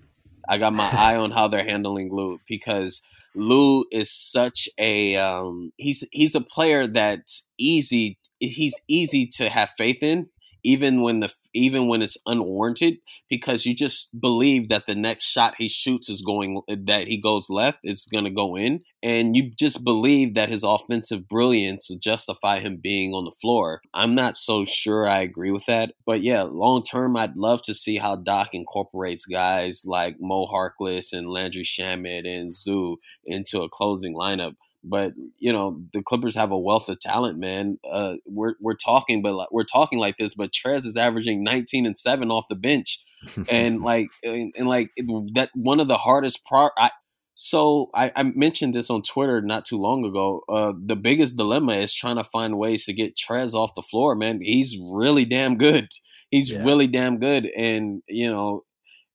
I 0.48 0.58
got 0.58 0.72
my 0.74 0.88
eye 0.92 1.16
on 1.16 1.30
how 1.32 1.48
they're 1.48 1.64
handling 1.64 2.12
Lou 2.12 2.40
because 2.48 3.02
Lou 3.34 3.84
is 3.92 4.10
such 4.10 4.68
a 4.78 5.16
um, 5.16 5.72
he's 5.76 6.04
he's 6.12 6.34
a 6.34 6.40
player 6.40 6.86
that's 6.86 7.46
easy. 7.58 8.18
He's 8.40 8.80
easy 8.88 9.26
to 9.36 9.48
have 9.50 9.70
faith 9.76 10.02
in, 10.02 10.28
even 10.62 11.02
when 11.02 11.20
the 11.20 11.32
even 11.52 11.88
when 11.88 12.02
it's 12.02 12.16
unwarranted, 12.26 12.98
because 13.28 13.66
you 13.66 13.74
just 13.74 14.18
believe 14.20 14.68
that 14.68 14.84
the 14.86 14.94
next 14.94 15.24
shot 15.24 15.54
he 15.58 15.68
shoots 15.68 16.08
is 16.08 16.22
going 16.22 16.60
uh, 16.68 16.76
that 16.86 17.08
he 17.08 17.20
goes 17.20 17.50
left 17.50 17.78
is 17.82 18.06
going 18.06 18.24
to 18.24 18.30
go 18.30 18.56
in, 18.56 18.82
and 19.02 19.36
you 19.36 19.50
just 19.58 19.84
believe 19.84 20.34
that 20.34 20.48
his 20.48 20.62
offensive 20.62 21.28
brilliance 21.28 21.88
will 21.88 21.98
justify 21.98 22.60
him 22.60 22.78
being 22.82 23.12
on 23.12 23.24
the 23.24 23.32
floor. 23.40 23.80
I'm 23.94 24.14
not 24.14 24.36
so 24.36 24.64
sure 24.64 25.06
I 25.08 25.20
agree 25.20 25.50
with 25.50 25.66
that, 25.66 25.94
but 26.06 26.22
yeah, 26.22 26.42
long 26.42 26.82
term, 26.82 27.16
I'd 27.16 27.36
love 27.36 27.62
to 27.62 27.74
see 27.74 27.96
how 27.96 28.16
Doc 28.16 28.50
incorporates 28.52 29.26
guys 29.26 29.82
like 29.84 30.16
Mo 30.20 30.46
Harkless 30.46 31.12
and 31.12 31.28
Landry 31.28 31.64
Shamet 31.64 32.26
and 32.26 32.52
Zoo 32.54 32.98
into 33.24 33.62
a 33.62 33.68
closing 33.68 34.14
lineup 34.14 34.54
but 34.82 35.12
you 35.38 35.52
know 35.52 35.82
the 35.92 36.02
Clippers 36.02 36.34
have 36.34 36.50
a 36.50 36.58
wealth 36.58 36.88
of 36.88 37.00
talent, 37.00 37.38
man. 37.38 37.78
Uh, 37.88 38.14
we're 38.26 38.54
we're 38.60 38.74
talking, 38.74 39.22
but 39.22 39.52
we're 39.52 39.64
talking 39.64 39.98
like 39.98 40.16
this. 40.16 40.34
But 40.34 40.52
Trez 40.52 40.86
is 40.86 40.96
averaging 40.96 41.44
19 41.44 41.86
and 41.86 41.98
seven 41.98 42.30
off 42.30 42.46
the 42.48 42.56
bench, 42.56 43.04
and 43.48 43.82
like 43.82 44.08
and, 44.22 44.52
and, 44.56 44.68
like 44.68 44.90
that 45.34 45.50
one 45.54 45.80
of 45.80 45.88
the 45.88 45.98
hardest 45.98 46.44
part. 46.44 46.72
I, 46.78 46.90
so 47.34 47.88
I, 47.94 48.12
I, 48.14 48.22
mentioned 48.24 48.74
this 48.74 48.90
on 48.90 49.02
Twitter 49.02 49.40
not 49.40 49.64
too 49.64 49.78
long 49.78 50.04
ago. 50.04 50.42
Uh, 50.46 50.72
the 50.84 50.96
biggest 50.96 51.36
dilemma 51.36 51.74
is 51.74 51.94
trying 51.94 52.16
to 52.16 52.28
find 52.30 52.58
ways 52.58 52.84
to 52.84 52.92
get 52.92 53.16
Trez 53.16 53.54
off 53.54 53.74
the 53.74 53.82
floor. 53.82 54.14
Man, 54.14 54.40
he's 54.42 54.78
really 54.78 55.24
damn 55.24 55.56
good. 55.56 55.88
He's 56.30 56.52
yeah. 56.52 56.62
really 56.62 56.86
damn 56.86 57.18
good, 57.18 57.48
and 57.56 58.02
you 58.08 58.30
know 58.30 58.64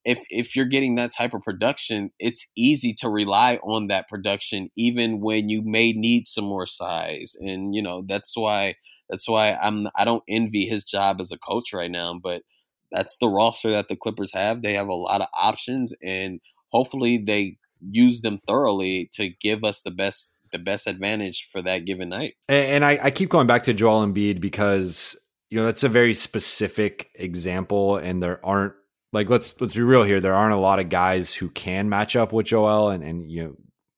if 0.05 0.19
if 0.29 0.55
you're 0.55 0.65
getting 0.65 0.95
that 0.95 1.11
type 1.11 1.33
of 1.33 1.41
production, 1.41 2.11
it's 2.19 2.47
easy 2.55 2.93
to 2.93 3.09
rely 3.09 3.57
on 3.63 3.87
that 3.87 4.07
production 4.07 4.69
even 4.77 5.19
when 5.19 5.49
you 5.49 5.61
may 5.63 5.91
need 5.91 6.27
some 6.27 6.45
more 6.45 6.67
size. 6.67 7.35
And 7.39 7.73
you 7.73 7.81
know, 7.81 8.03
that's 8.07 8.37
why 8.37 8.75
that's 9.09 9.27
why 9.27 9.55
I'm 9.55 9.87
I 9.95 10.05
don't 10.05 10.23
envy 10.29 10.65
his 10.65 10.85
job 10.85 11.19
as 11.19 11.31
a 11.31 11.37
coach 11.37 11.73
right 11.73 11.91
now, 11.91 12.19
but 12.21 12.43
that's 12.91 13.17
the 13.17 13.27
roster 13.27 13.71
that 13.71 13.87
the 13.89 13.95
Clippers 13.95 14.31
have. 14.33 14.61
They 14.61 14.75
have 14.75 14.87
a 14.87 14.93
lot 14.93 15.21
of 15.21 15.27
options 15.35 15.93
and 16.03 16.39
hopefully 16.69 17.17
they 17.17 17.57
use 17.81 18.21
them 18.21 18.39
thoroughly 18.47 19.09
to 19.13 19.29
give 19.29 19.63
us 19.63 19.81
the 19.81 19.91
best 19.91 20.31
the 20.51 20.59
best 20.59 20.87
advantage 20.87 21.49
for 21.51 21.61
that 21.63 21.85
given 21.85 22.09
night. 22.09 22.35
And, 22.47 22.67
and 22.67 22.85
I, 22.85 22.99
I 23.03 23.11
keep 23.11 23.29
going 23.29 23.47
back 23.47 23.63
to 23.63 23.73
Joel 23.73 24.05
Embiid 24.05 24.39
because 24.39 25.15
you 25.49 25.57
know 25.57 25.65
that's 25.65 25.83
a 25.83 25.89
very 25.89 26.13
specific 26.13 27.09
example, 27.15 27.97
and 27.97 28.21
there 28.21 28.45
aren't 28.45 28.73
like 29.11 29.29
let's 29.29 29.59
let's 29.61 29.73
be 29.73 29.81
real 29.81 30.03
here. 30.03 30.19
There 30.19 30.33
aren't 30.33 30.53
a 30.53 30.59
lot 30.59 30.79
of 30.79 30.89
guys 30.89 31.33
who 31.33 31.49
can 31.49 31.89
match 31.89 32.15
up 32.15 32.33
with 32.33 32.47
Joel 32.47 32.89
and 32.89 33.03
and 33.03 33.31
you 33.31 33.43
know 33.43 33.55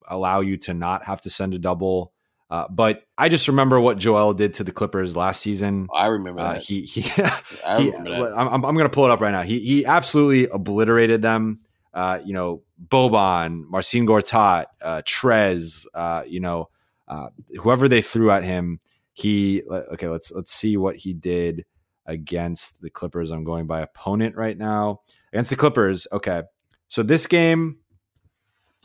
allow 0.08 0.42
you 0.42 0.58
to 0.58 0.74
not 0.74 1.04
have 1.06 1.22
to 1.22 1.30
send 1.30 1.54
a 1.54 1.60
double. 1.60 2.14
Uh, 2.50 2.66
but 2.70 3.04
I 3.18 3.28
just 3.28 3.50
remember 3.50 3.80
what 3.80 3.98
Joel 3.98 4.34
did 4.34 4.54
to 4.56 4.64
the 4.64 4.72
Clippers 4.72 5.18
last 5.18 5.42
season. 5.42 5.88
I 5.94 6.06
remember 6.06 6.40
uh, 6.40 6.54
that. 6.54 6.62
He 6.62 6.84
he, 6.84 7.02
I 7.66 7.82
he 7.82 7.92
that. 7.92 8.34
I'm, 8.38 8.64
I'm 8.64 8.76
going 8.76 8.86
to 8.86 8.90
pull 8.90 9.06
it 9.06 9.12
up 9.12 9.20
right 9.20 9.32
now. 9.32 9.42
He 9.42 9.60
he 9.60 9.86
absolutely 9.86 10.48
obliterated 10.48 11.22
them. 11.22 11.60
Uh, 11.94 12.20
you 12.24 12.34
know, 12.34 12.62
Boban, 12.88 13.64
Marcin 13.68 14.06
Gortat, 14.06 14.66
uh, 14.82 15.02
Trez, 15.04 15.88
uh, 15.96 16.24
you 16.28 16.40
know, 16.40 16.70
uh, 17.08 17.30
whoever 17.60 17.90
they 17.90 18.02
threw 18.02 18.30
at 18.30 18.44
him, 18.44 18.80
he 19.14 19.64
okay. 19.68 20.08
Let's 20.08 20.32
let's 20.32 20.54
see 20.54 20.78
what 20.78 20.96
he 20.96 21.14
did 21.14 21.66
against 22.08 22.82
the 22.82 22.90
Clippers. 22.90 23.32
I'm 23.32 23.44
going 23.44 23.68
by 23.68 23.82
opponent 23.82 24.36
right 24.36 24.58
now. 24.58 25.02
Against 25.32 25.50
the 25.50 25.56
Clippers. 25.56 26.08
Okay. 26.12 26.44
So 26.88 27.04
this 27.04 27.28
game, 27.28 27.78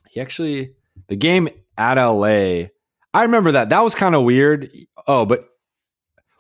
he 0.08 0.20
actually, 0.20 0.74
the 1.06 1.16
game 1.16 1.48
at 1.78 1.94
LA, 1.94 2.66
I 3.14 3.22
remember 3.22 3.52
that. 3.52 3.68
That 3.70 3.80
was 3.80 3.94
kind 3.94 4.14
of 4.14 4.24
weird. 4.24 4.70
Oh, 5.06 5.24
but, 5.24 5.44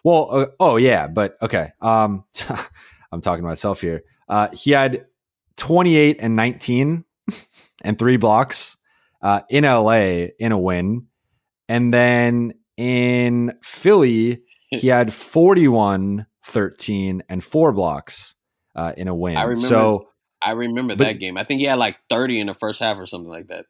well, 0.04 0.28
uh, 0.30 0.46
oh, 0.58 0.76
yeah. 0.76 1.06
But 1.06 1.36
okay. 1.40 1.70
Um, 1.80 2.24
I'm 3.12 3.20
talking 3.20 3.42
to 3.42 3.48
myself 3.48 3.80
here. 3.80 4.02
Uh, 4.28 4.48
he 4.52 4.72
had 4.72 5.06
28 5.56 6.16
and 6.20 6.34
19 6.34 7.04
and 7.82 7.98
three 7.98 8.16
blocks 8.16 8.76
uh, 9.22 9.42
in 9.48 9.64
LA 9.64 10.28
in 10.38 10.52
a 10.52 10.58
win. 10.58 11.06
And 11.68 11.94
then 11.94 12.54
in 12.76 13.54
Philly, 13.62 14.42
he 14.70 14.88
had 14.88 15.12
41 15.12 16.26
13 16.44 17.22
and 17.28 17.42
four 17.42 17.72
blocks 17.72 18.34
uh, 18.74 18.92
in 18.96 19.08
a 19.08 19.14
win. 19.14 19.36
I 19.36 19.42
remember, 19.42 19.68
so 19.68 20.08
I 20.42 20.52
remember 20.52 20.96
but, 20.96 21.04
that 21.04 21.18
game. 21.18 21.36
I 21.36 21.44
think 21.44 21.60
he 21.60 21.66
had 21.66 21.78
like 21.78 21.98
30 22.08 22.40
in 22.40 22.46
the 22.46 22.54
first 22.54 22.80
half 22.80 22.98
or 22.98 23.06
something 23.06 23.30
like 23.30 23.48
that. 23.48 23.66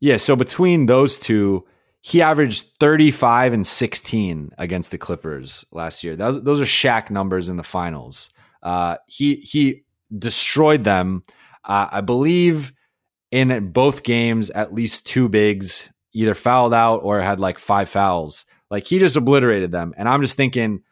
Yeah, 0.00 0.16
so 0.16 0.36
between 0.36 0.86
those 0.86 1.18
two, 1.18 1.66
he 2.00 2.20
averaged 2.20 2.66
35 2.80 3.52
and 3.54 3.66
16 3.66 4.52
against 4.58 4.90
the 4.90 4.98
Clippers 4.98 5.64
last 5.72 6.04
year. 6.04 6.16
Those, 6.16 6.42
those 6.42 6.60
are 6.60 6.64
Shaq 6.64 7.10
numbers 7.10 7.48
in 7.48 7.56
the 7.56 7.62
finals. 7.62 8.30
Uh, 8.62 8.96
he 9.06 9.36
he 9.36 9.84
destroyed 10.16 10.84
them. 10.84 11.22
Uh, 11.64 11.88
I 11.90 12.00
believe 12.00 12.72
in 13.30 13.72
both 13.72 14.02
games, 14.02 14.50
at 14.50 14.72
least 14.72 15.06
two 15.06 15.28
bigs 15.28 15.90
either 16.12 16.34
fouled 16.34 16.72
out 16.72 17.02
or 17.02 17.20
had 17.20 17.40
like 17.40 17.58
five 17.58 17.88
fouls. 17.88 18.46
Like 18.70 18.86
he 18.86 18.98
just 18.98 19.16
obliterated 19.16 19.72
them. 19.72 19.92
And 19.96 20.08
I'm 20.08 20.22
just 20.22 20.36
thinking 20.36 20.82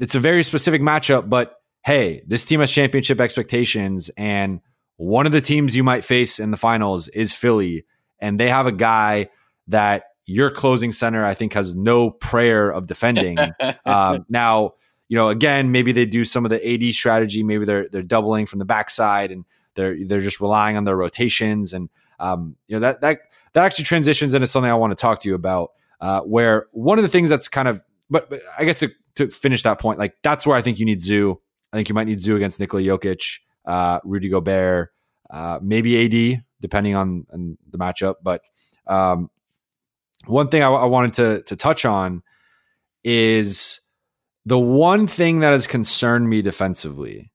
it's 0.00 0.14
a 0.14 0.20
very 0.20 0.42
specific 0.42 0.82
matchup, 0.82 1.28
but 1.28 1.60
hey, 1.84 2.22
this 2.26 2.44
team 2.44 2.60
has 2.60 2.72
championship 2.72 3.20
expectations. 3.20 4.10
And 4.16 4.60
one 4.96 5.26
of 5.26 5.32
the 5.32 5.40
teams 5.40 5.76
you 5.76 5.84
might 5.84 6.04
face 6.04 6.38
in 6.38 6.50
the 6.50 6.56
finals 6.56 7.08
is 7.08 7.32
Philly. 7.32 7.84
And 8.18 8.40
they 8.40 8.48
have 8.48 8.66
a 8.66 8.72
guy 8.72 9.28
that 9.68 10.04
your 10.26 10.50
closing 10.50 10.92
center, 10.92 11.24
I 11.24 11.34
think, 11.34 11.52
has 11.52 11.74
no 11.74 12.10
prayer 12.10 12.70
of 12.70 12.86
defending. 12.86 13.38
um, 13.84 14.26
now, 14.28 14.74
you 15.08 15.16
know, 15.16 15.28
again, 15.28 15.70
maybe 15.70 15.92
they 15.92 16.06
do 16.06 16.24
some 16.24 16.44
of 16.44 16.50
the 16.50 16.66
AD 16.66 16.92
strategy. 16.92 17.42
Maybe 17.42 17.64
they're 17.64 17.86
they're 17.88 18.02
doubling 18.02 18.46
from 18.46 18.58
the 18.58 18.64
backside 18.64 19.30
and 19.30 19.44
they're 19.74 19.96
they're 20.04 20.20
just 20.20 20.40
relying 20.40 20.76
on 20.76 20.84
their 20.84 20.96
rotations. 20.96 21.72
And 21.72 21.88
um, 22.18 22.56
you 22.66 22.74
know 22.76 22.80
that 22.80 23.00
that 23.02 23.20
that 23.52 23.64
actually 23.64 23.84
transitions 23.84 24.34
into 24.34 24.46
something 24.48 24.70
I 24.70 24.74
want 24.74 24.90
to 24.90 25.00
talk 25.00 25.20
to 25.20 25.28
you 25.28 25.34
about. 25.34 25.72
Uh, 26.00 26.20
where 26.22 26.66
one 26.72 26.98
of 26.98 27.02
the 27.02 27.08
things 27.08 27.30
that's 27.30 27.48
kind 27.48 27.68
of, 27.68 27.82
but, 28.10 28.28
but 28.28 28.42
I 28.58 28.66
guess 28.66 28.80
to, 28.80 28.90
to 29.16 29.28
finish 29.28 29.62
that 29.64 29.80
point, 29.80 29.98
like 29.98 30.14
that's 30.22 30.46
where 30.46 30.56
I 30.56 30.62
think 30.62 30.78
you 30.78 30.84
need 30.84 31.00
Zoo. 31.00 31.40
I 31.72 31.76
think 31.76 31.88
you 31.88 31.94
might 31.94 32.06
need 32.06 32.20
Zoo 32.20 32.36
against 32.36 32.60
Nikola 32.60 32.82
Jokic, 32.82 33.40
uh, 33.64 34.00
Rudy 34.04 34.28
Gobert, 34.28 34.92
uh, 35.30 35.58
maybe 35.62 36.04
AD, 36.34 36.44
depending 36.60 36.94
on, 36.94 37.26
on 37.32 37.58
the 37.70 37.78
matchup. 37.78 38.16
But 38.22 38.42
um, 38.86 39.30
one 40.26 40.48
thing 40.48 40.62
I, 40.62 40.68
I 40.68 40.84
wanted 40.84 41.14
to 41.14 41.42
to 41.42 41.56
touch 41.56 41.84
on 41.84 42.22
is 43.04 43.80
the 44.44 44.58
one 44.58 45.06
thing 45.06 45.40
that 45.40 45.50
has 45.50 45.66
concerned 45.66 46.28
me 46.28 46.42
defensively, 46.42 47.32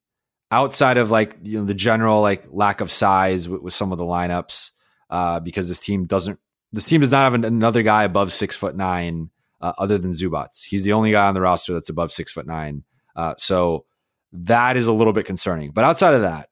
outside 0.49 0.97
of 0.97 1.11
like 1.11 1.37
you 1.43 1.59
know 1.59 1.65
the 1.65 1.73
general 1.73 2.21
like 2.21 2.45
lack 2.49 2.81
of 2.81 2.91
size 2.91 3.47
with, 3.49 3.61
with 3.61 3.73
some 3.73 3.91
of 3.91 3.97
the 3.97 4.05
lineups, 4.05 4.71
uh, 5.09 5.39
because 5.39 5.67
this 5.67 5.79
team 5.79 6.05
doesn't 6.05 6.39
this 6.71 6.85
team 6.85 7.01
does 7.01 7.11
not 7.11 7.31
have 7.31 7.43
another 7.43 7.83
guy 7.83 8.03
above 8.03 8.31
six 8.31 8.55
foot 8.55 8.75
nine 8.75 9.29
uh, 9.61 9.73
other 9.77 9.97
than 9.97 10.11
Zubac. 10.11 10.63
He's 10.65 10.83
the 10.83 10.93
only 10.93 11.11
guy 11.11 11.27
on 11.27 11.33
the 11.33 11.41
roster 11.41 11.73
that's 11.73 11.89
above 11.89 12.11
six 12.11 12.31
foot 12.31 12.47
nine. 12.47 12.83
Uh, 13.15 13.35
so 13.37 13.85
that 14.33 14.77
is 14.77 14.87
a 14.87 14.93
little 14.93 15.13
bit 15.13 15.25
concerning. 15.25 15.71
But 15.71 15.83
outside 15.83 16.13
of 16.13 16.21
that, 16.21 16.49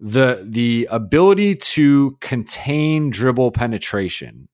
the 0.00 0.44
the 0.48 0.88
ability 0.90 1.56
to 1.56 2.16
contain 2.20 3.10
dribble 3.10 3.52
penetration, 3.52 4.48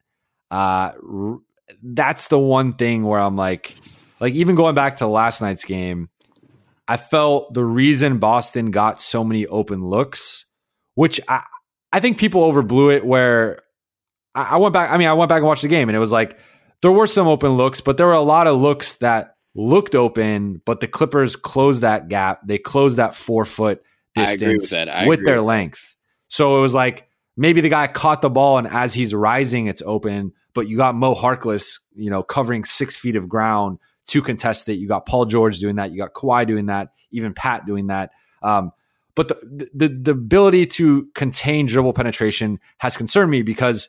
uh, 0.50 0.92
r- 1.12 1.38
that's 1.82 2.28
the 2.28 2.38
one 2.38 2.74
thing 2.74 3.04
where 3.04 3.20
I'm 3.20 3.36
like, 3.36 3.74
like 4.20 4.34
even 4.34 4.54
going 4.54 4.74
back 4.74 4.98
to 4.98 5.06
last 5.06 5.42
night's 5.42 5.64
game, 5.64 6.08
I 6.88 6.96
felt 6.96 7.52
the 7.52 7.64
reason 7.64 8.18
Boston 8.18 8.70
got 8.70 9.00
so 9.00 9.22
many 9.24 9.46
open 9.46 9.84
looks, 9.84 10.46
which 10.94 11.20
I 11.28 11.42
I 11.92 12.00
think 12.00 12.18
people 12.18 12.50
overblew 12.50 12.94
it. 12.96 13.04
Where 13.04 13.60
I, 14.34 14.42
I 14.52 14.56
went 14.56 14.72
back, 14.72 14.90
I 14.90 14.96
mean, 14.96 15.08
I 15.08 15.12
went 15.14 15.28
back 15.28 15.38
and 15.38 15.46
watched 15.46 15.62
the 15.62 15.68
game, 15.68 15.88
and 15.88 15.96
it 15.96 16.00
was 16.00 16.12
like 16.12 16.38
there 16.84 16.92
were 16.92 17.06
some 17.06 17.26
open 17.26 17.52
looks, 17.52 17.80
but 17.80 17.96
there 17.96 18.06
were 18.06 18.12
a 18.12 18.20
lot 18.20 18.46
of 18.46 18.60
looks 18.60 18.96
that 18.96 19.36
looked 19.54 19.94
open, 19.94 20.60
but 20.66 20.80
the 20.80 20.86
Clippers 20.86 21.34
closed 21.34 21.80
that 21.80 22.08
gap. 22.08 22.46
They 22.46 22.58
closed 22.58 22.98
that 22.98 23.14
four 23.14 23.46
foot 23.46 23.82
with 24.14 24.28
distance 24.38 24.70
with 25.06 25.20
agree 25.20 25.24
their 25.24 25.40
length. 25.40 25.96
So 26.28 26.58
it 26.58 26.60
was 26.60 26.74
like 26.74 27.08
maybe 27.38 27.62
the 27.62 27.70
guy 27.70 27.86
caught 27.86 28.20
the 28.20 28.28
ball 28.28 28.58
and 28.58 28.66
as 28.66 28.92
he's 28.92 29.14
rising, 29.14 29.66
it's 29.66 29.80
open, 29.86 30.34
but 30.52 30.68
you 30.68 30.76
got 30.76 30.94
Mo 30.94 31.14
Harkless, 31.14 31.80
you 31.96 32.10
know, 32.10 32.22
covering 32.22 32.66
six 32.66 32.98
feet 32.98 33.16
of 33.16 33.30
ground 33.30 33.78
to 34.08 34.20
contest 34.20 34.68
it. 34.68 34.74
You 34.74 34.86
got 34.86 35.06
Paul 35.06 35.24
George 35.24 35.60
doing 35.60 35.76
that. 35.76 35.90
You 35.90 35.96
got 35.96 36.12
Kawhi 36.12 36.46
doing 36.46 36.66
that. 36.66 36.90
Even 37.12 37.32
Pat 37.32 37.64
doing 37.64 37.86
that. 37.86 38.10
Um, 38.42 38.72
but 39.14 39.28
the, 39.28 39.70
the 39.72 39.88
the 39.88 40.10
ability 40.10 40.66
to 40.66 41.08
contain 41.14 41.64
dribble 41.64 41.94
penetration 41.94 42.60
has 42.76 42.94
concerned 42.94 43.30
me 43.30 43.40
because 43.40 43.88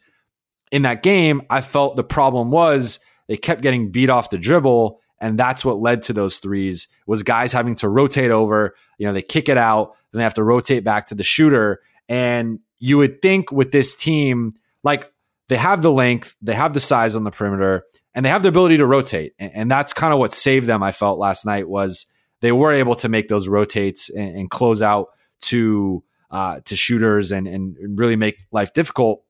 in 0.71 0.83
that 0.83 1.03
game, 1.03 1.41
I 1.49 1.61
felt 1.61 1.95
the 1.95 2.03
problem 2.03 2.51
was 2.51 2.99
they 3.27 3.37
kept 3.37 3.61
getting 3.61 3.91
beat 3.91 4.09
off 4.09 4.29
the 4.29 4.37
dribble, 4.37 4.99
and 5.19 5.37
that's 5.37 5.63
what 5.63 5.79
led 5.79 6.03
to 6.03 6.13
those 6.13 6.37
threes. 6.37 6.87
Was 7.07 7.23
guys 7.23 7.53
having 7.53 7.75
to 7.75 7.89
rotate 7.89 8.31
over. 8.31 8.75
You 8.97 9.07
know, 9.07 9.13
they 9.13 9.21
kick 9.21 9.49
it 9.49 9.57
out, 9.57 9.95
then 10.11 10.19
they 10.19 10.23
have 10.23 10.33
to 10.35 10.43
rotate 10.43 10.83
back 10.83 11.07
to 11.07 11.15
the 11.15 11.23
shooter. 11.23 11.81
And 12.09 12.59
you 12.77 12.97
would 12.97 13.21
think 13.21 13.51
with 13.51 13.71
this 13.71 13.95
team, 13.95 14.55
like 14.83 15.11
they 15.47 15.57
have 15.57 15.81
the 15.81 15.91
length, 15.91 16.35
they 16.41 16.53
have 16.53 16.73
the 16.73 16.79
size 16.79 17.15
on 17.15 17.23
the 17.23 17.31
perimeter, 17.31 17.83
and 18.13 18.25
they 18.25 18.29
have 18.29 18.43
the 18.43 18.49
ability 18.49 18.77
to 18.77 18.85
rotate. 18.85 19.33
And, 19.39 19.51
and 19.53 19.71
that's 19.71 19.93
kind 19.93 20.13
of 20.13 20.19
what 20.19 20.33
saved 20.33 20.67
them. 20.67 20.83
I 20.83 20.91
felt 20.91 21.19
last 21.19 21.45
night 21.45 21.67
was 21.67 22.05
they 22.41 22.51
were 22.51 22.73
able 22.73 22.95
to 22.95 23.09
make 23.09 23.27
those 23.27 23.47
rotates 23.47 24.09
and, 24.09 24.35
and 24.37 24.49
close 24.49 24.81
out 24.81 25.07
to 25.41 26.03
uh, 26.31 26.59
to 26.65 26.75
shooters 26.75 27.31
and 27.31 27.47
and 27.47 27.77
really 27.97 28.15
make 28.15 28.43
life 28.51 28.73
difficult. 28.73 29.24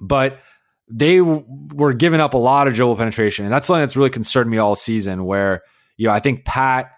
But 0.00 0.40
they 0.90 1.18
w- 1.18 1.44
were 1.74 1.92
giving 1.92 2.20
up 2.20 2.34
a 2.34 2.38
lot 2.38 2.68
of 2.68 2.74
dribble 2.74 2.96
penetration, 2.96 3.44
and 3.44 3.52
that's 3.52 3.66
something 3.66 3.82
that's 3.82 3.96
really 3.96 4.10
concerned 4.10 4.50
me 4.50 4.58
all 4.58 4.76
season. 4.76 5.24
Where 5.24 5.62
you 5.96 6.06
know 6.08 6.12
I 6.12 6.20
think 6.20 6.44
Pat 6.44 6.90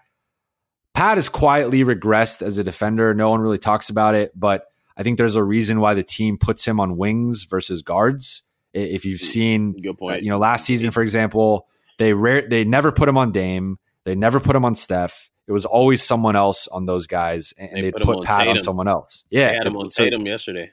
Pat 0.93 1.17
has 1.17 1.29
quietly 1.29 1.83
regressed 1.83 2.41
as 2.41 2.57
a 2.57 2.63
defender. 2.63 3.13
No 3.13 3.29
one 3.29 3.41
really 3.41 3.57
talks 3.57 3.89
about 3.89 4.15
it, 4.15 4.31
but 4.35 4.65
I 4.97 5.03
think 5.03 5.17
there's 5.17 5.35
a 5.35 5.43
reason 5.43 5.79
why 5.79 5.93
the 5.93 6.03
team 6.03 6.37
puts 6.37 6.65
him 6.65 6.79
on 6.79 6.97
wings 6.97 7.45
versus 7.45 7.81
guards. 7.81 8.43
If 8.73 9.03
you've 9.03 9.19
seen 9.19 9.73
Good 9.73 9.89
uh, 9.89 9.93
point. 9.93 10.23
you 10.23 10.29
know, 10.29 10.37
last 10.37 10.65
season, 10.65 10.91
for 10.91 11.01
example, 11.01 11.67
they 11.97 12.13
rare 12.13 12.47
they 12.47 12.63
never 12.63 12.91
put 12.91 13.09
him 13.09 13.17
on 13.17 13.31
Dame. 13.31 13.77
They 14.05 14.15
never 14.15 14.39
put 14.39 14.55
him 14.55 14.63
on 14.63 14.75
Steph. 14.75 15.29
It 15.47 15.51
was 15.51 15.65
always 15.65 16.01
someone 16.01 16.35
else 16.35 16.67
on 16.67 16.85
those 16.85 17.07
guys, 17.07 17.53
and 17.57 17.75
They 17.75 17.81
they 17.81 17.91
put 17.91 18.03
put, 18.03 18.17
on 18.19 18.23
Pat 18.23 18.47
on 18.47 18.61
someone 18.61 18.87
else. 18.87 19.25
Yeah, 19.29 19.49
They 19.49 19.55
had 19.55 19.67
him 19.67 19.75
on 19.75 19.89
so, 19.89 20.03
Tatum 20.03 20.25
yesterday. 20.25 20.71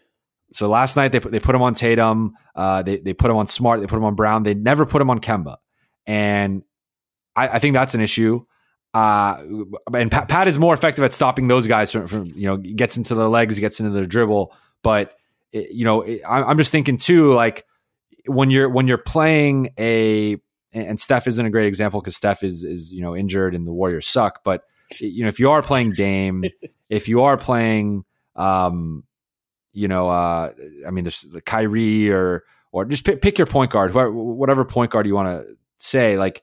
So 0.53 0.69
last 0.69 0.97
night 0.97 1.13
they 1.13 1.21
put 1.21 1.33
they 1.33 1.41
put 1.41 1.55
him 1.55 1.63
on 1.63 1.75
Tatum. 1.75 2.35
Uh, 2.55 2.83
they 2.83 2.97
they 2.99 3.13
put 3.13 3.31
him 3.31 3.37
on 3.37 3.47
Smart. 3.47 3.81
They 3.81 3.87
put 3.87 3.97
him 3.97 4.05
on 4.05 4.15
Brown. 4.15 4.43
They 4.43 4.55
never 4.55 4.87
put 4.87 5.03
him 5.03 5.11
on 5.11 5.21
Kemba, 5.21 5.57
and 6.07 6.63
I, 7.37 7.49
I 7.49 7.59
think 7.59 7.75
that's 7.75 7.95
an 7.95 8.01
issue. 8.01 8.41
Uh, 8.95 9.43
and 9.95 10.11
Pat, 10.11 10.29
Pat 10.29 10.49
is 10.49 10.59
more 10.59 10.73
effective 10.73 11.05
at 11.05 11.13
stopping 11.13 11.47
those 11.47 11.67
guys 11.67 11.93
from, 11.93 12.07
from 12.07 12.27
you 12.27 12.47
know 12.47 12.57
gets 12.57 12.97
into 12.97 13.15
their 13.15 13.29
legs, 13.29 13.59
gets 13.59 13.81
into 13.81 13.93
their 13.93 14.07
dribble. 14.07 14.55
But 14.83 15.15
it- 15.53 15.71
you 15.71 15.85
know, 15.85 16.03
it, 16.03 16.21
I'm 16.29 16.57
just 16.59 16.73
thinking 16.73 16.97
too, 16.97 17.33
like 17.35 17.65
when 18.27 18.51
you're 18.51 18.69
when 18.69 18.89
you're 18.89 18.99
playing 18.99 19.71
a 19.79 20.39
and 20.73 20.99
Steph 21.01 21.27
isn't 21.27 21.45
a 21.47 21.51
great 21.51 21.67
example 21.67 22.01
because 22.01 22.17
Steph 22.17 22.43
is 22.43 22.65
is 22.65 22.93
you 22.93 23.01
know 23.03 23.15
injured 23.17 23.55
and 23.55 23.67
the 23.67 23.73
Warriors 23.73 24.07
suck. 24.07 24.43
But 24.45 24.63
you 25.01 25.23
know, 25.23 25.29
if 25.29 25.39
you 25.39 25.51
are 25.51 25.63
playing 25.63 25.93
Dame, 25.93 26.45
if 26.89 27.09
you 27.09 27.23
are 27.23 27.37
playing, 27.37 28.05
um, 28.37 29.05
you 29.73 29.89
know, 29.89 30.09
uh, 30.09 30.53
I 30.87 30.91
mean, 30.91 31.05
there's 31.05 31.23
the 31.23 31.41
Kyrie 31.41 32.11
or 32.11 32.45
or 32.73 32.85
just 32.85 33.05
pick, 33.05 33.23
pick 33.23 33.39
your 33.39 33.47
point 33.47 33.71
guard, 33.71 33.95
whatever 33.95 34.65
point 34.65 34.91
guard 34.91 35.07
you 35.07 35.15
want 35.15 35.29
to 35.29 35.55
say. 35.79 36.19
Like 36.19 36.43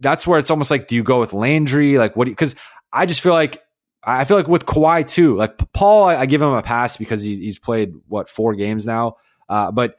that's 0.00 0.26
where 0.26 0.38
it's 0.38 0.50
almost 0.50 0.70
like, 0.70 0.86
do 0.86 0.94
you 0.94 1.02
go 1.02 1.20
with 1.20 1.32
Landry? 1.32 1.98
Like 1.98 2.16
what? 2.16 2.26
Because 2.26 2.54
I 2.92 3.06
just 3.06 3.20
feel 3.20 3.32
like 3.32 3.62
I 4.04 4.24
feel 4.24 4.36
like 4.36 4.48
with 4.48 4.66
Kawhi 4.66 5.08
too. 5.08 5.36
Like 5.36 5.56
Paul, 5.72 6.04
I, 6.04 6.16
I 6.16 6.26
give 6.26 6.42
him 6.42 6.52
a 6.52 6.62
pass 6.62 6.96
because 6.96 7.22
he's 7.22 7.38
he's 7.38 7.58
played 7.58 7.94
what 8.08 8.28
four 8.28 8.54
games 8.54 8.86
now, 8.86 9.16
uh, 9.48 9.70
but 9.72 9.96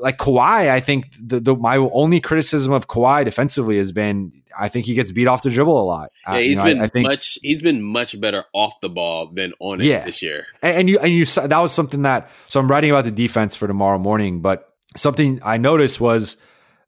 like 0.00 0.18
Kawhi, 0.18 0.70
I 0.70 0.80
think 0.80 1.12
the, 1.20 1.40
the 1.40 1.56
my 1.56 1.76
only 1.76 2.20
criticism 2.20 2.72
of 2.72 2.88
Kawhi 2.88 3.24
defensively 3.24 3.78
has 3.78 3.92
been 3.92 4.32
I 4.58 4.68
think 4.68 4.86
he 4.86 4.94
gets 4.94 5.12
beat 5.12 5.26
off 5.28 5.42
the 5.42 5.50
dribble 5.50 5.80
a 5.80 5.84
lot. 5.84 6.10
Uh, 6.26 6.32
Yeah, 6.32 6.38
you 6.38 6.48
he's 6.48 6.58
know, 6.58 6.64
been 6.64 6.80
I, 6.80 6.86
think 6.88 7.06
much. 7.08 7.38
He's 7.42 7.62
been 7.62 7.82
much 7.82 8.20
better 8.20 8.44
off 8.52 8.74
the 8.82 8.88
ball 8.88 9.30
than 9.32 9.52
on 9.60 9.80
it 9.80 9.84
Yeah. 9.86 10.04
this 10.04 10.20
year. 10.22 10.46
and, 10.62 10.76
and 10.78 10.90
you 10.90 10.98
and 10.98 11.12
you 11.12 11.24
saw 11.24 11.46
that 11.46 11.58
was 11.60 11.72
something 11.72 12.02
that 12.02 12.30
so 12.48 12.58
I'm 12.60 12.68
writing 12.68 12.90
about 12.90 13.04
the 13.04 13.10
defense 13.10 13.54
for 13.54 13.66
tomorrow 13.68 13.98
morning, 13.98 14.40
but 14.42 14.68
something 14.96 15.40
I 15.44 15.58
noticed 15.58 16.00
was 16.00 16.36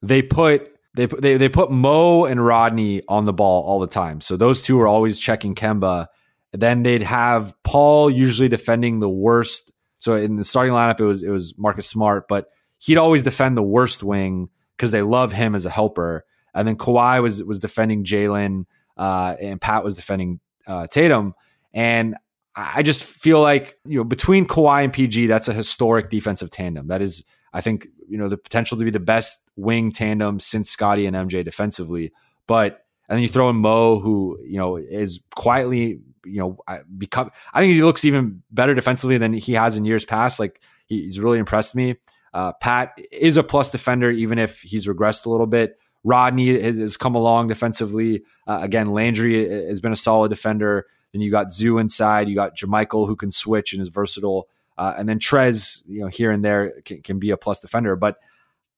they 0.03 0.23
put 0.23 0.73
they 0.95 1.07
put 1.07 1.23
they, 1.23 1.37
they 1.37 1.49
put 1.49 1.71
Mo 1.71 2.25
and 2.25 2.45
Rodney 2.45 3.03
on 3.09 3.25
the 3.25 3.33
ball 3.33 3.63
all 3.65 3.79
the 3.79 3.87
time. 3.87 4.21
So 4.21 4.37
those 4.37 4.61
two 4.61 4.81
are 4.81 4.89
always 4.89 5.19
checking 5.19 5.55
Kemba. 5.55 6.07
Then 6.53 6.83
they'd 6.83 7.03
have 7.03 7.55
Paul 7.63 8.11
usually 8.11 8.49
defending 8.49 8.99
the 8.99 9.09
worst. 9.09 9.71
So 10.01 10.17
in 10.17 10.35
the 10.37 10.45
starting 10.45 10.73
lineup, 10.75 10.99
it 10.99 11.05
was 11.05 11.23
it 11.23 11.31
was 11.31 11.55
Marcus 11.57 11.87
Smart, 11.87 12.27
but 12.27 12.49
he'd 12.79 12.97
always 12.97 13.23
defend 13.23 13.57
the 13.57 13.63
worst 13.63 14.03
wing 14.03 14.49
because 14.77 14.91
they 14.91 15.03
love 15.03 15.33
him 15.33 15.55
as 15.55 15.67
a 15.67 15.71
helper. 15.71 16.25
And 16.55 16.67
then 16.67 16.77
Kawhi 16.77 17.23
was 17.23 17.43
was 17.43 17.61
defending 17.61 18.05
Jalen, 18.05 18.65
uh, 18.97 19.37
and 19.41 19.61
Pat 19.61 19.85
was 19.85 19.97
defending 19.97 20.41
uh, 20.67 20.87
Tatum. 20.87 21.35
And 21.73 22.17
I 22.57 22.83
just 22.83 23.05
feel 23.05 23.41
like 23.41 23.79
you 23.85 23.99
know 23.99 24.05
between 24.05 24.47
Kawhi 24.47 24.85
and 24.85 24.93
PG, 24.93 25.27
that's 25.27 25.49
a 25.49 25.53
historic 25.53 26.11
defensive 26.11 26.51
tandem. 26.51 26.89
That 26.89 27.03
is, 27.03 27.25
I 27.53 27.61
think, 27.61 27.89
you 28.09 28.19
know, 28.19 28.29
the 28.29 28.37
potential 28.37 28.77
to 28.79 28.85
be 28.85 28.91
the 28.91 29.01
best 29.01 29.49
wing 29.57 29.93
tandem 29.93 30.41
since 30.41 30.71
Scotty 30.71 31.07
and 31.07 31.17
MJ 31.17 31.45
defensively. 31.45 32.13
But 32.47 32.85
and 33.09 33.17
then 33.17 33.23
you 33.23 33.29
throw 33.29 33.51
in 33.51 33.57
Mo, 33.57 33.99
who 33.99 34.39
you 34.43 34.59
know 34.59 34.77
is 34.77 35.21
quietly, 35.37 36.01
you 36.25 36.41
know, 36.41 36.59
become. 36.99 37.31
I 37.53 37.61
think 37.61 37.73
he 37.75 37.83
looks 37.83 38.05
even 38.05 38.43
better 38.51 38.75
defensively 38.75 39.19
than 39.19 39.33
he 39.33 39.53
has 39.55 39.77
in 39.77 39.85
years 39.85 40.05
past. 40.05 40.39
Like 40.39 40.61
he's 40.87 41.21
really 41.21 41.39
impressed 41.39 41.75
me. 41.75 41.97
Uh, 42.33 42.53
Pat 42.53 42.97
is 43.11 43.37
a 43.37 43.43
plus 43.43 43.71
defender, 43.71 44.11
even 44.11 44.39
if 44.39 44.61
he's 44.61 44.87
regressed 44.87 45.27
a 45.27 45.31
little 45.31 45.47
bit. 45.47 45.79
Rodney 46.03 46.61
has, 46.61 46.97
come 46.97 47.15
along 47.15 47.49
defensively. 47.49 48.23
Uh, 48.47 48.61
again, 48.63 48.91
Landry 48.91 49.49
has 49.49 49.81
been 49.81 49.93
a 49.93 49.97
solid 49.97 50.31
defender. 50.31 50.87
Then 51.13 51.21
you 51.21 51.31
got 51.31 51.53
Zoo 51.53 51.79
inside. 51.79 52.29
You 52.29 52.35
got 52.35 52.57
JaMychal 52.57 53.07
who 53.07 53.17
can 53.17 53.31
switch 53.31 53.73
and 53.73 53.83
is 53.83 53.89
versatile. 53.89 54.49
Uh, 54.79 54.95
and 54.97 55.09
then 55.09 55.19
Trez, 55.19 55.83
you 55.87 56.01
know, 56.01 56.07
here 56.07 56.31
and 56.31 56.45
there 56.45 56.81
can, 56.85 57.03
can 57.03 57.19
be 57.19 57.31
a 57.31 57.37
plus 57.37 57.61
defender. 57.61 57.97
But 57.97 58.17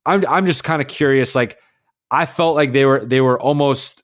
I'm 0.04 0.24
I'm 0.26 0.46
just 0.46 0.64
kind 0.64 0.82
of 0.82 0.88
curious. 0.88 1.36
Like 1.36 1.58
I 2.10 2.26
felt 2.26 2.56
like 2.56 2.72
they 2.72 2.84
were 2.84 3.04
they 3.04 3.20
were 3.20 3.40
almost. 3.40 4.02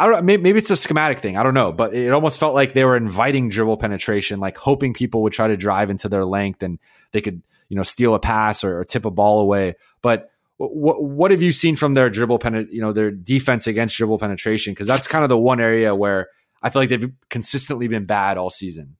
I 0.00 0.06
don't 0.06 0.16
know. 0.16 0.22
Maybe, 0.22 0.42
maybe 0.42 0.58
it's 0.58 0.70
a 0.70 0.76
schematic 0.76 1.20
thing. 1.20 1.36
I 1.36 1.44
don't 1.44 1.54
know, 1.54 1.70
but 1.70 1.94
it 1.94 2.12
almost 2.12 2.40
felt 2.40 2.54
like 2.54 2.72
they 2.72 2.84
were 2.84 2.96
inviting 2.96 3.50
dribble 3.50 3.76
penetration, 3.76 4.40
like 4.40 4.58
hoping 4.58 4.94
people 4.94 5.22
would 5.22 5.32
try 5.32 5.46
to 5.46 5.56
drive 5.56 5.90
into 5.90 6.08
their 6.08 6.24
length 6.24 6.64
and 6.64 6.80
they 7.12 7.20
could, 7.20 7.40
you 7.68 7.76
know, 7.76 7.84
steal 7.84 8.16
a 8.16 8.18
pass 8.18 8.64
or, 8.64 8.80
or 8.80 8.84
tip 8.84 9.04
a 9.04 9.12
ball 9.12 9.38
away. 9.38 9.74
But 10.00 10.31
what 10.58 11.02
what 11.02 11.30
have 11.30 11.42
you 11.42 11.52
seen 11.52 11.76
from 11.76 11.94
their 11.94 12.10
dribble 12.10 12.40
you 12.70 12.80
know, 12.80 12.92
their 12.92 13.10
defense 13.10 13.66
against 13.66 13.96
dribble 13.96 14.18
penetration? 14.18 14.72
Because 14.72 14.86
that's 14.86 15.08
kind 15.08 15.24
of 15.24 15.28
the 15.28 15.38
one 15.38 15.60
area 15.60 15.94
where 15.94 16.28
I 16.62 16.70
feel 16.70 16.82
like 16.82 16.88
they've 16.88 17.12
consistently 17.30 17.88
been 17.88 18.06
bad 18.06 18.38
all 18.38 18.50
season. 18.50 18.96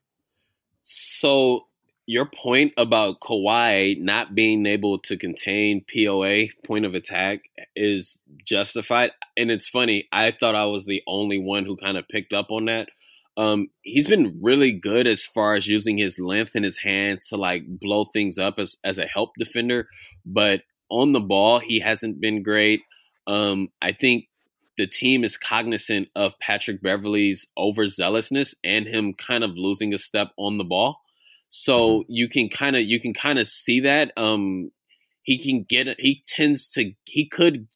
So 0.81 1.67
your 2.07 2.27
point 2.27 2.73
about 2.77 3.21
Kawhi 3.21 4.01
not 4.01 4.35
being 4.35 4.67
able 4.67 4.99
to 5.01 5.17
contain 5.17 5.85
POA 5.95 6.47
point 6.67 6.85
of 6.85 6.95
attack 6.95 7.43
is 7.77 8.19
justified, 8.45 9.13
and 9.37 9.51
it's 9.51 9.69
funny. 9.69 10.09
I 10.11 10.33
thought 10.33 10.57
I 10.57 10.65
was 10.67 10.85
the 10.85 11.03
only 11.07 11.39
one 11.39 11.65
who 11.65 11.77
kind 11.77 11.97
of 11.97 12.09
picked 12.09 12.33
up 12.33 12.51
on 12.51 12.65
that. 12.65 12.89
Um, 13.37 13.69
he's 13.83 14.09
been 14.09 14.41
really 14.43 14.73
good 14.73 15.07
as 15.07 15.25
far 15.25 15.55
as 15.55 15.67
using 15.67 15.97
his 15.97 16.19
length 16.19 16.55
in 16.55 16.65
his 16.65 16.79
hands 16.79 17.29
to 17.29 17.37
like 17.37 17.65
blow 17.67 18.05
things 18.05 18.37
up 18.37 18.59
as 18.59 18.77
as 18.85 18.99
a 18.99 19.07
help 19.07 19.31
defender, 19.39 19.89
but 20.27 20.63
on 20.93 21.13
the 21.13 21.21
ball 21.21 21.59
he 21.59 21.81
hasn't 21.81 22.21
been 22.21 22.43
great. 22.43 22.83
Um, 23.27 23.69
I 23.81 23.93
think 23.93 24.27
the 24.77 24.87
team 24.87 25.25
is 25.25 25.37
cognizant 25.37 26.09
of 26.17 26.39
Patrick 26.39 26.83
Beverley's 26.83 27.47
overzealousness 27.59 28.55
and 28.65 28.87
him 28.87 29.15
kind 29.15 29.45
of 29.45 29.51
losing 29.57 29.93
a 29.93 29.99
step 29.99 30.29
on 30.37 30.59
the 30.59 30.65
ball. 30.65 31.01
So 31.49 32.01
mm-hmm. 32.01 32.13
you 32.13 32.29
can 32.29 32.49
kind 32.49 32.77
of 32.77 32.83
you 32.83 33.01
can 33.01 33.15
kind 33.15 33.39
of 33.39 33.47
see 33.47 33.81
that 33.81 34.13
um 34.17 34.71
he 35.23 35.39
can 35.39 35.65
get 35.69 35.89
he 35.99 36.23
tends 36.27 36.69
to 36.69 36.93
he 37.05 37.29
could 37.29 37.69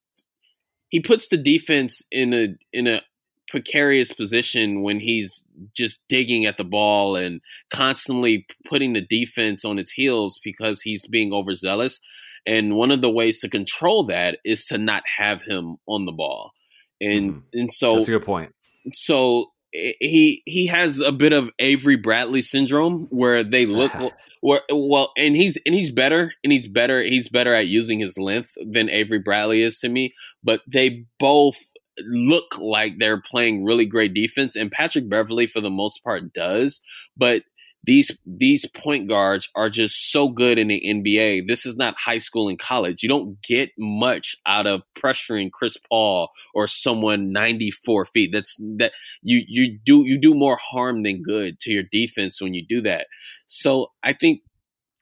he 0.89 1.01
puts 1.01 1.29
the 1.29 1.37
defense 1.37 2.03
in 2.11 2.33
a 2.33 2.55
in 2.73 2.87
a 2.87 3.03
precarious 3.49 4.13
position 4.13 4.83
when 4.83 4.99
he's 4.99 5.45
just 5.75 6.03
digging 6.09 6.47
at 6.47 6.57
the 6.57 6.65
ball 6.65 7.17
and 7.17 7.41
constantly 7.71 8.47
putting 8.69 8.93
the 8.93 9.01
defense 9.01 9.65
on 9.65 9.79
its 9.79 9.93
heels 9.93 10.41
because 10.43 10.83
he's 10.83 11.07
being 11.07 11.33
overzealous. 11.33 12.01
And 12.47 12.77
one 12.77 12.93
of 12.93 13.01
the 13.01 13.11
ways 13.11 13.41
to 13.41 13.49
control 13.49 14.05
that 14.05 14.39
is 14.45 14.67
to 14.67 14.79
not 14.79 15.03
have 15.19 15.43
him 15.43 15.77
on 15.89 16.07
the 16.07 16.13
ball 16.13 16.53
and 17.01 17.33
mm-hmm. 17.33 17.41
and 17.53 17.73
so 17.73 17.97
that's 17.97 18.09
a 18.09 18.13
good 18.13 18.25
point. 18.25 18.55
So 18.93 19.47
he 19.73 20.43
he 20.47 20.67
has 20.67 21.01
a 21.01 21.13
bit 21.13 21.33
of 21.33 21.51
Avery 21.59 21.97
Bradley 21.97 22.43
syndrome 22.43 23.07
where 23.11 23.45
they 23.45 23.67
look 23.67 23.93
where 24.41 24.63
well 24.71 25.13
and 25.17 25.37
he's 25.37 25.59
and 25.67 25.75
he's 25.75 25.91
better 25.91 26.33
and 26.43 26.53
he's 26.53 26.67
better 26.67 27.03
he's 27.03 27.29
better 27.29 27.55
at 27.55 27.67
using 27.67 27.99
his 27.99 28.19
length 28.19 28.51
than 28.57 28.89
Avery 28.91 29.19
Bradley 29.19 29.63
is 29.63 29.79
to 29.81 29.89
me 29.89 30.15
but 30.43 30.63
they 30.67 31.05
both 31.19 31.57
look 31.99 32.59
like 32.59 32.99
they're 32.99 33.21
playing 33.21 33.65
really 33.65 33.87
great 33.87 34.13
defense 34.13 34.55
and 34.55 34.71
Patrick 34.71 35.09
Beverley 35.09 35.47
for 35.47 35.61
the 35.61 35.71
most 35.71 36.05
part 36.05 36.33
does 36.33 36.83
but 37.17 37.43
these 37.87 38.21
these 38.27 38.67
point 38.67 39.09
guards 39.09 39.49
are 39.55 39.71
just 39.71 40.11
so 40.11 40.29
good 40.29 40.59
in 40.59 40.69
the 40.69 40.83
NBA. 40.85 41.47
This 41.47 41.65
is 41.65 41.77
not 41.77 41.95
high 41.97 42.19
school 42.19 42.49
and 42.49 42.59
college. 42.59 43.03
You 43.03 43.09
don't 43.09 43.41
get 43.43 43.71
much 43.79 44.37
out 44.45 44.67
of 44.67 44.83
pressuring 44.99 45.53
Chris 45.53 45.79
Paul 45.89 46.29
or 46.53 46.67
someone 46.67 47.33
94 47.33 48.07
feet. 48.07 48.31
That's 48.33 48.61
that 48.77 48.93
you 49.23 49.45
you 49.47 49.79
do 49.79 50.05
you 50.05 50.19
do 50.19 50.35
more 50.35 50.59
harm 50.61 51.05
than 51.05 51.23
good 51.23 51.61
to 51.61 51.73
your 51.73 51.85
defense 51.85 52.41
when 52.43 52.55
you 52.55 52.67
do 52.67 52.81
that. 52.83 53.07
So 53.47 53.93
I 54.03 54.13
think 54.13 54.41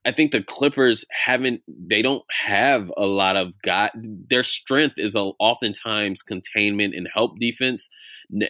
I 0.05 0.12
think 0.12 0.32
the 0.32 0.43
Clippers 0.43 1.07
haven't 1.11 1.62
they 1.66 2.03
don't 2.03 2.24
have 2.30 2.93
a 2.99 3.07
lot 3.07 3.37
of 3.37 3.55
got 3.62 3.93
their 3.95 4.43
strength 4.43 4.97
is 4.99 5.16
oftentimes 5.16 6.22
containment 6.22 6.95
and 6.95 7.09
help 7.12 7.39
defense 7.39 7.89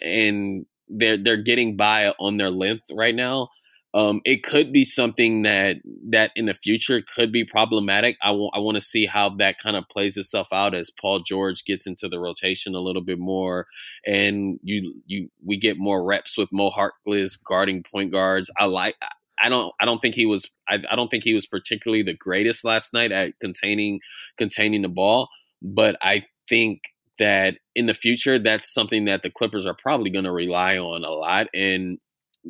and 0.01 0.65
they're 0.89 1.17
they're 1.17 1.41
getting 1.41 1.77
by 1.77 2.09
on 2.19 2.35
their 2.35 2.51
length 2.51 2.83
right 2.91 3.15
now 3.15 3.47
um, 3.95 4.19
it 4.25 4.43
could 4.43 4.73
be 4.73 4.83
something 4.83 5.43
that 5.43 5.77
that 6.09 6.31
in 6.35 6.47
the 6.47 6.53
future 6.53 7.01
could 7.01 7.31
be 7.31 7.45
problematic. 7.45 8.17
I 8.21 8.31
want 8.31 8.53
I 8.53 8.59
want 8.59 8.75
to 8.75 8.81
see 8.81 9.05
how 9.05 9.29
that 9.37 9.57
kind 9.57 9.77
of 9.77 9.87
plays 9.87 10.17
itself 10.17 10.47
out 10.51 10.75
as 10.75 10.91
Paul 10.91 11.21
George 11.21 11.63
gets 11.63 11.87
into 11.87 12.09
the 12.09 12.19
rotation 12.19 12.75
a 12.75 12.81
little 12.81 13.01
bit 13.01 13.19
more, 13.19 13.67
and 14.05 14.59
you 14.61 15.01
you 15.05 15.29
we 15.45 15.55
get 15.55 15.77
more 15.77 16.03
reps 16.03 16.37
with 16.37 16.51
Mo 16.51 16.71
Harkless 16.71 17.41
guarding 17.41 17.83
point 17.83 18.11
guards. 18.11 18.51
I 18.57 18.65
like. 18.65 18.95
I 19.41 19.47
don't. 19.47 19.73
I 19.79 19.85
don't 19.85 20.01
think 20.01 20.15
he 20.15 20.25
was. 20.25 20.51
I, 20.67 20.79
I 20.91 20.97
don't 20.97 21.09
think 21.09 21.23
he 21.23 21.33
was 21.33 21.45
particularly 21.45 22.03
the 22.03 22.13
greatest 22.13 22.65
last 22.65 22.93
night 22.93 23.13
at 23.13 23.39
containing 23.39 24.01
containing 24.37 24.81
the 24.81 24.89
ball. 24.89 25.29
But 25.61 25.95
I 26.01 26.25
think 26.49 26.81
that 27.17 27.55
in 27.75 27.85
the 27.85 27.93
future, 27.93 28.39
that's 28.39 28.73
something 28.73 29.05
that 29.05 29.23
the 29.23 29.29
Clippers 29.29 29.65
are 29.65 29.73
probably 29.73 30.09
going 30.09 30.25
to 30.25 30.33
rely 30.33 30.77
on 30.77 31.05
a 31.05 31.09
lot. 31.09 31.47
And 31.53 31.97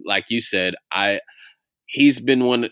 like 0.05 0.25
you 0.29 0.41
said, 0.41 0.73
I 0.91 1.19
he's 1.85 2.19
been 2.19 2.45
one. 2.45 2.69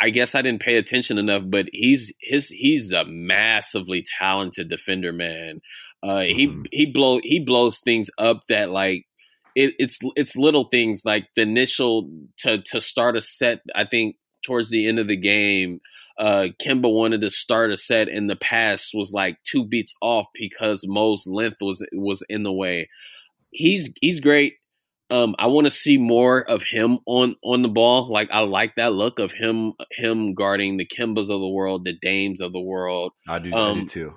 I 0.00 0.10
guess 0.10 0.34
I 0.34 0.42
didn't 0.42 0.62
pay 0.62 0.76
attention 0.76 1.18
enough, 1.18 1.44
but 1.46 1.66
he's 1.72 2.12
his 2.20 2.48
he's 2.48 2.92
a 2.92 3.04
massively 3.04 4.04
talented 4.18 4.68
defender, 4.68 5.12
man. 5.12 5.60
Uh, 6.02 6.18
mm-hmm. 6.18 6.62
He 6.70 6.84
he 6.84 6.86
blow 6.86 7.20
he 7.22 7.40
blows 7.40 7.80
things 7.80 8.10
up 8.18 8.40
that 8.48 8.70
like 8.70 9.06
it, 9.54 9.74
it's 9.78 9.98
it's 10.16 10.36
little 10.36 10.64
things 10.64 11.02
like 11.04 11.28
the 11.36 11.42
initial 11.42 12.10
to 12.38 12.62
to 12.62 12.80
start 12.80 13.16
a 13.16 13.20
set. 13.20 13.60
I 13.74 13.84
think 13.84 14.16
towards 14.44 14.70
the 14.70 14.86
end 14.86 14.98
of 14.98 15.08
the 15.08 15.16
game, 15.16 15.80
uh, 16.18 16.48
Kemba 16.62 16.92
wanted 16.92 17.20
to 17.22 17.30
start 17.30 17.72
a 17.72 17.76
set 17.76 18.08
in 18.08 18.26
the 18.26 18.36
past 18.36 18.92
was 18.94 19.12
like 19.12 19.42
two 19.44 19.64
beats 19.64 19.94
off 20.02 20.26
because 20.34 20.86
Mo's 20.86 21.26
length 21.26 21.58
was 21.60 21.86
was 21.92 22.22
in 22.28 22.42
the 22.42 22.52
way. 22.52 22.88
He's 23.50 23.92
he's 24.00 24.20
great. 24.20 24.54
Um, 25.10 25.34
I 25.38 25.48
want 25.48 25.66
to 25.66 25.70
see 25.70 25.98
more 25.98 26.40
of 26.48 26.62
him 26.62 26.98
on 27.06 27.36
on 27.42 27.62
the 27.62 27.68
ball. 27.68 28.10
Like 28.10 28.30
I 28.32 28.40
like 28.40 28.76
that 28.76 28.92
look 28.92 29.18
of 29.18 29.32
him 29.32 29.74
him 29.92 30.34
guarding 30.34 30.76
the 30.76 30.86
Kembas 30.86 31.30
of 31.30 31.40
the 31.40 31.48
world, 31.48 31.84
the 31.84 31.92
Dames 31.92 32.40
of 32.40 32.52
the 32.52 32.60
world. 32.60 33.12
I 33.28 33.38
do, 33.38 33.52
um, 33.52 33.78
I 33.78 33.80
do 33.80 33.86
too. 33.86 34.14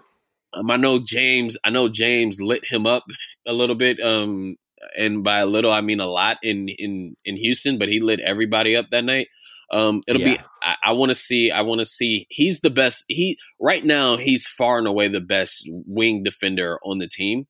Um, 0.53 0.71
I 0.71 0.77
know 0.77 0.99
James. 0.99 1.57
I 1.63 1.69
know 1.69 1.89
James 1.89 2.41
lit 2.41 2.65
him 2.65 2.85
up 2.85 3.03
a 3.45 3.53
little 3.53 3.75
bit. 3.75 3.99
Um, 3.99 4.55
and 4.97 5.23
by 5.23 5.39
a 5.39 5.45
little, 5.45 5.71
I 5.71 5.81
mean 5.81 5.99
a 5.99 6.05
lot 6.05 6.38
in 6.41 6.69
in 6.69 7.15
in 7.25 7.35
Houston. 7.35 7.77
But 7.77 7.89
he 7.89 7.99
lit 7.99 8.19
everybody 8.19 8.75
up 8.75 8.88
that 8.91 9.03
night. 9.03 9.27
Um, 9.71 10.01
it'll 10.07 10.21
yeah. 10.21 10.38
be. 10.38 10.43
I, 10.61 10.75
I 10.85 10.91
want 10.93 11.09
to 11.09 11.15
see. 11.15 11.51
I 11.51 11.61
want 11.61 11.79
to 11.79 11.85
see. 11.85 12.27
He's 12.29 12.61
the 12.61 12.69
best. 12.69 13.05
He 13.07 13.38
right 13.59 13.83
now. 13.83 14.17
He's 14.17 14.47
far 14.47 14.77
and 14.77 14.88
away 14.88 15.07
the 15.07 15.21
best 15.21 15.67
wing 15.69 16.23
defender 16.23 16.79
on 16.83 16.99
the 16.99 17.07
team, 17.07 17.47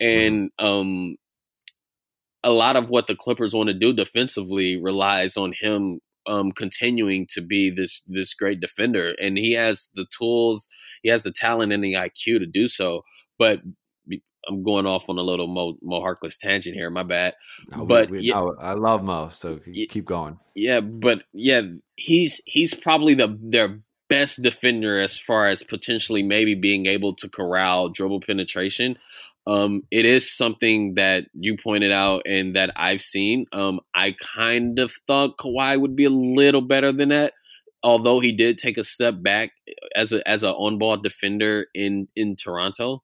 and 0.00 0.50
mm-hmm. 0.60 0.66
um, 0.66 1.16
a 2.46 2.50
lot 2.50 2.76
of 2.76 2.88
what 2.88 3.08
the 3.08 3.16
Clippers 3.16 3.52
want 3.52 3.66
to 3.68 3.74
do 3.74 3.92
defensively 3.92 4.80
relies 4.80 5.36
on 5.36 5.52
him 5.60 6.00
um, 6.28 6.52
continuing 6.52 7.26
to 7.30 7.40
be 7.40 7.70
this 7.70 8.02
this 8.06 8.34
great 8.34 8.60
defender, 8.60 9.14
and 9.20 9.36
he 9.36 9.52
has 9.52 9.90
the 9.94 10.06
tools, 10.06 10.68
he 11.02 11.10
has 11.10 11.24
the 11.24 11.32
talent 11.32 11.72
and 11.72 11.82
the 11.82 11.94
IQ 11.94 12.38
to 12.38 12.46
do 12.46 12.68
so. 12.68 13.02
But 13.38 13.60
I'm 14.48 14.62
going 14.62 14.86
off 14.86 15.08
on 15.08 15.18
a 15.18 15.22
little 15.22 15.48
Mo, 15.48 15.76
Mo 15.82 16.00
Harkless 16.00 16.38
tangent 16.38 16.76
here. 16.76 16.88
My 16.88 17.02
bad. 17.02 17.34
No, 17.70 17.84
but 17.84 18.10
we, 18.10 18.18
we, 18.18 18.24
yeah, 18.24 18.40
I 18.60 18.74
love 18.74 19.02
Mo, 19.02 19.30
so 19.32 19.58
keep 19.58 20.04
going. 20.04 20.38
Yeah, 20.54 20.80
but 20.80 21.24
yeah, 21.32 21.62
he's 21.96 22.40
he's 22.44 22.74
probably 22.74 23.14
the 23.14 23.36
their 23.40 23.80
best 24.08 24.40
defender 24.40 25.00
as 25.00 25.18
far 25.18 25.48
as 25.48 25.64
potentially 25.64 26.22
maybe 26.22 26.54
being 26.54 26.86
able 26.86 27.14
to 27.16 27.28
corral 27.28 27.88
dribble 27.88 28.20
penetration. 28.20 28.96
Um, 29.46 29.82
it 29.92 30.04
is 30.04 30.30
something 30.30 30.94
that 30.96 31.26
you 31.32 31.56
pointed 31.56 31.92
out 31.92 32.22
and 32.26 32.56
that 32.56 32.72
I've 32.76 33.00
seen. 33.00 33.46
Um, 33.52 33.80
I 33.94 34.16
kind 34.34 34.78
of 34.78 34.92
thought 35.06 35.38
Kawhi 35.38 35.80
would 35.80 35.94
be 35.94 36.04
a 36.04 36.10
little 36.10 36.62
better 36.62 36.90
than 36.92 37.10
that, 37.10 37.32
although 37.82 38.18
he 38.18 38.32
did 38.32 38.58
take 38.58 38.76
a 38.76 38.84
step 38.84 39.14
back 39.22 39.50
as 39.94 40.12
a 40.12 40.26
as 40.28 40.42
an 40.42 40.50
on 40.50 40.78
ball 40.78 40.96
defender 40.96 41.66
in 41.74 42.08
in 42.16 42.34
Toronto. 42.36 43.02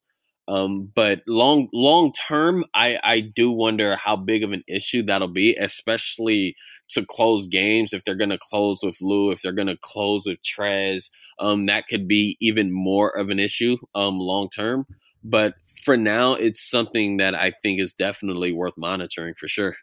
Um, 0.49 0.90
but 0.95 1.22
long 1.28 1.68
long 1.72 2.12
term, 2.12 2.64
I 2.74 2.99
I 3.05 3.20
do 3.20 3.51
wonder 3.53 3.95
how 3.97 4.16
big 4.16 4.43
of 4.43 4.51
an 4.53 4.64
issue 4.66 5.03
that'll 5.05 5.28
be, 5.28 5.55
especially 5.57 6.57
to 6.90 7.07
close 7.07 7.47
games. 7.47 7.93
If 7.93 8.05
they're 8.05 8.16
going 8.16 8.30
to 8.30 8.38
close 8.38 8.82
with 8.82 9.01
Lou, 9.01 9.30
if 9.30 9.43
they're 9.43 9.53
going 9.53 9.68
to 9.68 9.78
close 9.80 10.26
with 10.26 10.38
Trez, 10.43 11.11
um, 11.38 11.66
that 11.66 11.86
could 11.86 12.09
be 12.09 12.36
even 12.40 12.72
more 12.72 13.11
of 13.16 13.30
an 13.30 13.38
issue 13.38 13.76
um 13.95 14.18
long 14.18 14.49
term. 14.49 14.86
But 15.22 15.55
for 15.83 15.97
now, 15.97 16.35
it's 16.35 16.61
something 16.61 17.18
that 17.18 17.35
I 17.35 17.53
think 17.62 17.80
is 17.80 17.95
definitely 17.95 18.53
worth 18.53 18.74
monitoring 18.76 19.35
for 19.39 19.49
sure. 19.49 19.76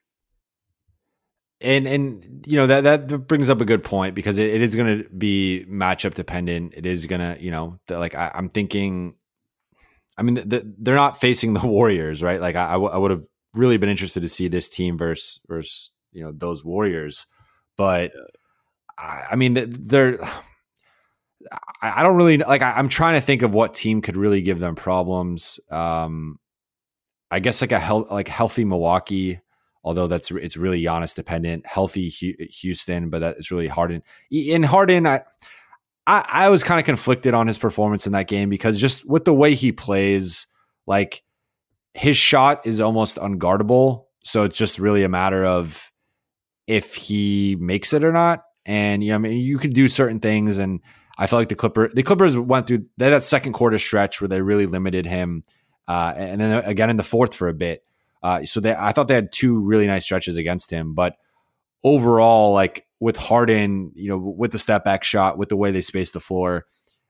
and 1.61 1.87
and 1.87 2.45
you 2.47 2.55
know 2.55 2.67
that 2.67 2.83
that 2.83 3.27
brings 3.27 3.49
up 3.49 3.61
a 3.61 3.65
good 3.65 3.83
point 3.83 4.15
because 4.15 4.37
it, 4.37 4.49
it 4.49 4.61
is 4.61 4.75
going 4.75 4.99
to 4.99 5.09
be 5.09 5.65
matchup 5.69 6.13
dependent. 6.13 6.73
It 6.75 6.85
is 6.85 7.05
going 7.05 7.21
to 7.21 7.41
you 7.41 7.51
know 7.51 7.79
the, 7.87 7.99
like 7.99 8.15
I, 8.15 8.31
am 8.33 8.49
thinking. 8.49 9.15
I 10.17 10.21
mean, 10.21 10.35
the, 10.35 10.73
they're 10.77 10.95
not 10.95 11.19
facing 11.19 11.53
the 11.53 11.59
Warriors, 11.65 12.21
right? 12.21 12.41
Like 12.41 12.55
I, 12.55 12.69
I, 12.69 12.73
w- 12.73 12.91
I 12.91 12.97
would 12.97 13.11
have 13.11 13.25
really 13.53 13.77
been 13.77 13.89
interested 13.89 14.21
to 14.21 14.29
see 14.29 14.47
this 14.47 14.69
team 14.69 14.97
versus 14.97 15.39
versus 15.47 15.91
you 16.11 16.23
know 16.23 16.31
those 16.31 16.63
Warriors, 16.63 17.27
but 17.77 18.11
I, 18.97 19.23
I 19.31 19.35
mean 19.35 19.53
they're. 19.53 20.19
I, 21.81 22.01
I 22.01 22.03
don't 22.03 22.15
really 22.15 22.37
like. 22.37 22.61
I, 22.61 22.79
am 22.79 22.89
trying 22.89 23.15
to 23.15 23.21
think 23.21 23.41
of 23.41 23.53
what 23.53 23.73
team 23.73 24.01
could 24.01 24.17
really 24.17 24.41
give 24.41 24.59
them 24.59 24.75
problems. 24.75 25.59
Um, 25.69 26.39
I 27.31 27.39
guess 27.39 27.61
like 27.61 27.71
a 27.71 27.79
health, 27.79 28.11
like 28.11 28.27
healthy 28.27 28.65
Milwaukee 28.65 29.39
although 29.83 30.07
that's 30.07 30.31
it's 30.31 30.57
really 30.57 30.81
Giannis 30.81 31.15
dependent. 31.15 31.65
Healthy 31.65 32.09
Houston, 32.09 33.09
but 33.09 33.19
that 33.19 33.37
is 33.37 33.51
really 33.51 33.67
Harden. 33.67 34.03
In 34.29 34.63
Harden, 34.63 35.05
I 35.07 35.21
I, 36.07 36.25
I 36.27 36.49
was 36.49 36.63
kind 36.63 36.79
of 36.79 36.85
conflicted 36.85 37.33
on 37.33 37.47
his 37.47 37.57
performance 37.57 38.07
in 38.07 38.13
that 38.13 38.27
game 38.27 38.49
because 38.49 38.79
just 38.79 39.07
with 39.07 39.25
the 39.25 39.33
way 39.33 39.55
he 39.55 39.71
plays, 39.71 40.47
like 40.87 41.23
his 41.93 42.17
shot 42.17 42.65
is 42.65 42.79
almost 42.79 43.17
unguardable. 43.17 44.05
So 44.23 44.43
it's 44.43 44.57
just 44.57 44.79
really 44.79 45.03
a 45.03 45.09
matter 45.09 45.45
of 45.45 45.91
if 46.67 46.93
he 46.95 47.57
makes 47.59 47.93
it 47.93 48.03
or 48.03 48.11
not. 48.11 48.43
And 48.65 49.03
yeah, 49.03 49.15
I 49.15 49.17
mean, 49.17 49.37
you 49.37 49.57
could 49.57 49.73
do 49.73 49.87
certain 49.87 50.19
things, 50.19 50.57
and 50.57 50.81
I 51.19 51.27
felt 51.27 51.41
like 51.41 51.49
the 51.49 51.55
Clipper 51.55 51.89
the 51.89 52.01
Clippers 52.01 52.37
went 52.37 52.65
through 52.65 52.85
that 52.97 53.25
second 53.25 53.51
quarter 53.51 53.77
stretch 53.77 54.21
where 54.21 54.29
they 54.29 54.41
really 54.41 54.65
limited 54.65 55.05
him, 55.05 55.43
uh, 55.85 56.13
and 56.15 56.39
then 56.39 56.63
again 56.63 56.89
in 56.89 56.95
the 56.95 57.03
fourth 57.03 57.35
for 57.35 57.49
a 57.49 57.53
bit. 57.53 57.83
Uh, 58.23 58.45
so 58.45 58.61
they, 58.61 58.73
I 58.73 58.93
thought 58.93 59.09
they 59.09 59.15
had 59.15 59.33
two 59.33 59.59
really 59.59 59.85
nice 59.85 60.05
stretches 60.05 60.37
against 60.37 60.71
him, 60.71 60.93
but 60.93 61.17
overall, 61.83 62.53
like 62.53 62.85
with 63.01 63.17
Harden, 63.17 63.91
you 63.95 64.09
know, 64.09 64.17
with 64.17 64.51
the 64.51 64.57
step 64.57 64.85
back 64.85 65.03
shot, 65.03 65.37
with 65.37 65.49
the 65.49 65.57
way 65.57 65.71
they 65.71 65.81
space 65.81 66.11
the 66.11 66.19
floor, 66.21 66.65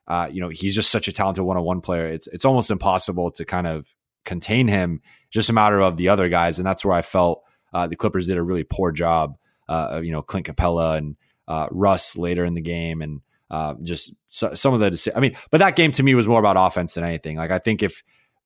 uh, 0.08 0.28
you 0.32 0.42
know, 0.42 0.50
he's 0.50 0.74
just 0.74 0.92
such 0.92 1.08
a 1.08 1.12
talented 1.12 1.44
one 1.44 1.58
on 1.58 1.64
one 1.64 1.82
player. 1.82 2.08
It's 2.08 2.26
it's 2.28 2.46
almost 2.46 2.72
impossible 2.72 3.30
to 3.32 3.46
kind 3.46 3.68
of 3.68 3.94
contain 4.26 4.68
him. 4.68 5.02
Just 5.30 5.52
a 5.52 5.54
matter 5.54 5.80
of 5.80 5.98
the 5.98 6.10
other 6.10 6.30
guys, 6.30 6.58
and 6.58 6.66
that's 6.66 6.84
where 6.84 6.96
I 6.96 7.04
felt 7.04 7.44
uh, 7.74 7.86
the 7.86 7.96
Clippers 7.96 8.26
did 8.26 8.38
a 8.38 8.44
really 8.44 8.64
poor 8.64 8.92
job. 8.92 9.38
Uh, 9.68 10.02
you 10.04 10.12
know, 10.12 10.24
Clint 10.24 10.48
Capela 10.48 10.98
and 10.98 11.16
uh, 11.48 11.68
Russ 11.70 12.18
later 12.18 12.44
in 12.44 12.56
the 12.56 12.62
game, 12.62 13.04
and 13.04 13.22
uh, 13.50 13.76
just 13.82 14.14
so, 14.28 14.54
some 14.54 14.74
of 14.74 14.80
the. 14.80 15.12
I 15.16 15.20
mean, 15.20 15.36
but 15.52 15.60
that 15.60 15.76
game 15.76 15.92
to 15.94 16.04
me 16.04 16.16
was 16.16 16.28
more 16.28 16.40
about 16.40 16.58
offense 16.58 16.94
than 16.94 17.04
anything. 17.04 17.38
Like 17.38 17.52
I 17.52 17.60
think 17.60 17.82
if 17.82 18.04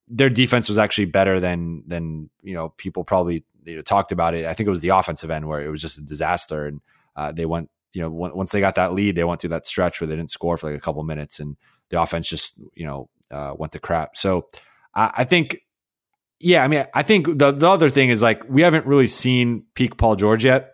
their 0.07 0.29
defense 0.29 0.69
was 0.69 0.77
actually 0.77 1.05
better 1.05 1.39
than 1.39 1.83
than 1.87 2.29
you 2.41 2.53
know 2.53 2.69
people 2.69 3.03
probably 3.03 3.43
you 3.65 3.75
know, 3.75 3.81
talked 3.81 4.11
about 4.11 4.33
it. 4.33 4.45
I 4.45 4.53
think 4.53 4.67
it 4.67 4.71
was 4.71 4.81
the 4.81 4.89
offensive 4.89 5.31
end 5.31 5.47
where 5.47 5.61
it 5.61 5.69
was 5.69 5.81
just 5.81 5.97
a 5.97 6.01
disaster, 6.01 6.65
and 6.65 6.81
uh, 7.15 7.31
they 7.31 7.45
went 7.45 7.69
you 7.93 8.01
know 8.01 8.09
once 8.09 8.51
they 8.51 8.59
got 8.59 8.75
that 8.75 8.93
lead, 8.93 9.15
they 9.15 9.23
went 9.23 9.41
through 9.41 9.51
that 9.51 9.67
stretch 9.67 9.99
where 9.99 10.07
they 10.07 10.15
didn't 10.15 10.31
score 10.31 10.57
for 10.57 10.69
like 10.69 10.77
a 10.77 10.81
couple 10.81 11.03
minutes, 11.03 11.39
and 11.39 11.57
the 11.89 12.01
offense 12.01 12.29
just 12.29 12.55
you 12.73 12.85
know 12.85 13.09
uh, 13.31 13.53
went 13.55 13.73
to 13.73 13.79
crap. 13.79 14.17
So 14.17 14.47
I, 14.93 15.11
I 15.19 15.23
think. 15.23 15.57
Yeah, 16.45 16.61
I 16.61 16.67
mean, 16.67 16.83
I 16.93 17.03
think 17.03 17.37
the 17.37 17.53
the 17.53 17.69
other 17.69 17.89
thing 17.89 18.09
is 18.09 18.21
like 18.21 18.43
we 18.49 18.63
haven't 18.63 18.85
really 18.85 19.07
seen 19.07 19.63
peak 19.75 19.95
Paul 19.95 20.17
George 20.17 20.43
yet, 20.43 20.72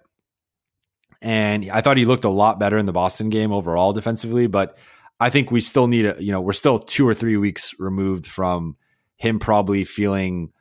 and 1.22 1.70
I 1.72 1.82
thought 1.82 1.98
he 1.98 2.06
looked 2.06 2.26
a 2.26 2.30
lot 2.30 2.60
better 2.60 2.78
in 2.78 2.86
the 2.86 2.94
Boston 2.94 3.30
game 3.30 3.52
overall 3.52 3.94
defensively. 3.94 4.48
But 4.48 4.78
I 5.20 5.30
think 5.30 5.52
we 5.52 5.62
still 5.62 5.88
need 5.88 6.06
a 6.06 6.16
you 6.20 6.32
know 6.32 6.42
we're 6.42 6.54
still 6.54 6.80
two 6.80 7.08
or 7.08 7.14
three 7.14 7.38
weeks 7.38 7.76
removed 7.80 8.26
from 8.26 8.78
him 9.20 9.38
probably 9.38 9.84
feeling 9.84 10.52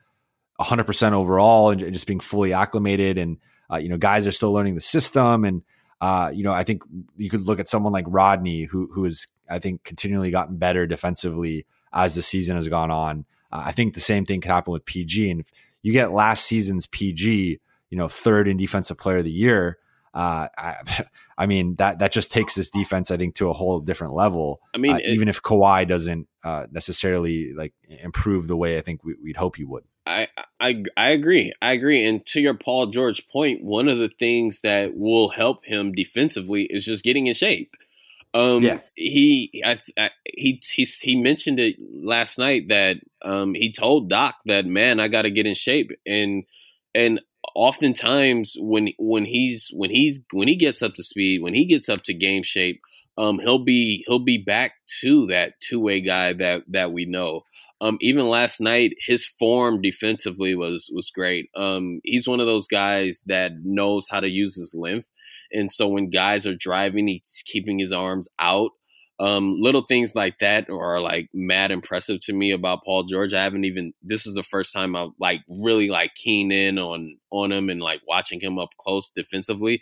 100% 0.59 1.13
overall 1.13 1.69
and 1.71 1.81
just 1.93 2.05
being 2.05 2.19
fully 2.19 2.53
acclimated. 2.53 3.17
And, 3.17 3.37
uh, 3.71 3.77
you 3.77 3.89
know, 3.89 3.97
guys 3.97 4.27
are 4.27 4.31
still 4.31 4.51
learning 4.51 4.75
the 4.75 4.81
system. 4.81 5.45
And, 5.45 5.63
uh, 6.01 6.31
you 6.33 6.43
know, 6.43 6.53
I 6.53 6.63
think 6.63 6.83
you 7.15 7.29
could 7.29 7.41
look 7.41 7.59
at 7.59 7.67
someone 7.67 7.93
like 7.93 8.05
Rodney, 8.07 8.63
who, 8.63 8.89
who 8.91 9.05
has, 9.05 9.27
I 9.49 9.59
think, 9.59 9.83
continually 9.83 10.29
gotten 10.29 10.57
better 10.57 10.85
defensively 10.85 11.65
as 11.93 12.15
the 12.15 12.21
season 12.21 12.57
has 12.57 12.67
gone 12.67 12.91
on. 12.91 13.25
Uh, 13.51 13.63
I 13.65 13.71
think 13.71 13.93
the 13.93 14.01
same 14.01 14.25
thing 14.25 14.41
could 14.41 14.51
happen 14.51 14.73
with 14.73 14.85
PG. 14.85 15.31
And 15.31 15.39
if 15.39 15.51
you 15.81 15.93
get 15.93 16.11
last 16.11 16.45
season's 16.45 16.85
PG, 16.85 17.59
you 17.89 17.97
know, 17.97 18.09
third 18.09 18.47
in 18.47 18.57
defensive 18.57 18.97
player 18.97 19.17
of 19.17 19.23
the 19.23 19.31
year, 19.31 19.77
uh, 20.13 20.47
I, 20.57 20.75
I, 21.37 21.45
mean 21.45 21.75
that 21.75 21.99
that 21.99 22.11
just 22.11 22.31
takes 22.31 22.55
this 22.55 22.69
defense, 22.69 23.11
I 23.11 23.17
think, 23.17 23.35
to 23.35 23.49
a 23.49 23.53
whole 23.53 23.79
different 23.79 24.13
level. 24.13 24.61
I 24.73 24.77
mean, 24.77 24.93
uh, 24.93 24.97
it, 24.97 25.07
even 25.07 25.27
if 25.27 25.41
Kawhi 25.41 25.87
doesn't 25.87 26.27
uh, 26.43 26.67
necessarily 26.71 27.53
like 27.53 27.73
improve 27.87 28.47
the 28.47 28.57
way 28.57 28.77
I 28.77 28.81
think 28.81 29.03
we, 29.03 29.15
would 29.21 29.37
hope 29.37 29.55
he 29.55 29.63
would. 29.63 29.83
I, 30.05 30.27
I 30.59 30.83
I 30.97 31.09
agree. 31.09 31.53
I 31.61 31.73
agree. 31.73 32.05
And 32.05 32.25
to 32.27 32.41
your 32.41 32.55
Paul 32.55 32.87
George 32.87 33.27
point, 33.27 33.63
one 33.63 33.87
of 33.87 33.97
the 33.97 34.09
things 34.09 34.61
that 34.61 34.97
will 34.97 35.29
help 35.29 35.63
him 35.65 35.91
defensively 35.91 36.63
is 36.63 36.85
just 36.85 37.03
getting 37.03 37.27
in 37.27 37.35
shape. 37.35 37.75
Um, 38.33 38.63
yeah. 38.63 38.79
he, 38.93 39.63
I, 39.65 39.81
I, 39.97 40.09
he, 40.25 40.61
he, 40.63 40.83
he 40.83 41.15
mentioned 41.15 41.59
it 41.59 41.77
last 41.79 42.37
night 42.37 42.67
that, 42.69 42.97
um, 43.23 43.55
he 43.55 43.71
told 43.71 44.07
Doc 44.07 44.35
that, 44.45 44.67
man, 44.67 44.99
I 44.99 45.07
got 45.07 45.23
to 45.23 45.31
get 45.31 45.47
in 45.47 45.55
shape. 45.55 45.91
And, 46.05 46.43
and 46.93 47.21
oftentimes 47.55 48.55
when 48.59 48.89
when 48.97 49.25
he's 49.25 49.69
when 49.73 49.89
he's 49.89 50.21
when 50.31 50.47
he 50.47 50.55
gets 50.55 50.81
up 50.81 50.93
to 50.95 51.03
speed, 51.03 51.41
when 51.41 51.53
he 51.53 51.65
gets 51.65 51.89
up 51.89 52.03
to 52.03 52.13
game 52.13 52.43
shape, 52.43 52.81
um, 53.17 53.39
he'll 53.39 53.63
be 53.63 54.03
he'll 54.07 54.23
be 54.23 54.37
back 54.37 54.73
to 55.01 55.27
that 55.27 55.53
two 55.59 55.79
way 55.79 56.01
guy 56.01 56.33
that 56.33 56.63
that 56.69 56.91
we 56.91 57.05
know. 57.05 57.41
Um, 57.81 57.97
even 58.01 58.27
last 58.27 58.59
night, 58.59 58.93
his 58.99 59.25
form 59.25 59.81
defensively 59.81 60.55
was 60.55 60.91
was 60.93 61.11
great. 61.11 61.49
Um, 61.55 62.01
he's 62.03 62.27
one 62.27 62.39
of 62.39 62.45
those 62.47 62.67
guys 62.67 63.23
that 63.27 63.51
knows 63.63 64.07
how 64.09 64.19
to 64.19 64.27
use 64.27 64.55
his 64.55 64.73
length, 64.73 65.07
and 65.51 65.71
so 65.71 65.87
when 65.87 66.09
guys 66.09 66.45
are 66.45 66.55
driving, 66.55 67.07
he's 67.07 67.43
keeping 67.45 67.79
his 67.79 67.91
arms 67.91 68.27
out. 68.39 68.71
Um, 69.19 69.55
little 69.59 69.81
things 69.81 70.15
like 70.15 70.39
that 70.39 70.69
are 70.69 71.01
like 71.01 71.27
mad 71.33 71.71
impressive 71.71 72.21
to 72.21 72.33
me 72.33 72.51
about 72.51 72.85
Paul 72.85 73.03
George. 73.03 73.33
I 73.33 73.43
haven't 73.43 73.65
even 73.65 73.93
this 74.01 74.25
is 74.25 74.35
the 74.35 74.43
first 74.43 74.73
time 74.73 74.95
I've 74.95 75.09
like 75.19 75.41
really 75.61 75.89
like 75.89 76.15
keen 76.15 76.51
in 76.53 76.79
on 76.79 77.17
on 77.29 77.51
him 77.51 77.69
and 77.69 77.81
like 77.81 78.01
watching 78.07 78.39
him 78.39 78.57
up 78.57 78.69
close 78.79 79.09
defensively. 79.09 79.81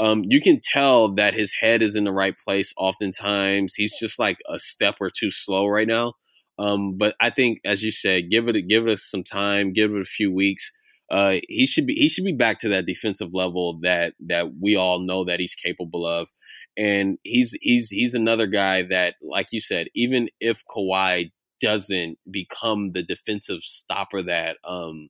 Um, 0.00 0.24
you 0.28 0.40
can 0.40 0.58
tell 0.60 1.14
that 1.14 1.34
his 1.34 1.52
head 1.52 1.80
is 1.80 1.94
in 1.94 2.04
the 2.04 2.12
right 2.12 2.36
place. 2.36 2.74
Oftentimes, 2.76 3.74
he's 3.74 3.96
just 4.00 4.18
like 4.18 4.38
a 4.48 4.58
step 4.58 4.96
or 5.00 5.10
two 5.10 5.30
slow 5.30 5.68
right 5.68 5.86
now. 5.86 6.14
Um, 6.58 6.98
but 6.98 7.14
I 7.20 7.30
think, 7.30 7.60
as 7.64 7.82
you 7.82 7.92
said, 7.92 8.30
give 8.30 8.48
it 8.48 8.60
give 8.68 8.88
it 8.88 8.98
some 8.98 9.22
time, 9.22 9.72
give 9.72 9.92
it 9.92 10.00
a 10.00 10.04
few 10.04 10.32
weeks. 10.32 10.72
Uh, 11.10 11.36
he 11.48 11.66
should 11.66 11.86
be 11.86 11.94
he 11.94 12.08
should 12.08 12.24
be 12.24 12.32
back 12.32 12.58
to 12.60 12.68
that 12.70 12.86
defensive 12.86 13.32
level 13.34 13.78
that 13.82 14.14
that 14.26 14.54
we 14.60 14.76
all 14.76 14.98
know 15.00 15.24
that 15.24 15.40
he's 15.40 15.54
capable 15.54 16.06
of 16.06 16.28
and 16.76 17.18
he's 17.22 17.56
he's 17.60 17.90
he's 17.90 18.14
another 18.14 18.46
guy 18.46 18.82
that, 18.82 19.14
like 19.22 19.48
you 19.52 19.60
said, 19.60 19.88
even 19.94 20.28
if 20.40 20.62
Kawhi 20.66 21.32
doesn't 21.60 22.18
become 22.30 22.92
the 22.92 23.02
defensive 23.02 23.62
stopper 23.62 24.20
that 24.22 24.56
um 24.64 25.08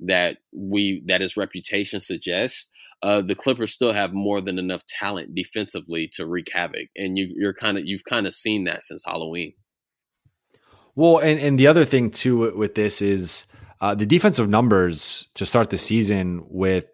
that 0.00 0.38
we 0.52 1.02
that 1.06 1.20
his 1.20 1.36
reputation 1.36 2.00
suggests, 2.00 2.68
uh, 3.02 3.20
the 3.20 3.34
Clippers 3.34 3.72
still 3.72 3.92
have 3.92 4.12
more 4.12 4.40
than 4.40 4.58
enough 4.58 4.84
talent 4.86 5.34
defensively 5.34 6.08
to 6.08 6.26
wreak 6.26 6.50
havoc, 6.52 6.88
and 6.96 7.16
you, 7.18 7.32
you're 7.36 7.54
kind 7.54 7.78
of 7.78 7.86
you've 7.86 8.04
kind 8.04 8.26
of 8.26 8.34
seen 8.34 8.64
that 8.64 8.82
since 8.82 9.04
Halloween. 9.04 9.54
Well, 10.94 11.18
and 11.18 11.38
and 11.40 11.58
the 11.58 11.66
other 11.66 11.84
thing 11.84 12.10
too 12.10 12.56
with 12.56 12.74
this 12.74 13.00
is 13.00 13.46
uh, 13.80 13.94
the 13.94 14.06
defensive 14.06 14.48
numbers 14.48 15.28
to 15.34 15.46
start 15.46 15.70
the 15.70 15.78
season 15.78 16.44
with 16.48 16.86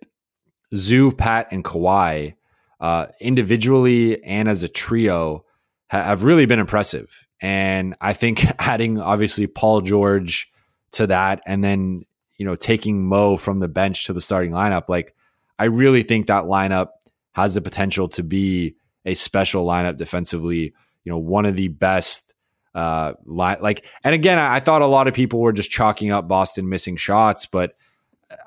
Zoo, 0.75 1.12
Pat, 1.12 1.49
and 1.51 1.65
Kawhi 1.65 2.35
uh, 2.81 3.07
individually 3.20 4.22
and 4.25 4.49
as 4.49 4.62
a 4.62 4.68
trio 4.68 5.45
ha- 5.91 6.03
have 6.03 6.25
really 6.25 6.47
been 6.47 6.59
impressive. 6.59 7.27
And 7.41 7.95
I 8.01 8.12
think 8.12 8.45
adding 8.59 9.01
obviously 9.01 9.47
Paul 9.47 9.81
George 9.81 10.51
to 10.93 11.07
that 11.09 11.43
and 11.47 11.62
then, 11.62 12.05
you 12.39 12.47
know, 12.47 12.57
taking 12.57 13.07
Mo 13.07 13.37
from 13.37 13.61
the 13.61 13.68
bench 13.68 14.07
to 14.07 14.12
the 14.12 14.20
starting 14.20 14.53
lineup, 14.53 14.89
like 14.89 15.14
I 15.59 15.66
really 15.66 16.03
think 16.03 16.27
that 16.27 16.45
lineup 16.45 16.89
has 17.33 17.55
the 17.55 17.61
potential 17.61 18.09
to 18.11 18.22
be 18.22 18.77
a 19.05 19.14
special 19.14 19.66
lineup 19.66 19.97
defensively, 19.97 20.75
you 21.05 21.12
know, 21.12 21.18
one 21.18 21.47
of 21.47 21.57
the 21.57 21.68
best 21.68 22.33
uh 22.75 23.12
line 23.25 23.59
like 23.61 23.87
and 24.03 24.16
again 24.16 24.37
I, 24.37 24.57
I 24.57 24.59
thought 24.59 24.83
a 24.83 24.87
lot 24.87 25.07
of 25.07 25.14
people 25.14 25.39
were 25.39 25.53
just 25.53 25.70
chalking 25.70 26.11
up 26.11 26.27
Boston 26.27 26.68
missing 26.68 26.97
shots, 26.97 27.47
but 27.47 27.77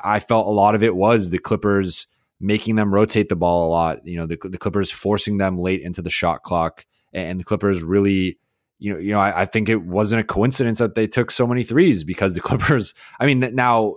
I 0.03 0.19
felt 0.19 0.47
a 0.47 0.51
lot 0.51 0.75
of 0.75 0.83
it 0.83 0.95
was 0.95 1.29
the 1.29 1.39
Clippers 1.39 2.07
making 2.39 2.75
them 2.75 2.93
rotate 2.93 3.29
the 3.29 3.35
ball 3.35 3.67
a 3.67 3.71
lot. 3.71 4.05
You 4.05 4.17
know, 4.17 4.25
the, 4.25 4.37
the 4.41 4.57
Clippers 4.57 4.91
forcing 4.91 5.37
them 5.37 5.59
late 5.59 5.81
into 5.81 6.01
the 6.01 6.09
shot 6.09 6.43
clock, 6.43 6.85
and 7.13 7.39
the 7.39 7.43
Clippers 7.43 7.83
really, 7.83 8.37
you 8.79 8.93
know, 8.93 8.99
you 8.99 9.11
know, 9.11 9.19
I, 9.19 9.41
I, 9.41 9.45
think 9.45 9.69
it 9.69 9.81
wasn't 9.81 10.21
a 10.21 10.23
coincidence 10.23 10.77
that 10.77 10.95
they 10.95 11.07
took 11.07 11.31
so 11.31 11.47
many 11.47 11.63
threes 11.63 12.03
because 12.03 12.35
the 12.35 12.41
Clippers. 12.41 12.93
I 13.19 13.25
mean, 13.25 13.39
now, 13.55 13.95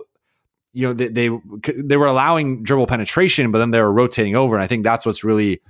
you 0.73 0.87
know, 0.87 0.93
they 0.93 1.07
they, 1.07 1.29
they 1.75 1.97
were 1.97 2.07
allowing 2.07 2.63
dribble 2.63 2.87
penetration, 2.87 3.51
but 3.51 3.59
then 3.59 3.71
they 3.71 3.81
were 3.81 3.91
rotating 3.91 4.35
over, 4.35 4.55
and 4.55 4.63
I 4.63 4.67
think 4.67 4.83
that's 4.83 5.05
what's 5.05 5.23
really. 5.23 5.61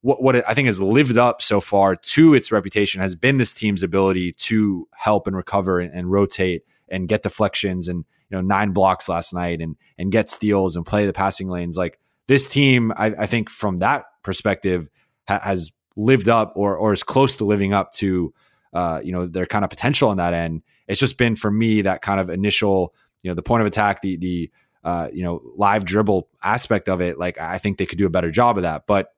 What, 0.00 0.22
what 0.22 0.46
I 0.46 0.52
think 0.52 0.66
has 0.66 0.82
lived 0.82 1.16
up 1.16 1.40
so 1.40 1.60
far 1.60 1.96
to 1.96 2.34
its 2.34 2.52
reputation 2.52 3.00
has 3.00 3.14
been 3.14 3.38
this 3.38 3.54
team's 3.54 3.82
ability 3.82 4.32
to 4.32 4.86
help 4.92 5.26
and 5.26 5.34
recover 5.34 5.80
and, 5.80 5.90
and 5.94 6.12
rotate 6.12 6.62
and 6.90 7.08
get 7.08 7.22
deflections 7.22 7.88
and 7.88 8.04
you 8.28 8.36
know 8.36 8.42
nine 8.42 8.72
blocks 8.72 9.08
last 9.08 9.32
night 9.32 9.62
and 9.62 9.76
and 9.96 10.12
get 10.12 10.28
steals 10.28 10.76
and 10.76 10.84
play 10.84 11.06
the 11.06 11.12
passing 11.14 11.48
lanes 11.48 11.78
like 11.78 11.98
this 12.28 12.48
team, 12.48 12.92
I, 12.96 13.06
I 13.06 13.26
think 13.26 13.50
from 13.50 13.78
that 13.78 14.04
perspective, 14.22 14.88
ha- 15.28 15.40
has 15.42 15.70
lived 15.96 16.28
up 16.28 16.52
or 16.56 16.76
or 16.76 16.92
is 16.92 17.02
close 17.02 17.36
to 17.36 17.44
living 17.44 17.72
up 17.72 17.92
to 17.92 18.32
uh, 18.72 19.00
you 19.04 19.12
know 19.12 19.26
their 19.26 19.46
kind 19.46 19.64
of 19.64 19.70
potential 19.70 20.08
on 20.08 20.16
that 20.16 20.34
end. 20.34 20.62
It's 20.88 21.00
just 21.00 21.18
been 21.18 21.36
for 21.36 21.50
me 21.50 21.82
that 21.82 22.02
kind 22.02 22.20
of 22.20 22.28
initial, 22.30 22.94
you 23.22 23.30
know, 23.30 23.34
the 23.34 23.42
point 23.42 23.60
of 23.60 23.66
attack, 23.66 24.02
the 24.02 24.16
the 24.16 24.50
uh, 24.82 25.08
you 25.12 25.22
know 25.22 25.42
live 25.56 25.84
dribble 25.84 26.28
aspect 26.42 26.88
of 26.88 27.00
it. 27.00 27.18
Like 27.18 27.40
I 27.40 27.58
think 27.58 27.78
they 27.78 27.86
could 27.86 27.98
do 27.98 28.06
a 28.06 28.10
better 28.10 28.30
job 28.30 28.56
of 28.56 28.62
that. 28.62 28.86
But 28.86 29.08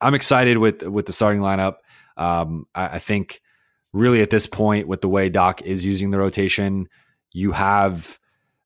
I'm 0.00 0.14
excited 0.14 0.58
with 0.58 0.82
with 0.82 1.06
the 1.06 1.12
starting 1.12 1.40
lineup. 1.40 1.76
Um, 2.16 2.66
I, 2.74 2.86
I 2.86 2.98
think 2.98 3.40
really 3.92 4.22
at 4.22 4.30
this 4.30 4.46
point, 4.46 4.88
with 4.88 5.00
the 5.00 5.08
way 5.08 5.28
Doc 5.28 5.62
is 5.62 5.84
using 5.84 6.10
the 6.10 6.18
rotation, 6.18 6.88
you 7.32 7.52
have. 7.52 8.18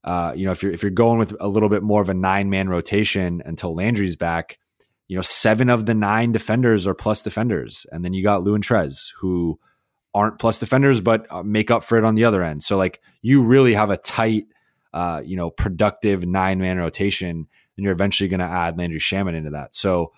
Uh, 0.04 0.32
you 0.36 0.46
know, 0.46 0.52
if 0.52 0.62
you're 0.62 0.72
if 0.72 0.82
you're 0.82 0.90
going 0.90 1.18
with 1.18 1.34
a 1.40 1.48
little 1.48 1.68
bit 1.68 1.82
more 1.82 2.00
of 2.00 2.08
a 2.08 2.14
nine 2.14 2.48
man 2.48 2.68
rotation 2.68 3.42
until 3.44 3.74
Landry's 3.74 4.16
back, 4.16 4.58
you 5.08 5.16
know, 5.16 5.22
seven 5.22 5.68
of 5.68 5.86
the 5.86 5.94
nine 5.94 6.32
defenders 6.32 6.86
are 6.86 6.94
plus 6.94 7.22
defenders, 7.22 7.86
and 7.90 8.04
then 8.04 8.12
you 8.14 8.22
got 8.22 8.44
Lou 8.44 8.54
and 8.54 8.64
Trez 8.64 9.10
who 9.18 9.58
aren't 10.14 10.38
plus 10.38 10.58
defenders 10.58 10.98
but 11.02 11.26
uh, 11.30 11.42
make 11.42 11.70
up 11.70 11.84
for 11.84 11.98
it 11.98 12.04
on 12.04 12.14
the 12.14 12.24
other 12.24 12.42
end. 12.42 12.62
So 12.62 12.78
like 12.78 13.02
you 13.20 13.42
really 13.42 13.74
have 13.74 13.90
a 13.90 13.98
tight, 13.98 14.46
uh, 14.94 15.20
you 15.24 15.36
know, 15.36 15.50
productive 15.50 16.24
nine 16.26 16.58
man 16.58 16.78
rotation, 16.78 17.30
and 17.76 17.84
you're 17.84 17.92
eventually 17.92 18.28
going 18.28 18.40
to 18.40 18.46
add 18.46 18.78
Landry 18.78 18.98
Shamet 18.98 19.34
into 19.34 19.50
that. 19.50 19.74
So 19.74 20.12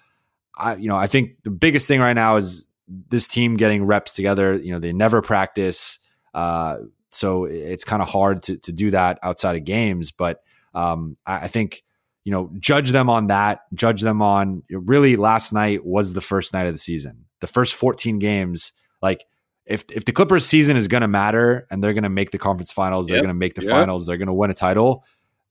I, 0.56 0.76
you 0.76 0.88
know, 0.88 0.96
I 0.96 1.06
think 1.06 1.42
the 1.42 1.50
biggest 1.50 1.88
thing 1.88 2.00
right 2.00 2.12
now 2.12 2.36
is 2.36 2.66
this 3.08 3.26
team 3.26 3.56
getting 3.56 3.86
reps 3.86 4.12
together. 4.12 4.54
You 4.54 4.72
know, 4.72 4.78
they 4.78 4.92
never 4.92 5.20
practice. 5.20 5.98
Uh, 6.32 6.78
so 7.10 7.44
it's 7.44 7.84
kind 7.84 8.02
of 8.02 8.08
hard 8.08 8.42
to, 8.44 8.56
to 8.58 8.72
do 8.72 8.90
that 8.90 9.18
outside 9.22 9.56
of 9.56 9.64
games. 9.64 10.10
But 10.10 10.42
um, 10.74 11.16
I, 11.26 11.40
I, 11.40 11.48
think, 11.48 11.84
you 12.24 12.32
know, 12.32 12.50
judge 12.58 12.90
them 12.90 13.08
on 13.08 13.28
that, 13.28 13.60
judge 13.74 14.02
them 14.02 14.22
on 14.22 14.62
really 14.70 15.16
last 15.16 15.52
night 15.52 15.84
was 15.84 16.12
the 16.12 16.20
first 16.20 16.52
night 16.52 16.66
of 16.66 16.74
the 16.74 16.78
season. 16.78 17.24
The 17.40 17.46
first 17.46 17.74
14 17.74 18.18
games, 18.18 18.72
like 19.00 19.24
if, 19.64 19.84
if 19.94 20.04
the 20.04 20.12
Clippers 20.12 20.46
season 20.46 20.76
is 20.76 20.88
going 20.88 21.02
to 21.02 21.08
matter 21.08 21.66
and 21.70 21.82
they're 21.82 21.94
going 21.94 22.02
to 22.02 22.08
make 22.08 22.30
the 22.30 22.38
conference 22.38 22.72
finals, 22.72 23.06
they're 23.06 23.18
going 23.18 23.28
to 23.28 23.34
make 23.34 23.54
the 23.54 23.62
yep. 23.62 23.70
finals, 23.70 24.06
they're 24.06 24.16
going 24.16 24.26
to 24.26 24.34
win 24.34 24.50
a 24.50 24.54
title, 24.54 25.04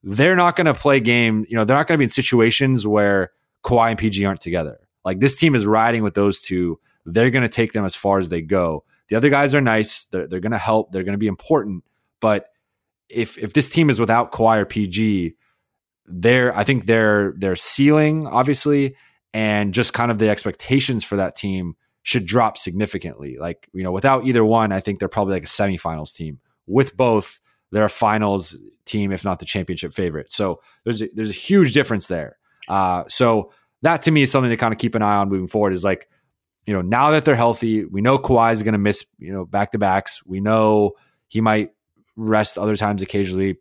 they're 0.04 0.36
not 0.36 0.56
going 0.56 0.66
to 0.66 0.74
play 0.74 1.00
game. 1.00 1.46
You 1.50 1.58
know, 1.58 1.66
they're 1.66 1.78
not 1.78 1.88
going 1.88 1.98
to 1.98 2.00
be 2.00 2.06
in 2.06 2.10
situations 2.10 2.86
where 2.86 3.32
Kawhi 3.64 3.90
and 3.90 4.00
PG 4.00 4.24
aren't 4.26 4.42
together. 4.42 4.80
Like 5.04 5.20
this 5.20 5.36
team 5.36 5.56
is 5.56 5.66
riding 5.66 6.04
with 6.04 6.14
those 6.14 6.42
two. 6.42 6.80
They're 7.06 7.30
going 7.30 7.44
to 7.44 7.50
take 7.50 7.74
them 7.74 7.86
as 7.86 7.96
far 7.96 8.20
as 8.20 8.30
they 8.30 8.42
go. 8.42 8.84
The 9.10 9.16
other 9.16 9.30
guys 9.30 9.56
are 9.56 9.62
nice. 9.62 10.06
They're, 10.06 10.28
they're 10.28 10.40
going 10.40 10.52
to 10.52 10.58
help. 10.58 10.92
They're 10.92 11.04
going 11.04 11.14
to 11.14 11.20
be 11.20 11.28
important. 11.28 11.84
But 12.20 12.50
if 13.10 13.38
if 13.38 13.54
this 13.54 13.70
team 13.70 13.90
is 13.90 14.00
without 14.00 14.32
Kawhi 14.32 14.58
or 14.58 14.66
PG, 14.66 15.36
their 16.06 16.56
I 16.56 16.64
think 16.64 16.86
their 16.86 17.34
their 17.38 17.56
ceiling 17.56 18.28
obviously 18.28 18.96
and 19.34 19.74
just 19.74 19.94
kind 19.94 20.12
of 20.12 20.18
the 20.18 20.30
expectations 20.30 21.04
for 21.04 21.18
that 21.18 21.36
team 21.36 21.76
should 22.04 22.26
drop 22.26 22.58
significantly. 22.58 23.38
Like 23.38 23.70
you 23.74 23.84
know, 23.84 23.92
without 23.92 24.26
either 24.26 24.44
one, 24.44 24.72
I 24.72 24.80
think 24.80 25.00
they're 25.00 25.10
probably 25.10 25.34
like 25.34 25.44
a 25.44 25.48
semifinals 25.48 26.16
team. 26.16 26.40
With 26.66 26.98
both, 26.98 27.40
they're 27.72 27.86
a 27.86 27.90
finals 27.90 28.58
team, 28.86 29.12
if 29.12 29.24
not 29.24 29.40
the 29.40 29.46
championship 29.46 29.94
favorite. 29.94 30.32
So 30.32 30.62
there's 30.84 31.02
a, 31.02 31.10
there's 31.14 31.30
a 31.30 31.34
huge 31.34 31.74
difference 31.74 32.08
there. 32.08 32.38
Uh, 32.68 33.04
so 33.08 33.52
that 33.82 34.02
to 34.04 34.12
me 34.12 34.22
is 34.24 34.32
something 34.32 34.50
to 34.50 34.58
kind 34.58 34.74
of 34.74 34.80
keep 34.80 34.96
an 34.96 35.02
eye 35.02 35.18
on 35.18 35.30
moving 35.30 35.48
forward. 35.48 35.74
Is 35.74 35.84
like 35.84 36.10
you 36.68 36.74
know, 36.74 36.82
now 36.82 37.12
that 37.12 37.24
they're 37.24 37.36
healthy, 37.36 37.86
we 37.86 38.02
know 38.02 38.18
Kawhi 38.18 38.52
is 38.52 38.62
going 38.62 38.74
to 38.74 38.78
miss, 38.78 39.06
you 39.18 39.32
know, 39.32 39.46
back 39.46 39.72
to 39.72 39.80
backs. 39.80 40.24
We 40.26 40.42
know 40.42 40.92
he 41.30 41.40
might 41.40 41.72
rest 42.18 42.58
other 42.58 42.76
times 42.76 43.02
occasionally, 43.02 43.58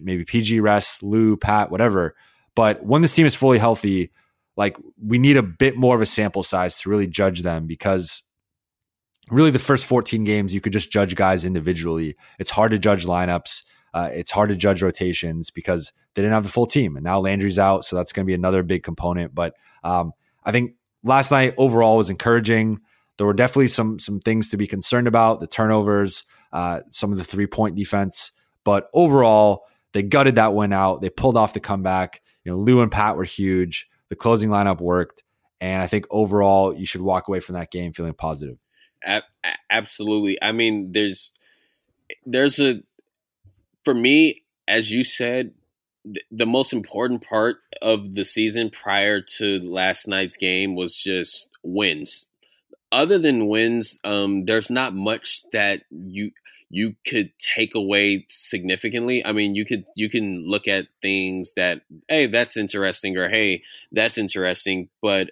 maybe 0.00 0.24
PG 0.24 0.60
rest, 0.60 1.02
Lou, 1.02 1.36
Pat, 1.36 1.70
whatever. 1.70 2.16
But 2.54 2.82
when 2.82 3.02
this 3.02 3.14
team 3.14 3.26
is 3.26 3.34
fully 3.34 3.58
healthy, 3.58 4.10
like 4.56 4.78
we 5.00 5.18
need 5.18 5.36
a 5.36 5.42
bit 5.42 5.76
more 5.76 5.94
of 5.94 6.00
a 6.00 6.06
sample 6.06 6.42
size 6.42 6.80
to 6.80 6.88
really 6.88 7.06
judge 7.06 7.42
them 7.42 7.66
because 7.66 8.22
really 9.30 9.50
the 9.50 9.58
first 9.58 9.84
14 9.84 10.24
games 10.24 10.54
you 10.54 10.62
could 10.62 10.72
just 10.72 10.90
judge 10.90 11.14
guys 11.14 11.44
individually. 11.44 12.16
It's 12.38 12.50
hard 12.50 12.70
to 12.70 12.78
judge 12.78 13.04
lineups. 13.04 13.64
Uh, 13.92 14.08
it's 14.12 14.30
hard 14.30 14.48
to 14.48 14.56
judge 14.56 14.82
rotations 14.82 15.50
because 15.50 15.92
they 16.14 16.22
didn't 16.22 16.34
have 16.34 16.42
the 16.42 16.48
full 16.48 16.66
team, 16.66 16.96
and 16.96 17.04
now 17.04 17.18
Landry's 17.18 17.58
out, 17.58 17.84
so 17.84 17.96
that's 17.96 18.12
going 18.12 18.24
to 18.24 18.26
be 18.26 18.34
another 18.34 18.62
big 18.62 18.82
component. 18.82 19.34
But 19.34 19.54
um, 19.84 20.12
I 20.44 20.52
think 20.52 20.72
last 21.06 21.30
night 21.30 21.54
overall 21.56 21.96
was 21.96 22.10
encouraging. 22.10 22.80
There 23.16 23.26
were 23.26 23.32
definitely 23.32 23.68
some 23.68 23.98
some 23.98 24.20
things 24.20 24.50
to 24.50 24.56
be 24.56 24.66
concerned 24.66 25.08
about, 25.08 25.40
the 25.40 25.46
turnovers, 25.46 26.24
uh, 26.52 26.80
some 26.90 27.12
of 27.12 27.18
the 27.18 27.24
three 27.24 27.46
point 27.46 27.76
defense, 27.76 28.32
but 28.64 28.88
overall 28.92 29.64
they 29.92 30.02
gutted 30.02 30.34
that 30.34 30.52
one 30.52 30.72
out. 30.72 31.00
They 31.00 31.08
pulled 31.08 31.36
off 31.36 31.54
the 31.54 31.60
comeback. 31.60 32.20
You 32.44 32.52
know, 32.52 32.58
Lou 32.58 32.82
and 32.82 32.92
Pat 32.92 33.16
were 33.16 33.24
huge. 33.24 33.88
The 34.08 34.16
closing 34.16 34.50
lineup 34.50 34.80
worked, 34.80 35.22
and 35.60 35.82
I 35.82 35.86
think 35.86 36.06
overall 36.10 36.74
you 36.74 36.86
should 36.86 37.00
walk 37.00 37.28
away 37.28 37.40
from 37.40 37.54
that 37.54 37.70
game 37.70 37.92
feeling 37.92 38.14
positive. 38.14 38.58
Absolutely. 39.70 40.40
I 40.42 40.52
mean, 40.52 40.92
there's 40.92 41.32
there's 42.24 42.60
a 42.60 42.82
for 43.84 43.94
me, 43.94 44.42
as 44.68 44.90
you 44.90 45.04
said, 45.04 45.52
the 46.30 46.46
most 46.46 46.72
important 46.72 47.26
part 47.26 47.56
of 47.82 48.14
the 48.14 48.24
season 48.24 48.70
prior 48.70 49.20
to 49.20 49.58
last 49.58 50.06
night's 50.06 50.36
game 50.36 50.74
was 50.74 50.96
just 50.96 51.50
wins. 51.62 52.26
Other 52.92 53.18
than 53.18 53.48
wins, 53.48 53.98
um, 54.04 54.44
there's 54.44 54.70
not 54.70 54.94
much 54.94 55.42
that 55.52 55.82
you 55.90 56.30
you 56.68 56.96
could 57.06 57.32
take 57.38 57.74
away 57.74 58.26
significantly. 58.28 59.24
I 59.24 59.32
mean, 59.32 59.54
you 59.54 59.64
could 59.64 59.84
you 59.94 60.08
can 60.08 60.46
look 60.46 60.68
at 60.68 60.86
things 61.02 61.52
that 61.56 61.82
hey, 62.08 62.26
that's 62.26 62.56
interesting, 62.56 63.16
or 63.18 63.28
hey, 63.28 63.62
that's 63.92 64.18
interesting. 64.18 64.88
But 65.02 65.30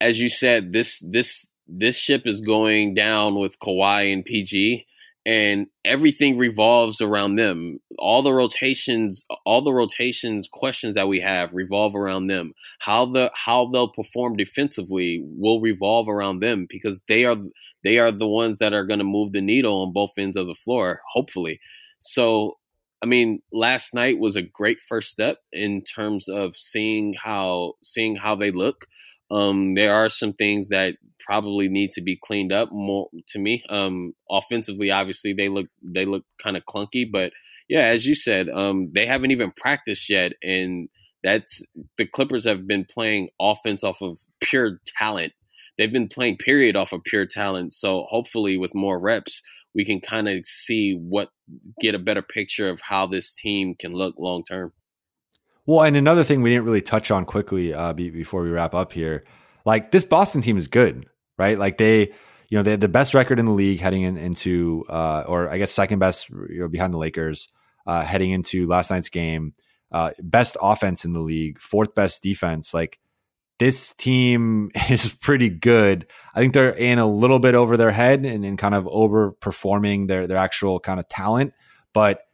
as 0.00 0.20
you 0.20 0.28
said, 0.28 0.72
this 0.72 1.00
this 1.00 1.48
this 1.68 1.96
ship 1.96 2.22
is 2.26 2.40
going 2.40 2.94
down 2.94 3.36
with 3.36 3.58
Kawhi 3.60 4.12
and 4.12 4.24
PG 4.24 4.86
and 5.26 5.66
everything 5.84 6.38
revolves 6.38 7.00
around 7.00 7.34
them. 7.34 7.80
All 7.98 8.22
the 8.22 8.32
rotations, 8.32 9.24
all 9.44 9.60
the 9.60 9.72
rotations 9.72 10.48
questions 10.50 10.94
that 10.94 11.08
we 11.08 11.18
have 11.18 11.52
revolve 11.52 11.96
around 11.96 12.28
them. 12.28 12.52
How 12.78 13.06
the 13.06 13.32
how 13.34 13.68
they'll 13.72 13.88
perform 13.88 14.36
defensively 14.36 15.20
will 15.36 15.60
revolve 15.60 16.08
around 16.08 16.40
them 16.40 16.66
because 16.70 17.02
they 17.08 17.24
are 17.24 17.36
they 17.82 17.98
are 17.98 18.12
the 18.12 18.28
ones 18.28 18.60
that 18.60 18.72
are 18.72 18.86
going 18.86 19.00
to 19.00 19.04
move 19.04 19.32
the 19.32 19.40
needle 19.40 19.82
on 19.82 19.92
both 19.92 20.12
ends 20.16 20.36
of 20.36 20.46
the 20.46 20.54
floor, 20.54 21.00
hopefully. 21.12 21.58
So, 21.98 22.58
I 23.02 23.06
mean, 23.06 23.42
last 23.52 23.94
night 23.94 24.20
was 24.20 24.36
a 24.36 24.42
great 24.42 24.78
first 24.88 25.10
step 25.10 25.38
in 25.52 25.82
terms 25.82 26.28
of 26.28 26.56
seeing 26.56 27.14
how 27.20 27.74
seeing 27.82 28.14
how 28.14 28.36
they 28.36 28.52
look. 28.52 28.86
Um, 29.30 29.74
there 29.74 29.94
are 29.94 30.08
some 30.08 30.32
things 30.32 30.68
that 30.68 30.96
probably 31.26 31.68
need 31.68 31.90
to 31.92 32.00
be 32.00 32.18
cleaned 32.22 32.52
up 32.52 32.70
more 32.70 33.08
to 33.28 33.38
me. 33.38 33.62
Um, 33.68 34.12
offensively, 34.30 34.90
obviously 34.90 35.32
they 35.32 35.48
look 35.48 35.66
they 35.82 36.04
look 36.04 36.24
kind 36.42 36.56
of 36.56 36.64
clunky, 36.64 37.10
but 37.10 37.32
yeah, 37.68 37.86
as 37.86 38.06
you 38.06 38.14
said, 38.14 38.48
um, 38.48 38.90
they 38.94 39.06
haven't 39.06 39.32
even 39.32 39.50
practiced 39.50 40.08
yet, 40.08 40.32
and 40.42 40.88
that's 41.24 41.66
the 41.98 42.06
Clippers 42.06 42.44
have 42.44 42.66
been 42.66 42.84
playing 42.84 43.30
offense 43.40 43.82
off 43.82 44.00
of 44.00 44.18
pure 44.40 44.80
talent. 44.98 45.32
They've 45.76 45.92
been 45.92 46.08
playing 46.08 46.38
period 46.38 46.76
off 46.76 46.92
of 46.92 47.02
pure 47.04 47.26
talent. 47.26 47.72
So 47.72 48.06
hopefully, 48.08 48.56
with 48.56 48.74
more 48.74 49.00
reps, 49.00 49.42
we 49.74 49.84
can 49.84 50.00
kind 50.00 50.28
of 50.28 50.46
see 50.46 50.94
what 50.94 51.28
get 51.80 51.94
a 51.94 51.98
better 51.98 52.22
picture 52.22 52.68
of 52.68 52.80
how 52.80 53.06
this 53.06 53.34
team 53.34 53.74
can 53.78 53.92
look 53.92 54.14
long 54.18 54.42
term. 54.44 54.72
Well, 55.66 55.82
and 55.82 55.96
another 55.96 56.22
thing 56.22 56.42
we 56.42 56.50
didn't 56.50 56.64
really 56.64 56.82
touch 56.82 57.10
on 57.10 57.24
quickly 57.24 57.74
uh, 57.74 57.92
be, 57.92 58.10
before 58.10 58.42
we 58.42 58.50
wrap 58.50 58.74
up 58.74 58.92
here, 58.92 59.24
like 59.64 59.90
this 59.90 60.04
Boston 60.04 60.40
team 60.40 60.56
is 60.56 60.68
good, 60.68 61.06
right? 61.36 61.58
Like 61.58 61.76
they, 61.76 62.12
you 62.48 62.58
know, 62.58 62.62
they 62.62 62.70
had 62.70 62.80
the 62.80 62.88
best 62.88 63.14
record 63.14 63.40
in 63.40 63.46
the 63.46 63.52
league 63.52 63.80
heading 63.80 64.02
in, 64.02 64.16
into, 64.16 64.84
uh, 64.88 65.24
or 65.26 65.48
I 65.48 65.58
guess 65.58 65.72
second 65.72 65.98
best, 65.98 66.30
you 66.30 66.60
know, 66.60 66.68
behind 66.68 66.94
the 66.94 66.98
Lakers, 66.98 67.48
uh, 67.84 68.02
heading 68.02 68.30
into 68.30 68.68
last 68.68 68.90
night's 68.90 69.08
game. 69.08 69.54
Uh, 69.90 70.10
best 70.20 70.56
offense 70.60 71.04
in 71.04 71.12
the 71.12 71.20
league, 71.20 71.60
fourth 71.60 71.94
best 71.94 72.22
defense. 72.22 72.72
Like 72.74 72.98
this 73.58 73.92
team 73.94 74.70
is 74.90 75.08
pretty 75.08 75.48
good. 75.48 76.06
I 76.34 76.40
think 76.40 76.54
they're 76.54 76.70
in 76.70 76.98
a 76.98 77.06
little 77.06 77.38
bit 77.38 77.54
over 77.54 77.76
their 77.76 77.90
head 77.90 78.24
and, 78.24 78.44
and 78.44 78.58
kind 78.58 78.74
of 78.74 78.84
overperforming 78.84 80.08
their 80.08 80.26
their 80.26 80.38
actual 80.38 80.80
kind 80.80 81.00
of 81.00 81.08
talent, 81.08 81.54
but 81.92 82.25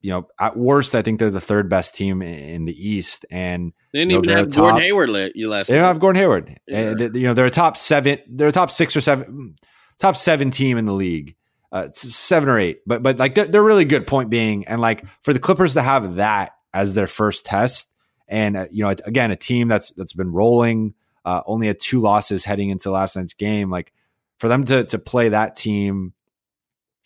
you 0.00 0.10
know, 0.10 0.28
at 0.38 0.56
worst, 0.56 0.94
I 0.94 1.02
think 1.02 1.20
they're 1.20 1.30
the 1.30 1.40
third 1.40 1.68
best 1.68 1.94
team 1.94 2.22
in 2.22 2.64
the 2.64 2.88
East, 2.88 3.26
and 3.30 3.72
they 3.92 4.00
didn't 4.00 4.10
you 4.10 4.16
know, 4.16 4.24
even 4.24 4.36
have 4.36 4.48
top, 4.48 4.62
Gordon 4.62 4.80
Hayward 4.80 5.32
you 5.34 5.48
last. 5.48 5.68
They 5.68 5.74
don't 5.74 5.84
have 5.84 6.00
Gordon 6.00 6.20
Hayward. 6.20 6.58
Yeah. 6.66 6.94
They, 6.94 7.18
you 7.18 7.26
know, 7.26 7.34
they're 7.34 7.46
a 7.46 7.50
top 7.50 7.76
seven. 7.76 8.18
They're 8.28 8.48
a 8.48 8.52
top 8.52 8.70
six 8.70 8.96
or 8.96 9.00
seven, 9.00 9.56
top 9.98 10.16
seven 10.16 10.50
team 10.50 10.78
in 10.78 10.86
the 10.86 10.94
league. 10.94 11.36
Uh, 11.72 11.88
seven 11.92 12.48
or 12.48 12.58
eight, 12.58 12.80
but 12.84 13.00
but 13.00 13.18
like 13.18 13.36
they're, 13.36 13.46
they're 13.46 13.62
really 13.62 13.84
good. 13.84 14.04
Point 14.04 14.28
being, 14.28 14.66
and 14.66 14.80
like 14.80 15.04
for 15.22 15.32
the 15.32 15.38
Clippers 15.38 15.74
to 15.74 15.82
have 15.82 16.16
that 16.16 16.50
as 16.74 16.94
their 16.94 17.06
first 17.06 17.46
test, 17.46 17.94
and 18.26 18.56
uh, 18.56 18.66
you 18.72 18.82
know, 18.82 18.90
again, 18.90 19.30
a 19.30 19.36
team 19.36 19.68
that's 19.68 19.92
that's 19.92 20.12
been 20.12 20.32
rolling, 20.32 20.94
uh, 21.24 21.42
only 21.46 21.68
had 21.68 21.78
two 21.78 22.00
losses 22.00 22.44
heading 22.44 22.70
into 22.70 22.90
last 22.90 23.14
night's 23.14 23.34
game. 23.34 23.70
Like 23.70 23.92
for 24.38 24.48
them 24.48 24.64
to 24.64 24.82
to 24.82 24.98
play 24.98 25.28
that 25.28 25.54
team, 25.54 26.12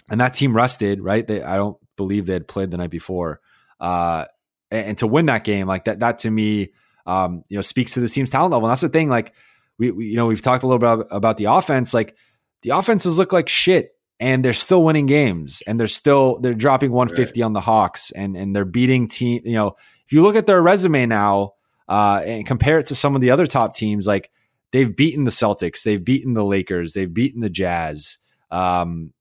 and 0.09 0.23
that 0.23 0.33
team 0.33 0.57
rested, 0.57 1.03
right? 1.03 1.27
They 1.27 1.43
I 1.43 1.57
don't 1.57 1.77
believe 1.97 2.27
they 2.27 2.33
had 2.33 2.49
played 2.49 2.71
the 2.71 2.77
night 2.77 2.91
before. 2.91 3.41
Uh, 3.81 4.25
and, 4.71 4.87
and, 4.87 4.99
to 4.99 5.07
win 5.07 5.27
that 5.27 5.45
game, 5.45 5.67
like 5.67 5.85
that, 5.85 6.01
that 6.01 6.21
to 6.21 6.31
me, 6.31 6.71
um, 7.07 7.43
you 7.49 7.57
know, 7.57 7.61
speaks 7.61 7.95
to 7.95 8.01
the 8.01 8.09
team's 8.09 8.31
talent 8.31 8.53
level. 8.53 8.67
And 8.67 8.73
that's 8.73 8.81
the 8.81 8.89
thing. 8.89 9.09
Like 9.09 9.35
we, 9.79 9.91
we 9.91 10.07
you 10.07 10.17
know, 10.17 10.27
we've 10.27 10.43
talked 10.43 10.63
a 10.63 10.67
little 10.67 10.79
bit 10.79 10.87
about, 10.87 11.07
about 11.11 11.37
the 11.37 11.47
offense. 11.47 11.93
Like 11.93 12.17
the 12.63 12.71
offenses 12.71 13.19
look 13.19 13.33
like 13.33 13.49
shit 13.49 13.95
and 14.21 14.45
they're 14.45 14.53
still 14.53 14.83
winning 14.85 15.07
games 15.07 15.63
and 15.67 15.79
they're 15.79 15.87
still 15.87 16.39
they're 16.41 16.55
dropping 16.55 16.93
150 16.93 17.41
right. 17.41 17.45
on 17.45 17.53
the 17.53 17.61
Hawks 17.61 18.11
and 18.11 18.37
and 18.37 18.55
they're 18.55 18.65
beating 18.65 19.09
team. 19.09 19.43
You 19.45 19.55
know, 19.55 19.77
if 20.07 20.13
you 20.13 20.23
look 20.23 20.37
at 20.37 20.47
their 20.47 20.63
resume 20.63 21.07
now 21.07 21.55
uh, 21.89 22.23
and 22.25 22.47
compare 22.47 22.79
it 22.79 22.87
to 22.87 22.95
some 22.95 23.15
of 23.15 23.21
the 23.21 23.31
other 23.31 23.47
top 23.47 23.75
teams, 23.75 24.07
like 24.07 24.31
they've 24.71 24.95
beaten 24.95 25.25
the 25.25 25.31
Celtics, 25.31 25.83
they've 25.83 26.03
beaten 26.03 26.35
the 26.35 26.45
Lakers, 26.45 26.93
they've 26.93 27.13
beaten 27.13 27.41
the 27.41 27.51
Jazz. 27.51 28.19
Um, 28.51 29.13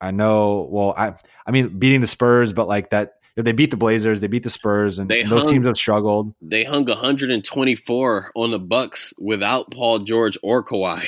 I 0.00 0.10
know. 0.10 0.68
Well, 0.70 0.94
I 0.96 1.14
I 1.46 1.50
mean 1.50 1.78
beating 1.78 2.00
the 2.00 2.06
Spurs, 2.06 2.52
but 2.52 2.68
like 2.68 2.90
that 2.90 3.14
they 3.36 3.52
beat 3.52 3.70
the 3.70 3.76
Blazers, 3.76 4.20
they 4.20 4.26
beat 4.26 4.42
the 4.42 4.50
Spurs, 4.50 4.98
and, 4.98 5.10
and 5.10 5.28
those 5.28 5.50
teams 5.50 5.66
have 5.66 5.76
struggled. 5.76 6.34
They 6.42 6.64
hung 6.64 6.84
124 6.84 8.32
on 8.34 8.50
the 8.50 8.58
Bucks 8.58 9.14
without 9.18 9.70
Paul 9.70 10.00
George 10.00 10.36
or 10.42 10.64
Kawhi. 10.64 11.04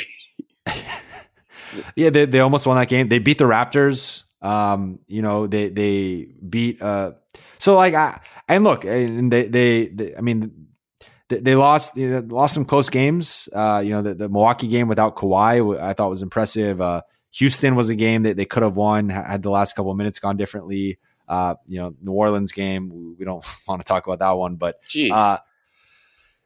yeah, 1.97 2.11
they, 2.11 2.27
they 2.27 2.41
almost 2.41 2.67
won 2.67 2.77
that 2.77 2.89
game. 2.89 3.09
They 3.09 3.19
beat 3.19 3.39
the 3.39 3.45
Raptors. 3.45 4.23
Um, 4.41 4.99
you 5.07 5.23
know, 5.23 5.47
they 5.47 5.69
they 5.69 6.29
beat. 6.49 6.83
Uh, 6.83 7.13
so 7.59 7.77
like, 7.77 7.95
I 7.95 8.21
and 8.49 8.65
look, 8.65 8.85
and 8.85 9.33
they 9.33 9.47
they, 9.47 9.87
they 9.89 10.17
I 10.17 10.21
mean, 10.21 10.69
they, 11.29 11.41
they 11.41 11.55
lost 11.55 11.97
you 11.97 12.09
know, 12.09 12.27
lost 12.35 12.55
some 12.55 12.65
close 12.65 12.89
games. 12.89 13.49
Uh, 13.53 13.83
you 13.85 13.91
know, 13.91 14.03
the, 14.03 14.15
the 14.15 14.29
Milwaukee 14.29 14.69
game 14.69 14.89
without 14.89 15.17
Kawhi, 15.17 15.81
I 15.81 15.93
thought 15.93 16.11
was 16.11 16.23
impressive. 16.23 16.81
Uh, 16.81 17.03
Houston 17.33 17.75
was 17.75 17.89
a 17.91 17.95
game 17.95 18.23
that 18.23 18.37
they 18.37 18.45
could 18.45 18.63
have 18.63 18.77
won 18.77 19.09
had 19.09 19.43
the 19.43 19.51
last 19.51 19.75
couple 19.75 19.91
of 19.91 19.97
minutes 19.97 20.19
gone 20.19 20.37
differently. 20.37 20.99
Uh, 21.29 21.55
you 21.67 21.79
know, 21.79 21.95
New 22.03 22.13
Orleans 22.13 22.53
game, 22.53 23.17
we 23.19 23.25
don't 23.25 23.45
want 23.69 23.81
to 23.81 23.85
talk 23.85 24.07
about 24.07 24.19
that 24.19 24.33
one, 24.33 24.57
but 24.57 24.77
uh, 25.11 25.39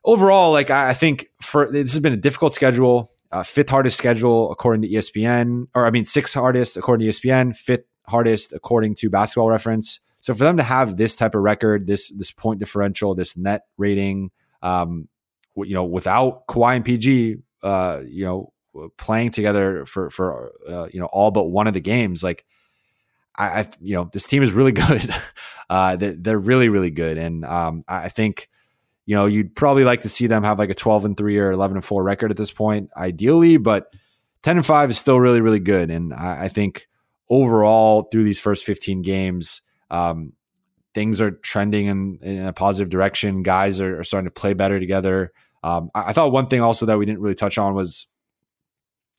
overall, 0.05 0.53
like 0.53 0.71
I, 0.71 0.91
I 0.91 0.93
think 0.95 1.27
for 1.41 1.71
this 1.71 1.93
has 1.93 2.01
been 2.01 2.13
a 2.13 2.19
difficult 2.19 2.55
schedule 2.55 3.11
uh, 3.33 3.43
fifth 3.43 3.71
hardest 3.71 3.99
schedule 3.99 4.51
according 4.51 4.83
to 4.83 4.89
ESPN, 4.89 5.67
or 5.75 5.87
I 5.87 5.91
mean, 5.91 6.07
sixth 6.07 6.35
hardest 6.35 6.77
according 6.77 7.11
to 7.11 7.13
ESPN, 7.13 7.57
fifth 7.57 7.85
hardest 8.07 8.53
according 8.53 8.95
to 8.97 9.11
Basketball 9.11 9.51
Reference. 9.51 10.01
So 10.21 10.35
for 10.35 10.45
them 10.45 10.57
to 10.57 10.63
have 10.63 10.97
this 10.97 11.17
type 11.17 11.35
of 11.35 11.43
record, 11.43 11.87
this 11.87 12.11
this 12.11 12.31
point 12.31 12.61
differential, 12.61 13.15
this 13.15 13.37
net 13.37 13.63
rating, 13.77 14.31
um, 14.63 15.09
you 15.57 15.75
know, 15.75 15.85
without 15.85 16.47
Kawhi 16.47 16.77
and 16.77 16.85
PG, 16.85 17.37
uh, 17.63 18.01
you 18.07 18.25
know, 18.25 18.53
playing 18.97 19.31
together 19.31 19.87
for 19.87 20.11
for 20.11 20.53
uh, 20.69 20.89
you 20.93 21.01
know 21.01 21.07
all 21.07 21.31
but 21.31 21.45
one 21.45 21.67
of 21.67 21.75
the 21.75 21.81
games, 21.81 22.23
like 22.23 22.45
I, 23.37 23.61
I 23.61 23.69
you 23.81 23.95
know, 23.95 24.09
this 24.13 24.27
team 24.27 24.43
is 24.43 24.53
really 24.53 24.73
good. 24.87 25.15
uh, 25.71 25.97
they, 25.97 26.11
they're 26.11 26.39
really 26.39 26.69
really 26.69 26.91
good, 26.91 27.19
and 27.19 27.45
um, 27.45 27.83
I 27.89 28.09
think 28.09 28.49
you 29.07 29.15
know, 29.15 29.27
you'd 29.27 29.55
probably 29.55 29.85
like 29.85 30.03
to 30.03 30.09
see 30.09 30.27
them 30.27 30.43
have 30.43 30.59
like 30.59 30.71
a 30.71 30.75
12 30.75 31.05
and 31.05 31.17
3 31.17 31.39
or 31.39 31.53
11 31.53 31.77
and 31.77 31.85
4 31.85 32.03
record 32.03 32.33
at 32.33 32.37
this 32.37 32.51
point, 32.51 32.91
ideally, 32.97 33.57
but 33.57 33.93
10 34.43 34.59
and 34.59 34.67
5 34.67 34.91
is 34.91 34.99
still 34.99 35.21
really, 35.21 35.41
really 35.41 35.61
good. 35.61 35.91
And 35.91 36.13
I, 36.13 36.45
I 36.45 36.49
think 36.49 36.89
overall, 37.31 38.09
through 38.11 38.25
these 38.25 38.41
first 38.41 38.65
15 38.67 39.03
games, 39.03 39.63
um, 39.93 40.33
things 40.93 41.21
are 41.21 41.31
trending 41.31 41.87
in, 41.87 42.19
in, 42.21 42.47
a 42.47 42.53
positive 42.53 42.89
direction. 42.89 43.45
Guys 43.45 43.81
are, 43.81 44.01
are 44.01 44.05
starting 44.05 44.27
to 44.27 44.33
play 44.33 44.55
better 44.55 44.81
together. 44.81 45.33
Um, 45.63 45.91
I, 45.95 46.09
I, 46.09 46.13
thought 46.13 46.33
one 46.33 46.49
thing 46.49 46.61
also 46.61 46.87
that 46.87 46.99
we 46.99 47.07
didn't 47.07 47.21
really 47.21 47.35
touch 47.37 47.59
on 47.59 47.75
was 47.75 48.07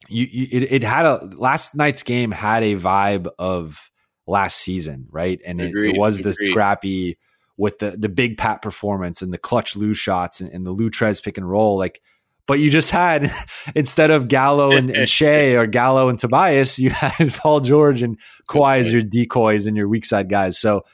you, 0.09 0.27
you 0.29 0.47
it, 0.51 0.71
it, 0.71 0.83
had 0.83 1.05
a 1.05 1.25
last 1.35 1.75
night's 1.75 2.03
game 2.03 2.31
had 2.31 2.63
a 2.63 2.75
vibe 2.75 3.27
of 3.37 3.91
last 4.25 4.57
season, 4.57 5.07
right? 5.09 5.39
And 5.45 5.61
it, 5.61 5.75
it, 5.75 5.97
was 5.97 6.21
this 6.21 6.37
scrappy 6.43 7.17
with 7.57 7.79
the 7.79 7.91
the 7.91 8.09
big 8.09 8.37
pat 8.37 8.61
performance 8.61 9.21
and 9.21 9.33
the 9.33 9.37
clutch 9.37 9.75
Lou 9.75 9.93
shots 9.93 10.41
and, 10.41 10.51
and 10.51 10.65
the 10.65 10.71
Lou 10.71 10.89
Trez 10.89 11.23
pick 11.23 11.37
and 11.37 11.49
roll, 11.49 11.77
like. 11.77 12.01
But 12.45 12.59
you 12.59 12.69
just 12.69 12.91
had 12.91 13.29
instead 13.75 14.09
of 14.09 14.29
Gallo 14.29 14.71
and, 14.75 14.89
and 14.89 15.09
Shai 15.09 15.51
or 15.55 15.67
Gallo 15.67 16.07
and 16.07 16.17
Tobias, 16.17 16.79
you 16.79 16.89
had 16.91 17.33
Paul 17.33 17.59
George 17.59 18.01
and 18.01 18.17
Kawhi 18.47 18.79
as 18.79 18.91
your 18.91 19.01
decoys 19.01 19.65
and 19.65 19.75
your 19.75 19.89
weak 19.89 20.05
side 20.05 20.29
guys. 20.29 20.57
So 20.57 20.85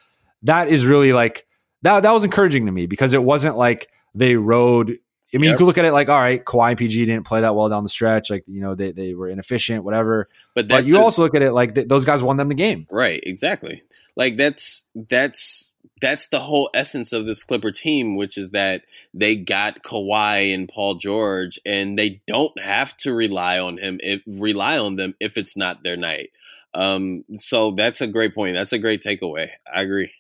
that 0.44 0.68
is 0.68 0.86
really 0.86 1.14
like 1.14 1.46
that. 1.84 2.02
That 2.02 2.12
was 2.12 2.24
encouraging 2.24 2.66
to 2.66 2.72
me 2.72 2.88
because 2.88 3.14
it 3.14 3.24
wasn't 3.24 3.56
like 3.56 3.90
they 4.16 4.36
rode 4.36 4.98
I 5.34 5.38
mean, 5.38 5.46
yep. 5.46 5.54
you 5.54 5.58
could 5.58 5.66
look 5.66 5.78
at 5.78 5.86
it 5.86 5.94
like, 5.94 6.10
all 6.10 6.20
right, 6.20 6.44
Kawhi 6.44 6.70
and 6.70 6.78
PG 6.78 7.06
didn't 7.06 7.26
play 7.26 7.42
that 7.42 7.56
well 7.56 7.68
down 7.70 7.84
the 7.84 7.90
stretch. 7.90 8.30
Like, 8.30 8.44
you 8.48 8.62
know, 8.62 8.76
they, 8.76 8.92
they 8.92 9.14
were 9.14 9.30
inefficient, 9.30 9.84
whatever. 9.84 10.30
But, 10.54 10.68
but 10.68 10.86
you 10.86 10.98
a, 10.98 11.02
also 11.02 11.24
look 11.24 11.34
at 11.36 11.42
it 11.42 11.52
like 11.54 11.74
th- 11.74 11.88
those 11.88 12.06
guys 12.06 12.22
won 12.22 12.38
them 12.38 12.50
the 12.50 12.56
game. 12.56 12.86
Right. 12.92 13.22
Exactly. 13.24 13.84
Like 14.16 14.38
that's, 14.38 14.86
that's 14.96 15.72
that's 16.04 16.28
the 16.28 16.40
whole 16.42 16.70
essence 16.74 17.14
of 17.14 17.26
this 17.26 17.44
Clipper 17.44 17.72
team, 17.72 18.18
which 18.18 18.38
is 18.38 18.52
that 18.52 18.84
they 19.14 19.38
got 19.38 19.84
Kawhi 19.84 20.54
and 20.54 20.68
Paul 20.68 20.96
George, 20.96 21.60
and 21.66 21.98
they 21.98 22.22
don't 22.28 22.60
have 22.62 22.96
to 22.98 23.14
rely 23.14 23.60
on 23.60 23.78
him 23.78 24.00
if 24.04 24.22
rely 24.28 24.78
on 24.78 24.98
them 24.98 25.16
if 25.22 25.38
it's 25.38 25.56
not 25.56 25.82
their 25.82 25.96
night. 25.96 26.32
Um, 26.74 27.24
so 27.36 27.72
that's 27.72 28.02
a 28.02 28.08
great 28.08 28.36
point. 28.36 28.56
That's 28.56 28.74
a 28.74 28.80
great 28.80 29.02
takeaway. 29.02 29.50
I 29.74 29.82
agree. 29.82 30.12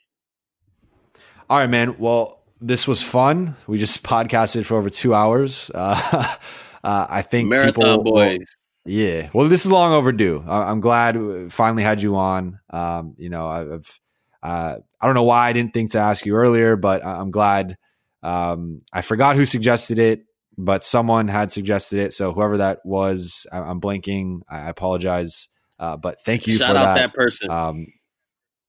All 1.49 1.57
right, 1.57 1.69
man. 1.69 1.97
Well, 1.97 2.39
this 2.63 2.87
was 2.87 3.03
fun. 3.03 3.55
We 3.67 3.77
just 3.77 4.03
podcasted 4.03 4.65
for 4.65 4.77
over 4.77 4.89
two 4.89 5.13
hours. 5.13 5.69
Uh, 5.73 6.35
uh, 6.83 7.07
I 7.09 7.21
think 7.21 7.49
marathon 7.49 7.73
people, 7.97 8.03
boys. 8.03 8.45
Yeah. 8.85 9.29
Well, 9.33 9.49
this 9.49 9.65
is 9.65 9.71
long 9.71 9.91
overdue. 9.91 10.43
I'm 10.47 10.79
glad 10.79 11.17
we 11.17 11.49
finally 11.49 11.83
had 11.83 12.01
you 12.01 12.15
on. 12.15 12.59
Um, 12.69 13.15
you 13.17 13.29
know, 13.29 13.47
I've 13.47 13.99
uh, 14.41 14.77
I 14.99 15.05
don't 15.05 15.15
know 15.15 15.23
why 15.23 15.49
I 15.49 15.53
didn't 15.53 15.73
think 15.73 15.91
to 15.91 15.99
ask 15.99 16.25
you 16.25 16.35
earlier, 16.35 16.75
but 16.75 17.05
I'm 17.05 17.31
glad. 17.31 17.77
Um, 18.23 18.81
I 18.93 19.01
forgot 19.01 19.35
who 19.35 19.45
suggested 19.45 19.99
it, 19.99 20.21
but 20.57 20.85
someone 20.85 21.27
had 21.27 21.51
suggested 21.51 21.99
it. 21.99 22.13
So 22.13 22.31
whoever 22.31 22.57
that 22.57 22.79
was, 22.85 23.45
I- 23.51 23.69
am 23.69 23.81
blanking. 23.81 24.39
I 24.49 24.69
apologize. 24.69 25.49
Uh, 25.79 25.97
but 25.97 26.21
thank 26.23 26.47
you 26.47 26.57
Shout 26.57 26.71
for 26.71 26.77
out 26.77 26.95
that. 26.95 26.95
that 26.95 27.13
person. 27.13 27.49
Um, 27.49 27.87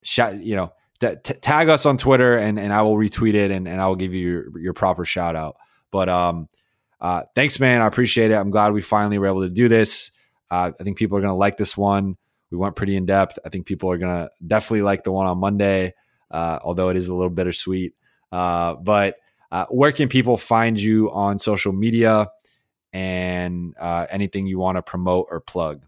shout, 0.02 0.42
you 0.42 0.56
know, 0.56 0.72
t- 1.00 1.34
tag 1.34 1.68
us 1.68 1.86
on 1.86 1.96
Twitter 1.96 2.36
and, 2.36 2.58
and 2.58 2.72
I 2.72 2.82
will 2.82 2.96
retweet 2.96 3.34
it 3.34 3.50
and, 3.50 3.66
and 3.68 3.80
I 3.80 3.86
will 3.86 3.96
give 3.96 4.14
you 4.14 4.28
your, 4.28 4.58
your 4.58 4.72
proper 4.72 5.04
shout 5.04 5.36
out. 5.36 5.56
But 5.90 6.08
um, 6.08 6.48
uh, 7.00 7.22
thanks, 7.34 7.60
man. 7.60 7.82
I 7.82 7.86
appreciate 7.86 8.30
it. 8.30 8.34
I'm 8.34 8.50
glad 8.50 8.72
we 8.72 8.82
finally 8.82 9.18
were 9.18 9.26
able 9.26 9.42
to 9.42 9.50
do 9.50 9.68
this. 9.68 10.10
Uh, 10.50 10.72
I 10.78 10.82
think 10.84 10.98
people 10.98 11.18
are 11.18 11.20
going 11.20 11.32
to 11.32 11.36
like 11.36 11.56
this 11.56 11.76
one. 11.76 12.16
We 12.54 12.58
went 12.58 12.76
pretty 12.76 12.96
in 12.96 13.04
depth. 13.04 13.38
I 13.44 13.48
think 13.48 13.66
people 13.66 13.90
are 13.90 13.98
gonna 13.98 14.30
definitely 14.46 14.82
like 14.82 15.02
the 15.02 15.10
one 15.10 15.26
on 15.26 15.38
Monday, 15.38 15.94
uh, 16.30 16.60
although 16.62 16.88
it 16.88 16.96
is 16.96 17.08
a 17.08 17.14
little 17.14 17.30
bittersweet. 17.30 17.94
Uh, 18.30 18.74
but 18.76 19.16
uh, 19.50 19.66
where 19.66 19.90
can 19.90 20.08
people 20.08 20.36
find 20.36 20.80
you 20.80 21.10
on 21.10 21.38
social 21.38 21.72
media 21.72 22.28
and 22.92 23.74
uh, 23.80 24.06
anything 24.08 24.46
you 24.46 24.60
want 24.60 24.76
to 24.76 24.82
promote 24.82 25.26
or 25.32 25.40
plug? 25.40 25.84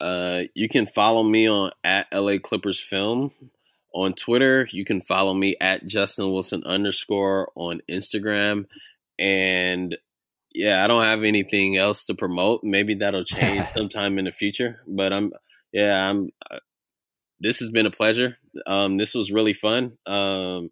Uh, 0.00 0.42
you 0.54 0.68
can 0.68 0.86
follow 0.86 1.24
me 1.24 1.48
on 1.48 1.72
at 1.82 2.06
LA 2.12 2.38
Clippers 2.38 2.78
Film 2.78 3.32
on 3.96 4.12
Twitter. 4.12 4.68
You 4.70 4.84
can 4.84 5.00
follow 5.00 5.32
me 5.32 5.56
at 5.58 5.86
Justin 5.86 6.30
Wilson 6.30 6.62
underscore 6.64 7.50
on 7.56 7.80
Instagram. 7.90 8.66
And 9.18 9.96
yeah, 10.52 10.84
I 10.84 10.86
don't 10.86 11.02
have 11.02 11.24
anything 11.24 11.78
else 11.78 12.06
to 12.06 12.14
promote. 12.14 12.62
Maybe 12.62 12.94
that'll 12.94 13.24
change 13.24 13.66
sometime 13.68 14.18
in 14.18 14.26
the 14.26 14.32
future. 14.32 14.80
But 14.86 15.12
I'm 15.12 15.32
yeah, 15.72 16.08
I'm. 16.08 16.30
Uh, 16.48 16.58
this 17.40 17.58
has 17.60 17.70
been 17.70 17.86
a 17.86 17.90
pleasure. 17.90 18.36
Um, 18.66 18.96
this 18.96 19.14
was 19.14 19.32
really 19.32 19.52
fun. 19.52 19.98
Um, 20.06 20.70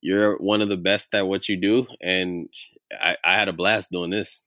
you're 0.00 0.36
one 0.38 0.62
of 0.62 0.68
the 0.68 0.76
best 0.76 1.14
at 1.14 1.26
what 1.26 1.48
you 1.48 1.56
do, 1.56 1.86
and 2.00 2.48
I, 2.92 3.16
I 3.22 3.34
had 3.34 3.48
a 3.48 3.52
blast 3.52 3.90
doing 3.90 4.10
this. 4.10 4.44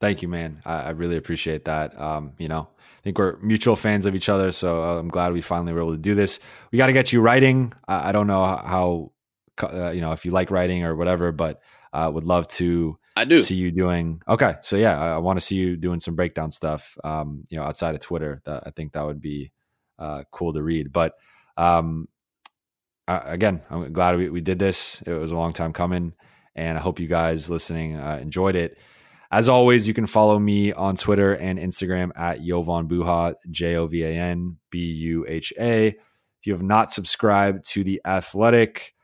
Thank 0.00 0.22
you, 0.22 0.28
man. 0.28 0.62
I, 0.64 0.74
I 0.74 0.90
really 0.90 1.16
appreciate 1.16 1.64
that. 1.64 1.98
Um, 2.00 2.32
you 2.38 2.48
know, 2.48 2.68
I 2.78 3.02
think 3.02 3.18
we're 3.18 3.36
mutual 3.38 3.74
fans 3.74 4.06
of 4.06 4.14
each 4.14 4.28
other, 4.28 4.52
so 4.52 4.82
uh, 4.82 4.98
I'm 4.98 5.08
glad 5.08 5.32
we 5.32 5.40
finally 5.40 5.72
were 5.72 5.80
able 5.80 5.92
to 5.92 5.98
do 5.98 6.14
this. 6.14 6.38
We 6.70 6.78
got 6.78 6.86
to 6.86 6.92
get 6.92 7.12
you 7.12 7.20
writing. 7.20 7.72
I, 7.88 8.10
I 8.10 8.12
don't 8.12 8.28
know 8.28 8.44
how, 8.44 9.12
uh, 9.60 9.90
you 9.90 10.00
know, 10.00 10.12
if 10.12 10.24
you 10.24 10.30
like 10.30 10.50
writing 10.50 10.84
or 10.84 10.94
whatever, 10.94 11.32
but 11.32 11.60
uh, 11.92 12.10
would 12.12 12.24
love 12.24 12.46
to 12.48 12.98
I 13.16 13.24
do 13.24 13.38
see 13.38 13.56
you 13.56 13.70
doing. 13.72 14.22
Okay, 14.28 14.54
so 14.60 14.76
yeah, 14.76 15.00
I, 15.00 15.14
I 15.14 15.18
want 15.18 15.38
to 15.38 15.44
see 15.44 15.56
you 15.56 15.76
doing 15.76 16.00
some 16.00 16.14
breakdown 16.14 16.50
stuff. 16.50 16.96
Um, 17.02 17.44
you 17.48 17.58
know, 17.58 17.64
outside 17.64 17.94
of 17.94 18.00
Twitter, 18.00 18.40
that 18.44 18.64
I 18.66 18.70
think 18.70 18.92
that 18.92 19.04
would 19.04 19.20
be 19.20 19.50
uh, 19.98 20.22
cool 20.30 20.52
to 20.52 20.62
read. 20.62 20.92
But 20.92 21.14
um, 21.56 22.08
I, 23.08 23.18
again, 23.24 23.62
I'm 23.70 23.92
glad 23.92 24.16
we, 24.16 24.28
we 24.28 24.40
did 24.40 24.58
this. 24.58 25.02
It 25.02 25.12
was 25.12 25.32
a 25.32 25.36
long 25.36 25.52
time 25.52 25.72
coming, 25.72 26.14
and 26.54 26.78
I 26.78 26.80
hope 26.80 27.00
you 27.00 27.08
guys 27.08 27.50
listening 27.50 27.96
uh, 27.96 28.18
enjoyed 28.20 28.54
it. 28.54 28.78
As 29.30 29.48
always, 29.48 29.86
you 29.86 29.94
can 29.94 30.06
follow 30.06 30.38
me 30.38 30.72
on 30.72 30.96
Twitter 30.96 31.34
and 31.34 31.58
Instagram 31.58 32.10
at 32.16 32.42
Jovan 32.42 32.88
Buha, 32.88 33.34
J 33.50 33.76
O 33.76 33.86
V 33.86 34.02
A 34.02 34.10
N 34.10 34.56
B 34.70 34.78
U 34.78 35.26
H 35.28 35.52
A. 35.60 35.88
If 35.88 36.46
you 36.46 36.52
have 36.52 36.62
not 36.62 36.92
subscribed 36.92 37.68
to 37.70 37.84
The 37.84 38.00
Athletic, 38.06 38.94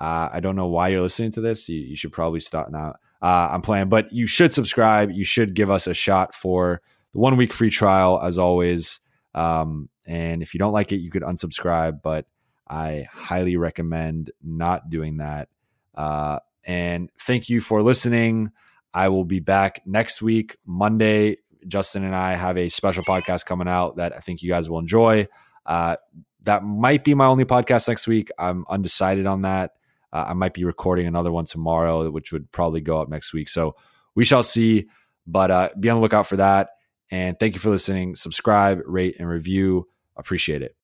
uh, 0.00 0.28
I 0.32 0.40
don't 0.40 0.56
know 0.56 0.66
why 0.66 0.88
you're 0.88 1.00
listening 1.00 1.32
to 1.32 1.40
this. 1.40 1.68
You, 1.68 1.80
you 1.80 1.96
should 1.96 2.12
probably 2.12 2.40
stop 2.40 2.70
now 2.70 2.94
uh, 3.22 3.48
I'm 3.52 3.62
playing. 3.62 3.88
But 3.88 4.12
you 4.12 4.26
should 4.26 4.52
subscribe. 4.52 5.10
You 5.10 5.24
should 5.24 5.54
give 5.54 5.70
us 5.70 5.86
a 5.86 5.94
shot 5.94 6.34
for 6.34 6.80
the 7.12 7.18
one 7.18 7.36
week 7.36 7.52
free 7.52 7.70
trial, 7.70 8.20
as 8.22 8.38
always. 8.38 9.00
Um, 9.34 9.88
and 10.06 10.42
if 10.42 10.54
you 10.54 10.58
don't 10.58 10.72
like 10.72 10.92
it, 10.92 10.96
you 10.96 11.10
could 11.10 11.22
unsubscribe. 11.22 12.02
But 12.02 12.26
I 12.68 13.06
highly 13.12 13.56
recommend 13.56 14.30
not 14.42 14.88
doing 14.90 15.18
that. 15.18 15.48
Uh, 15.94 16.38
and 16.66 17.10
thank 17.18 17.48
you 17.48 17.60
for 17.60 17.82
listening. 17.82 18.50
I 18.92 19.08
will 19.08 19.24
be 19.24 19.40
back 19.40 19.82
next 19.86 20.20
week, 20.22 20.56
Monday. 20.66 21.38
Justin 21.68 22.04
and 22.04 22.14
I 22.14 22.34
have 22.34 22.56
a 22.56 22.68
special 22.68 23.04
podcast 23.04 23.44
coming 23.44 23.68
out 23.68 23.96
that 23.96 24.16
I 24.16 24.20
think 24.20 24.42
you 24.42 24.48
guys 24.48 24.70
will 24.70 24.78
enjoy. 24.78 25.28
Uh, 25.66 25.96
that 26.44 26.64
might 26.64 27.04
be 27.04 27.14
my 27.14 27.26
only 27.26 27.44
podcast 27.44 27.86
next 27.86 28.06
week. 28.06 28.30
I'm 28.38 28.64
undecided 28.68 29.26
on 29.26 29.42
that. 29.42 29.72
Uh, 30.12 30.24
I 30.28 30.32
might 30.32 30.54
be 30.54 30.64
recording 30.64 31.06
another 31.06 31.30
one 31.30 31.44
tomorrow, 31.44 32.10
which 32.10 32.32
would 32.32 32.50
probably 32.50 32.80
go 32.80 33.00
up 33.00 33.08
next 33.08 33.32
week. 33.32 33.48
So 33.48 33.76
we 34.14 34.24
shall 34.24 34.42
see. 34.42 34.86
But 35.26 35.50
uh, 35.50 35.68
be 35.78 35.90
on 35.90 35.98
the 35.98 36.02
lookout 36.02 36.26
for 36.26 36.36
that. 36.36 36.70
And 37.10 37.38
thank 37.38 37.54
you 37.54 37.60
for 37.60 37.70
listening. 37.70 38.16
Subscribe, 38.16 38.80
rate, 38.86 39.16
and 39.18 39.28
review. 39.28 39.86
Appreciate 40.16 40.62
it. 40.62 40.76